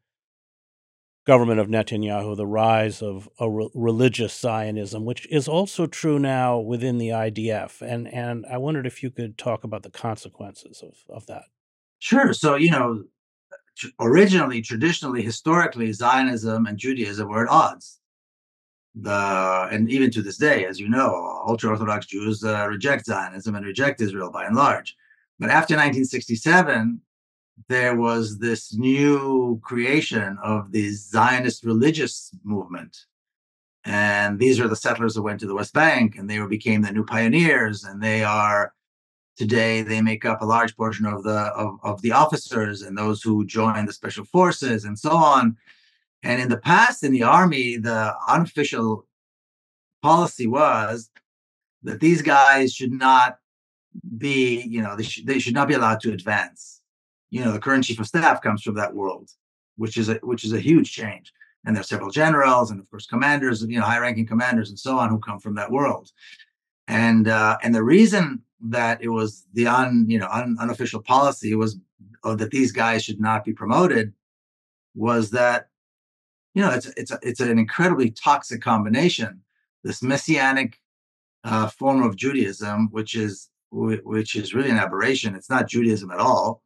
government 1.25 1.59
of 1.59 1.67
Netanyahu, 1.67 2.35
the 2.35 2.47
rise 2.47 3.01
of 3.01 3.29
a 3.39 3.49
re- 3.49 3.69
religious 3.73 4.37
Zionism, 4.37 5.05
which 5.05 5.27
is 5.29 5.47
also 5.47 5.85
true 5.85 6.17
now 6.17 6.59
within 6.59 6.97
the 6.97 7.09
IDF. 7.09 7.81
And 7.81 8.07
and 8.07 8.45
I 8.51 8.57
wondered 8.57 8.87
if 8.87 9.03
you 9.03 9.11
could 9.11 9.37
talk 9.37 9.63
about 9.63 9.83
the 9.83 9.91
consequences 9.91 10.83
of, 10.83 10.95
of 11.15 11.25
that. 11.27 11.43
Sure. 11.99 12.33
So, 12.33 12.55
you 12.55 12.71
know, 12.71 13.03
originally, 13.99 14.61
traditionally, 14.61 15.21
historically, 15.21 15.91
Zionism 15.93 16.65
and 16.65 16.77
Judaism 16.77 17.29
were 17.29 17.45
at 17.45 17.51
odds. 17.51 17.99
The 18.95 19.69
and 19.71 19.89
even 19.89 20.11
to 20.11 20.21
this 20.21 20.37
day, 20.37 20.65
as 20.65 20.79
you 20.79 20.89
know, 20.89 21.43
ultra 21.47 21.69
Orthodox 21.69 22.07
Jews 22.07 22.43
uh, 22.43 22.67
reject 22.67 23.05
Zionism 23.05 23.55
and 23.55 23.65
reject 23.65 24.01
Israel 24.01 24.31
by 24.31 24.45
and 24.45 24.55
large. 24.55 24.95
But 25.39 25.49
after 25.49 25.75
1967, 25.75 27.01
there 27.67 27.95
was 27.95 28.39
this 28.39 28.73
new 28.73 29.59
creation 29.63 30.37
of 30.43 30.71
the 30.71 30.89
Zionist 30.91 31.63
religious 31.63 32.31
movement. 32.43 33.05
And 33.83 34.39
these 34.39 34.59
are 34.59 34.67
the 34.67 34.75
settlers 34.75 35.15
that 35.15 35.23
went 35.23 35.39
to 35.39 35.47
the 35.47 35.55
West 35.55 35.73
Bank 35.73 36.15
and 36.15 36.29
they 36.29 36.39
became 36.45 36.81
the 36.81 36.91
new 36.91 37.03
pioneers. 37.03 37.83
And 37.83 38.01
they 38.01 38.23
are 38.23 38.73
today, 39.37 39.81
they 39.81 40.01
make 40.01 40.23
up 40.23 40.41
a 40.41 40.45
large 40.45 40.75
portion 40.77 41.05
of 41.05 41.23
the 41.23 41.37
of, 41.55 41.79
of 41.83 42.01
the 42.01 42.11
officers 42.11 42.81
and 42.81 42.97
those 42.97 43.23
who 43.23 43.45
join 43.45 43.85
the 43.85 43.93
special 43.93 44.25
forces 44.25 44.85
and 44.85 44.99
so 44.99 45.11
on. 45.11 45.57
And 46.23 46.39
in 46.39 46.49
the 46.49 46.57
past, 46.57 47.03
in 47.03 47.11
the 47.11 47.23
army, 47.23 47.77
the 47.77 48.13
unofficial 48.27 49.07
policy 50.03 50.45
was 50.45 51.09
that 51.83 51.99
these 51.99 52.21
guys 52.21 52.73
should 52.73 52.91
not 52.91 53.39
be, 54.17 54.61
you 54.61 54.81
know, 54.81 54.95
they, 54.95 55.03
sh- 55.03 55.23
they 55.25 55.39
should 55.39 55.55
not 55.55 55.67
be 55.67 55.73
allowed 55.73 55.99
to 56.01 56.13
advance 56.13 56.80
you 57.31 57.43
know 57.43 57.51
the 57.51 57.59
current 57.59 57.83
chief 57.83 57.99
of 57.99 58.07
staff 58.07 58.41
comes 58.41 58.61
from 58.61 58.75
that 58.75 58.93
world 58.93 59.31
which 59.81 59.97
is 59.97 60.09
a 60.09 60.15
which 60.21 60.43
is 60.43 60.53
a 60.53 60.59
huge 60.59 60.91
change. 60.91 61.33
And 61.65 61.75
there 61.75 61.81
are 61.81 61.93
several 61.93 62.11
generals 62.11 62.71
and 62.71 62.79
of 62.79 62.89
course 62.89 63.07
commanders 63.07 63.63
you 63.63 63.79
know 63.79 63.85
high 63.85 63.99
ranking 63.99 64.27
commanders 64.27 64.69
and 64.69 64.79
so 64.79 64.97
on 64.97 65.09
who 65.09 65.19
come 65.19 65.39
from 65.39 65.55
that 65.55 65.71
world. 65.71 66.11
And 66.87 67.27
uh, 67.27 67.57
and 67.63 67.73
the 67.73 67.83
reason 67.83 68.43
that 68.61 69.01
it 69.01 69.09
was 69.09 69.45
the 69.53 69.67
un 69.67 70.05
you 70.07 70.19
know 70.19 70.27
un, 70.31 70.57
unofficial 70.59 71.01
policy 71.01 71.55
was 71.55 71.77
that 72.23 72.51
these 72.51 72.71
guys 72.71 73.03
should 73.03 73.19
not 73.19 73.43
be 73.43 73.53
promoted 73.53 74.13
was 74.93 75.31
that 75.31 75.69
you 76.53 76.61
know 76.61 76.71
it's 76.71 76.87
it's 76.97 77.11
a, 77.11 77.19
it's 77.23 77.39
an 77.39 77.57
incredibly 77.57 78.11
toxic 78.11 78.61
combination 78.61 79.41
this 79.83 80.03
messianic 80.03 80.79
uh, 81.43 81.67
form 81.67 82.03
of 82.03 82.15
Judaism 82.15 82.89
which 82.91 83.15
is 83.15 83.49
which 83.71 84.35
is 84.35 84.53
really 84.53 84.69
an 84.69 84.77
aberration. 84.77 85.33
It's 85.33 85.49
not 85.49 85.67
Judaism 85.67 86.11
at 86.11 86.19
all 86.19 86.61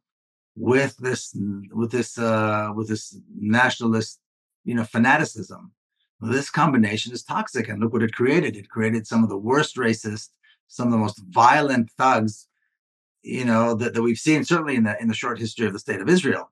with 0.56 0.96
this 0.96 1.36
with 1.72 1.92
this 1.92 2.18
uh, 2.18 2.72
with 2.74 2.88
this 2.88 3.18
nationalist 3.38 4.20
you 4.64 4.74
know 4.74 4.84
fanaticism. 4.84 5.72
This 6.20 6.48
combination 6.48 7.12
is 7.12 7.22
toxic, 7.22 7.68
and 7.68 7.80
look 7.80 7.92
what 7.92 8.02
it 8.02 8.14
created. 8.14 8.56
It 8.56 8.70
created 8.70 9.06
some 9.06 9.22
of 9.22 9.28
the 9.28 9.36
worst 9.36 9.76
racist, 9.76 10.30
some 10.66 10.88
of 10.88 10.92
the 10.92 10.98
most 10.98 11.22
violent 11.28 11.90
thugs, 11.98 12.48
you 13.22 13.44
know, 13.44 13.74
that, 13.74 13.92
that 13.92 14.02
we've 14.02 14.18
seen 14.18 14.42
certainly 14.42 14.76
in 14.76 14.84
the 14.84 15.00
in 15.00 15.08
the 15.08 15.14
short 15.14 15.38
history 15.38 15.66
of 15.66 15.74
the 15.74 15.78
state 15.78 16.00
of 16.00 16.08
Israel. 16.08 16.50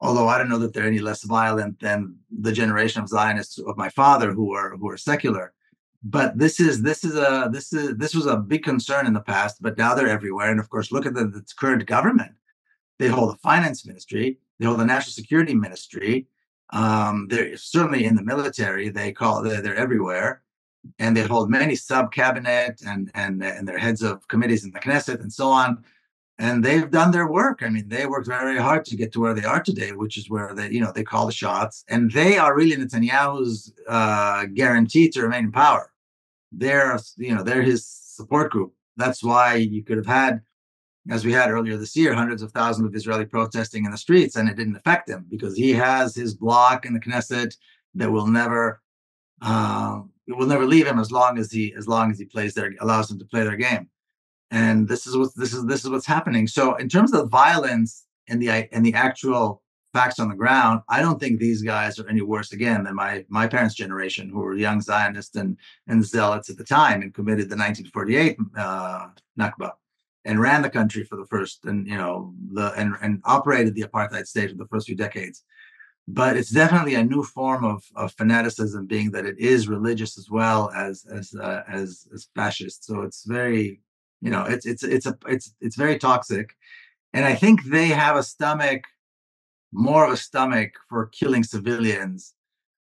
Although 0.00 0.28
I 0.28 0.38
don't 0.38 0.48
know 0.48 0.58
that 0.58 0.72
they're 0.72 0.86
any 0.86 1.00
less 1.00 1.24
violent 1.24 1.80
than 1.80 2.16
the 2.30 2.52
generation 2.52 3.02
of 3.02 3.08
Zionists 3.08 3.58
of 3.58 3.76
my 3.76 3.88
father 3.88 4.32
who 4.32 4.54
are 4.54 4.76
who 4.76 4.88
are 4.88 4.96
secular. 4.96 5.52
But 6.02 6.38
this 6.38 6.60
is 6.60 6.82
this 6.82 7.02
is 7.04 7.16
a 7.16 7.50
this 7.52 7.72
is 7.72 7.96
this 7.96 8.14
was 8.14 8.26
a 8.26 8.36
big 8.36 8.62
concern 8.62 9.06
in 9.06 9.12
the 9.12 9.20
past, 9.20 9.60
but 9.60 9.76
now 9.76 9.94
they're 9.94 10.08
everywhere. 10.08 10.50
And 10.50 10.60
of 10.60 10.70
course, 10.70 10.92
look 10.92 11.04
at 11.04 11.14
the, 11.14 11.24
the 11.26 11.44
current 11.58 11.84
government 11.84 12.32
they 13.00 13.08
hold 13.08 13.32
the 13.32 13.38
finance 13.38 13.86
ministry. 13.86 14.38
They 14.58 14.66
hold 14.66 14.78
the 14.78 14.84
national 14.84 15.12
security 15.12 15.54
ministry. 15.54 16.26
Um, 16.70 17.26
they're 17.30 17.56
certainly 17.56 18.04
in 18.04 18.14
the 18.14 18.22
military. 18.22 18.90
They 18.90 19.10
call 19.10 19.42
they're, 19.42 19.62
they're 19.62 19.74
everywhere, 19.74 20.42
and 20.98 21.16
they 21.16 21.22
hold 21.22 21.50
many 21.50 21.74
sub 21.74 22.12
cabinet 22.12 22.82
and 22.86 23.10
and 23.14 23.42
and 23.42 23.66
they're 23.66 23.78
heads 23.78 24.02
of 24.02 24.28
committees 24.28 24.64
in 24.64 24.70
the 24.70 24.78
Knesset 24.78 25.22
and 25.22 25.32
so 25.32 25.48
on. 25.48 25.82
And 26.38 26.62
they've 26.64 26.90
done 26.90 27.10
their 27.10 27.26
work. 27.26 27.62
I 27.62 27.68
mean, 27.70 27.88
they 27.88 28.06
worked 28.06 28.26
very 28.26 28.58
hard 28.58 28.84
to 28.86 28.96
get 28.96 29.12
to 29.12 29.20
where 29.20 29.34
they 29.34 29.44
are 29.44 29.62
today, 29.62 29.92
which 29.92 30.16
is 30.16 30.30
where 30.30 30.54
they, 30.54 30.70
you 30.70 30.80
know, 30.80 30.92
they 30.92 31.04
call 31.04 31.26
the 31.26 31.32
shots. 31.32 31.84
And 31.88 32.10
they 32.10 32.38
are 32.38 32.56
really 32.56 32.76
Netanyahu's 32.76 33.74
uh, 33.86 34.46
guarantee 34.46 35.10
to 35.10 35.22
remain 35.22 35.44
in 35.46 35.52
power. 35.52 35.92
They're, 36.50 36.98
you 37.16 37.34
know, 37.34 37.42
they're 37.42 37.62
his 37.62 37.86
support 37.86 38.50
group. 38.52 38.72
That's 38.96 39.22
why 39.22 39.56
you 39.56 39.82
could 39.82 39.98
have 39.98 40.06
had 40.06 40.40
as 41.08 41.24
we 41.24 41.32
had 41.32 41.50
earlier 41.50 41.76
this 41.76 41.96
year, 41.96 42.12
hundreds 42.12 42.42
of 42.42 42.52
thousands 42.52 42.86
of 42.86 42.94
Israeli 42.94 43.24
protesting 43.24 43.84
in 43.84 43.90
the 43.90 43.96
streets, 43.96 44.36
and 44.36 44.48
it 44.48 44.56
didn't 44.56 44.76
affect 44.76 45.08
him 45.08 45.26
because 45.30 45.56
he 45.56 45.72
has 45.72 46.14
his 46.14 46.34
block 46.34 46.84
in 46.84 46.92
the 46.92 47.00
Knesset 47.00 47.56
that 47.94 48.10
will 48.10 48.26
never, 48.26 48.82
uh, 49.40 50.00
will 50.28 50.46
never 50.46 50.66
leave 50.66 50.86
him 50.86 50.98
as 50.98 51.10
long 51.10 51.38
as 51.38 51.50
he 51.50 51.74
as 51.76 51.88
long 51.88 52.10
as 52.10 52.18
he 52.18 52.26
plays 52.26 52.54
their 52.54 52.72
allows 52.80 53.08
them 53.08 53.18
to 53.18 53.24
play 53.24 53.42
their 53.44 53.56
game. 53.56 53.88
And 54.50 54.88
this 54.88 55.06
is 55.06 55.16
what 55.16 55.30
this 55.36 55.54
is 55.54 55.64
this 55.66 55.84
is 55.84 55.90
what's 55.90 56.06
happening. 56.06 56.46
So 56.46 56.74
in 56.74 56.88
terms 56.88 57.14
of 57.14 57.30
violence 57.30 58.04
and 58.28 58.40
the 58.42 58.50
and 58.72 58.84
the 58.84 58.94
actual 58.94 59.62
facts 59.94 60.20
on 60.20 60.28
the 60.28 60.36
ground, 60.36 60.82
I 60.88 61.00
don't 61.00 61.18
think 61.18 61.40
these 61.40 61.62
guys 61.62 61.98
are 61.98 62.08
any 62.08 62.20
worse 62.20 62.52
again 62.52 62.84
than 62.84 62.94
my 62.94 63.24
my 63.28 63.46
parents' 63.48 63.74
generation, 63.74 64.28
who 64.28 64.40
were 64.40 64.54
young 64.54 64.82
Zionists 64.82 65.34
and 65.34 65.56
and 65.88 66.04
zealots 66.04 66.50
at 66.50 66.58
the 66.58 66.64
time 66.64 67.00
and 67.00 67.14
committed 67.14 67.48
the 67.48 67.56
1948 67.56 68.36
uh, 68.56 69.08
Nakba 69.38 69.72
and 70.24 70.40
ran 70.40 70.62
the 70.62 70.70
country 70.70 71.04
for 71.04 71.16
the 71.16 71.26
first 71.26 71.64
and 71.64 71.86
you 71.86 71.96
know 71.96 72.34
the 72.52 72.72
and, 72.76 72.94
and 73.02 73.20
operated 73.24 73.74
the 73.74 73.82
apartheid 73.82 74.26
state 74.26 74.50
for 74.50 74.56
the 74.56 74.68
first 74.68 74.86
few 74.86 74.96
decades. 74.96 75.44
But 76.08 76.36
it's 76.36 76.50
definitely 76.50 76.94
a 76.96 77.04
new 77.04 77.22
form 77.22 77.64
of, 77.64 77.84
of 77.94 78.12
fanaticism 78.14 78.86
being 78.86 79.12
that 79.12 79.26
it 79.26 79.38
is 79.38 79.68
religious 79.68 80.18
as 80.18 80.28
well 80.28 80.70
as 80.74 81.04
as 81.12 81.34
uh, 81.34 81.62
as 81.68 82.06
as 82.12 82.28
fascist. 82.34 82.84
So 82.84 83.02
it's 83.02 83.24
very 83.24 83.80
you 84.20 84.30
know 84.30 84.44
it's 84.44 84.66
it's 84.66 84.82
it's 84.82 85.06
a 85.06 85.16
it's 85.26 85.54
it's 85.60 85.76
very 85.76 85.98
toxic. 85.98 86.56
And 87.12 87.24
i 87.24 87.34
think 87.34 87.64
they 87.64 87.88
have 87.88 88.16
a 88.16 88.22
stomach 88.22 88.84
more 89.72 90.04
of 90.06 90.12
a 90.12 90.16
stomach 90.16 90.72
for 90.88 91.06
killing 91.06 91.44
civilians 91.44 92.34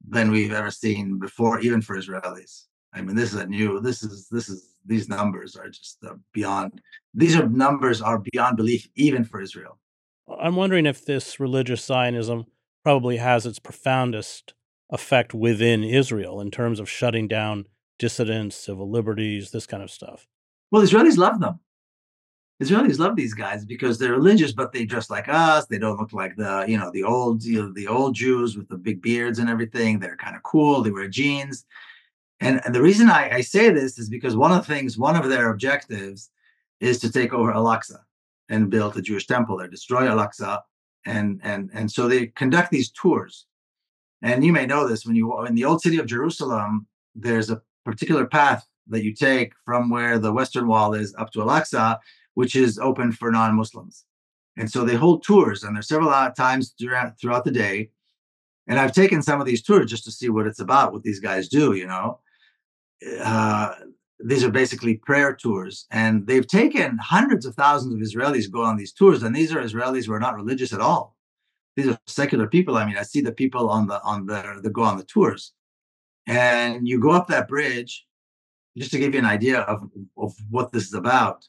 than 0.08 0.32
we've 0.32 0.54
ever 0.54 0.72
seen 0.72 1.20
before 1.20 1.60
even 1.60 1.82
for 1.82 1.98
israelis 1.98 2.66
I 2.94 3.02
mean, 3.02 3.16
this 3.16 3.34
is 3.34 3.40
a 3.40 3.46
new. 3.46 3.80
This 3.80 4.04
is 4.04 4.28
this 4.30 4.50
is 4.50 4.76
these 4.86 5.08
numbers 5.08 5.56
are 5.56 5.70
just 5.70 5.98
uh, 6.06 6.16
beyond. 6.34 6.82
These 7.14 7.36
are 7.36 7.48
numbers 7.48 8.02
are 8.02 8.20
beyond 8.20 8.58
belief, 8.58 8.88
even 8.96 9.24
for 9.24 9.42
Israel. 9.42 9.78
I'm 10.40 10.56
wondering 10.56 10.86
if 10.86 11.06
this 11.06 11.40
religious 11.40 11.84
Zionism 11.84 12.46
probably 12.84 13.18
has 13.18 13.46
its 13.46 13.60
profoundest 13.60 14.54
effect 14.90 15.34
within 15.34 15.84
Israel 15.84 16.42
in 16.42 16.50
terms 16.52 16.80
of 16.80 16.90
shutting 16.90 17.28
down 17.28 17.66
dissidents, 18.00 18.56
civil 18.56 18.90
liberties, 18.90 19.52
this 19.52 19.68
kind 19.68 19.84
of 19.84 19.92
stuff. 19.92 20.28
Well, 20.72 20.82
Israelis 20.82 21.18
love 21.18 21.40
them. 21.40 21.60
Israelis 22.62 23.00
love 23.00 23.16
these 23.16 23.34
guys 23.34 23.66
because 23.66 23.98
they're 23.98 24.12
religious, 24.12 24.52
but 24.52 24.74
they 24.74 24.86
dress 24.86 25.10
like 25.10 25.30
us. 25.30 25.66
They 25.68 25.78
don't 25.78 25.98
look 25.98 26.12
like 26.12 26.36
the 26.36 26.66
you 26.68 26.78
know 26.78 26.92
the 26.92 27.04
old 27.04 27.44
you 27.44 27.62
know, 27.62 27.74
the 27.74 27.88
old 27.88 28.16
Jews 28.16 28.58
with 28.58 28.68
the 28.68 28.78
big 28.78 29.02
beards 29.02 29.40
and 29.40 29.50
everything. 29.50 30.00
They're 30.00 30.18
kind 30.18 30.36
of 30.36 30.44
cool. 30.44 30.82
They 30.82 30.92
wear 30.92 31.08
jeans, 31.08 31.66
and, 32.40 32.62
and 32.66 32.74
the 32.74 32.82
reason 32.82 33.10
I, 33.10 33.30
I 33.36 33.42
say 33.42 33.70
this 33.70 34.00
is 34.00 34.10
because 34.10 34.36
one 34.36 34.52
of 34.52 34.66
the 34.66 34.74
things, 34.74 34.98
one 34.98 35.16
of 35.16 35.30
their 35.30 35.50
objectives, 35.50 36.30
is 36.80 37.00
to 37.00 37.12
take 37.12 37.34
over 37.34 37.52
Al-Aqsa 37.52 37.98
and 38.48 38.70
build 38.70 38.96
a 38.98 39.02
Jewish 39.02 39.28
temple 39.28 39.58
there, 39.58 39.68
destroy 39.68 40.08
Al-Aqsa, 40.08 40.62
and 41.06 41.40
and 41.44 41.70
and 41.74 41.92
so 41.92 42.08
they 42.08 42.28
conduct 42.28 42.72
these 42.72 42.92
tours. 42.92 43.46
And 44.22 44.44
you 44.44 44.52
may 44.52 44.66
know 44.66 44.88
this 44.88 45.06
when 45.06 45.16
you 45.16 45.46
in 45.46 45.56
the 45.56 45.66
old 45.66 45.82
city 45.82 45.98
of 45.98 46.06
Jerusalem, 46.06 46.88
there's 47.16 47.50
a 47.50 47.62
particular 47.86 48.26
path 48.26 48.66
that 48.88 49.04
you 49.04 49.14
take 49.14 49.54
from 49.66 49.90
where 49.90 50.18
the 50.18 50.34
Western 50.34 50.68
Wall 50.68 50.94
is 50.94 51.14
up 51.18 51.32
to 51.32 51.42
Al-Aqsa, 51.42 52.00
which 52.34 52.56
is 52.56 52.80
open 52.80 53.12
for 53.12 53.32
non-Muslims. 53.32 54.06
And 54.58 54.70
so 54.70 54.84
they 54.84 54.96
hold 54.96 55.24
tours, 55.24 55.64
and 55.64 55.76
there's 55.76 55.88
several 55.88 56.10
uh, 56.10 56.32
times 56.32 56.74
throughout 56.80 57.20
throughout 57.20 57.44
the 57.44 57.52
day. 57.52 57.92
And 58.68 58.80
I've 58.80 58.94
taken 58.94 59.22
some 59.22 59.42
of 59.42 59.48
these 59.48 59.64
tours 59.64 59.90
just 59.90 60.04
to 60.06 60.12
see 60.12 60.30
what 60.30 60.48
it's 60.48 60.60
about, 60.60 60.94
what 60.94 61.04
these 61.04 61.20
guys 61.20 61.48
do, 61.48 61.74
you 61.74 61.88
know. 61.88 62.20
Uh, 63.22 63.74
these 64.20 64.44
are 64.44 64.52
basically 64.52 64.96
prayer 64.96 65.34
tours, 65.34 65.86
and 65.92 66.28
they've 66.28 66.48
taken 66.48 66.98
hundreds 66.98 67.46
of 67.46 67.56
thousands 67.56 67.94
of 67.94 68.00
Israelis 68.02 68.52
go 68.52 68.64
on 68.64 68.76
these 68.76 68.92
tours, 68.92 69.24
and 69.24 69.34
these 69.34 69.54
are 69.54 69.62
Israelis 69.62 70.06
who 70.06 70.14
are 70.14 70.20
not 70.20 70.36
religious 70.36 70.74
at 70.74 70.82
all. 70.82 71.16
These 71.78 71.88
are 71.88 71.98
secular 72.06 72.48
people. 72.48 72.76
I 72.76 72.86
mean, 72.86 72.98
I 72.98 73.04
see 73.04 73.22
the 73.22 73.32
people 73.32 73.70
on 73.70 73.88
the 73.88 74.02
on 74.04 74.26
the 74.26 74.60
that 74.62 74.74
go 74.74 74.84
on 74.84 74.98
the 74.98 75.06
tours, 75.06 75.54
and 76.28 76.86
you 76.88 77.00
go 77.00 77.12
up 77.12 77.28
that 77.28 77.48
bridge, 77.48 78.06
just 78.78 78.92
to 78.92 79.00
give 79.00 79.14
you 79.14 79.20
an 79.20 79.26
idea 79.26 79.62
of, 79.62 79.90
of 80.18 80.36
what 80.50 80.74
this 80.74 80.84
is 80.84 80.94
about. 80.94 81.48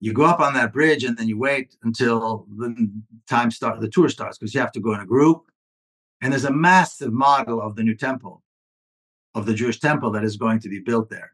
You 0.00 0.12
go 0.12 0.24
up 0.24 0.40
on 0.40 0.54
that 0.54 0.72
bridge, 0.72 1.04
and 1.04 1.16
then 1.16 1.28
you 1.28 1.38
wait 1.38 1.76
until 1.84 2.46
the 2.58 2.90
time 3.28 3.52
start 3.52 3.80
the 3.80 3.88
tour 3.88 4.08
starts 4.08 4.38
because 4.38 4.52
you 4.54 4.60
have 4.60 4.72
to 4.72 4.80
go 4.80 4.94
in 4.94 5.00
a 5.00 5.06
group, 5.06 5.42
and 6.20 6.32
there's 6.32 6.44
a 6.44 6.52
massive 6.52 7.12
model 7.12 7.62
of 7.62 7.76
the 7.76 7.84
new 7.84 7.94
temple 7.94 8.41
of 9.34 9.46
the 9.46 9.54
Jewish 9.54 9.80
temple 9.80 10.10
that 10.12 10.24
is 10.24 10.36
going 10.36 10.60
to 10.60 10.68
be 10.68 10.78
built 10.78 11.08
there. 11.08 11.32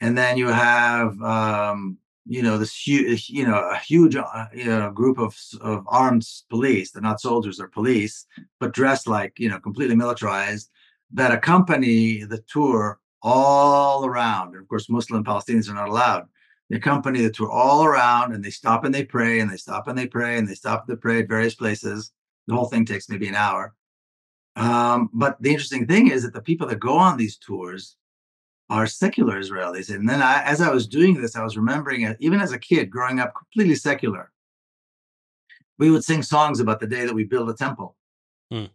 And 0.00 0.16
then 0.16 0.36
you 0.36 0.48
have, 0.48 1.20
um, 1.22 1.98
you 2.26 2.42
know, 2.42 2.58
this 2.58 2.74
huge, 2.74 3.28
you 3.28 3.46
know, 3.46 3.58
a 3.58 3.78
huge, 3.78 4.16
uh, 4.16 4.46
you 4.52 4.64
know, 4.64 4.90
group 4.90 5.18
of 5.18 5.36
of 5.60 5.84
armed 5.88 6.26
police. 6.50 6.90
They're 6.90 7.02
not 7.02 7.20
soldiers; 7.20 7.58
they're 7.58 7.68
police, 7.68 8.26
but 8.60 8.74
dressed 8.74 9.06
like, 9.06 9.38
you 9.38 9.48
know, 9.48 9.60
completely 9.60 9.96
militarized, 9.96 10.70
that 11.12 11.32
accompany 11.32 12.24
the 12.24 12.42
tour 12.48 13.00
all 13.22 14.04
around. 14.04 14.56
Of 14.56 14.68
course, 14.68 14.88
Muslim 14.88 15.24
Palestinians 15.24 15.70
are 15.70 15.74
not 15.74 15.88
allowed. 15.88 16.28
They 16.68 16.76
accompany 16.76 17.22
the 17.22 17.30
tour 17.30 17.50
all 17.50 17.84
around, 17.84 18.34
and 18.34 18.44
they 18.44 18.50
stop 18.50 18.84
and 18.84 18.94
they 18.94 19.04
pray, 19.04 19.40
and 19.40 19.50
they 19.50 19.56
stop 19.56 19.88
and 19.88 19.98
they 19.98 20.06
pray, 20.06 20.38
and 20.38 20.48
they 20.48 20.54
stop 20.54 20.88
and 20.88 20.96
they 20.96 21.00
pray 21.00 21.20
at 21.20 21.28
various 21.28 21.54
places. 21.54 22.12
The 22.48 22.54
whole 22.54 22.66
thing 22.66 22.84
takes 22.84 23.08
maybe 23.08 23.28
an 23.28 23.36
hour 23.36 23.74
um, 24.56 25.10
but 25.12 25.40
the 25.40 25.50
interesting 25.50 25.86
thing 25.86 26.10
is 26.10 26.22
that 26.22 26.34
the 26.34 26.42
people 26.42 26.66
that 26.68 26.80
go 26.80 26.96
on 26.96 27.16
these 27.16 27.36
tours 27.36 27.96
are 28.68 28.86
secular 28.86 29.38
Israelis. 29.38 29.94
And 29.94 30.08
then 30.08 30.22
I, 30.22 30.42
as 30.44 30.60
I 30.60 30.70
was 30.70 30.86
doing 30.86 31.20
this, 31.20 31.36
I 31.36 31.42
was 31.42 31.56
remembering 31.56 32.02
it, 32.02 32.16
even 32.20 32.40
as 32.40 32.52
a 32.52 32.58
kid 32.58 32.90
growing 32.90 33.20
up 33.20 33.34
completely 33.34 33.74
secular, 33.74 34.30
we 35.78 35.90
would 35.90 36.04
sing 36.04 36.22
songs 36.22 36.60
about 36.60 36.80
the 36.80 36.86
day 36.86 37.06
that 37.06 37.14
we 37.14 37.24
build 37.24 37.50
a 37.50 37.54
temple. 37.54 37.96
Hmm. 38.50 38.66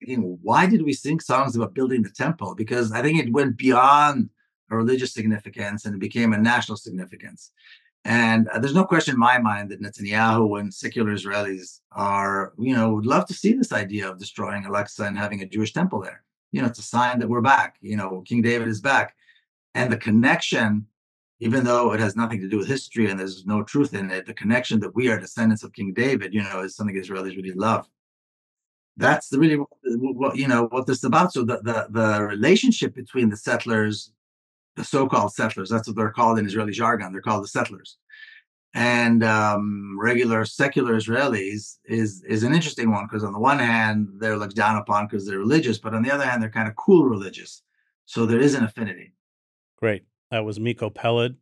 Thinking, 0.00 0.38
why 0.42 0.66
did 0.66 0.82
we 0.82 0.92
sing 0.92 1.20
songs 1.20 1.56
about 1.56 1.74
building 1.74 2.02
the 2.02 2.10
temple? 2.10 2.54
Because 2.54 2.92
I 2.92 3.02
think 3.02 3.18
it 3.18 3.32
went 3.32 3.56
beyond 3.56 4.30
a 4.70 4.76
religious 4.76 5.12
significance 5.12 5.84
and 5.84 5.94
it 5.94 6.00
became 6.00 6.32
a 6.32 6.38
national 6.38 6.76
significance. 6.76 7.50
And 8.04 8.48
uh, 8.48 8.58
there's 8.58 8.74
no 8.74 8.84
question 8.84 9.14
in 9.14 9.20
my 9.20 9.38
mind 9.38 9.70
that 9.70 9.82
Netanyahu 9.82 10.60
and 10.60 10.72
secular 10.72 11.12
Israelis 11.12 11.80
are, 11.92 12.52
you 12.58 12.74
know, 12.74 12.94
would 12.94 13.06
love 13.06 13.26
to 13.26 13.34
see 13.34 13.52
this 13.52 13.72
idea 13.72 14.08
of 14.08 14.18
destroying 14.18 14.64
Al-Aqsa 14.64 15.06
and 15.06 15.18
having 15.18 15.42
a 15.42 15.46
Jewish 15.46 15.72
temple 15.72 16.00
there. 16.00 16.22
You 16.52 16.62
know, 16.62 16.68
it's 16.68 16.78
a 16.78 16.82
sign 16.82 17.18
that 17.18 17.28
we're 17.28 17.42
back. 17.42 17.76
You 17.80 17.96
know, 17.96 18.22
King 18.26 18.42
David 18.42 18.68
is 18.68 18.80
back. 18.80 19.14
And 19.74 19.92
the 19.92 19.96
connection, 19.98 20.86
even 21.40 21.64
though 21.64 21.92
it 21.92 22.00
has 22.00 22.16
nothing 22.16 22.40
to 22.40 22.48
do 22.48 22.58
with 22.58 22.68
history 22.68 23.10
and 23.10 23.20
there's 23.20 23.44
no 23.44 23.62
truth 23.62 23.92
in 23.94 24.10
it, 24.10 24.26
the 24.26 24.34
connection 24.34 24.80
that 24.80 24.94
we 24.94 25.08
are 25.10 25.20
descendants 25.20 25.62
of 25.62 25.72
King 25.72 25.92
David, 25.92 26.32
you 26.32 26.42
know, 26.42 26.60
is 26.60 26.74
something 26.74 26.96
Israelis 26.96 27.36
really 27.36 27.52
love. 27.52 27.86
That's 28.96 29.32
really 29.32 29.58
what 29.84 30.36
you 30.36 30.48
know 30.48 30.64
what 30.70 30.86
this 30.86 30.98
is 30.98 31.04
about. 31.04 31.32
So 31.32 31.44
the 31.44 31.58
the, 31.58 31.86
the 31.90 32.22
relationship 32.22 32.94
between 32.94 33.28
the 33.28 33.36
settlers 33.36 34.12
the 34.78 34.84
so-called 34.84 35.34
settlers. 35.34 35.68
That's 35.68 35.88
what 35.88 35.96
they're 35.96 36.10
called 36.10 36.38
in 36.38 36.46
Israeli 36.46 36.72
jargon. 36.72 37.12
They're 37.12 37.20
called 37.20 37.44
the 37.44 37.48
settlers. 37.48 37.98
And 38.74 39.24
um, 39.24 39.98
regular 40.00 40.44
secular 40.44 40.94
Israelis 40.94 41.78
is 41.84 42.22
is 42.28 42.42
an 42.44 42.54
interesting 42.54 42.90
one 42.92 43.06
because 43.06 43.24
on 43.24 43.32
the 43.32 43.38
one 43.40 43.58
hand 43.58 44.08
they're 44.18 44.36
looked 44.36 44.54
down 44.54 44.76
upon 44.76 45.06
because 45.06 45.26
they're 45.26 45.38
religious, 45.38 45.78
but 45.78 45.94
on 45.94 46.02
the 46.02 46.10
other 46.10 46.24
hand 46.24 46.42
they're 46.42 46.50
kind 46.50 46.68
of 46.68 46.76
cool 46.76 47.04
religious. 47.04 47.62
So 48.06 48.24
there 48.24 48.40
is 48.40 48.54
an 48.54 48.64
affinity. 48.64 49.14
Great. 49.76 50.04
That 50.30 50.44
was 50.44 50.60
Miko 50.60 50.90
Peled, 50.90 51.36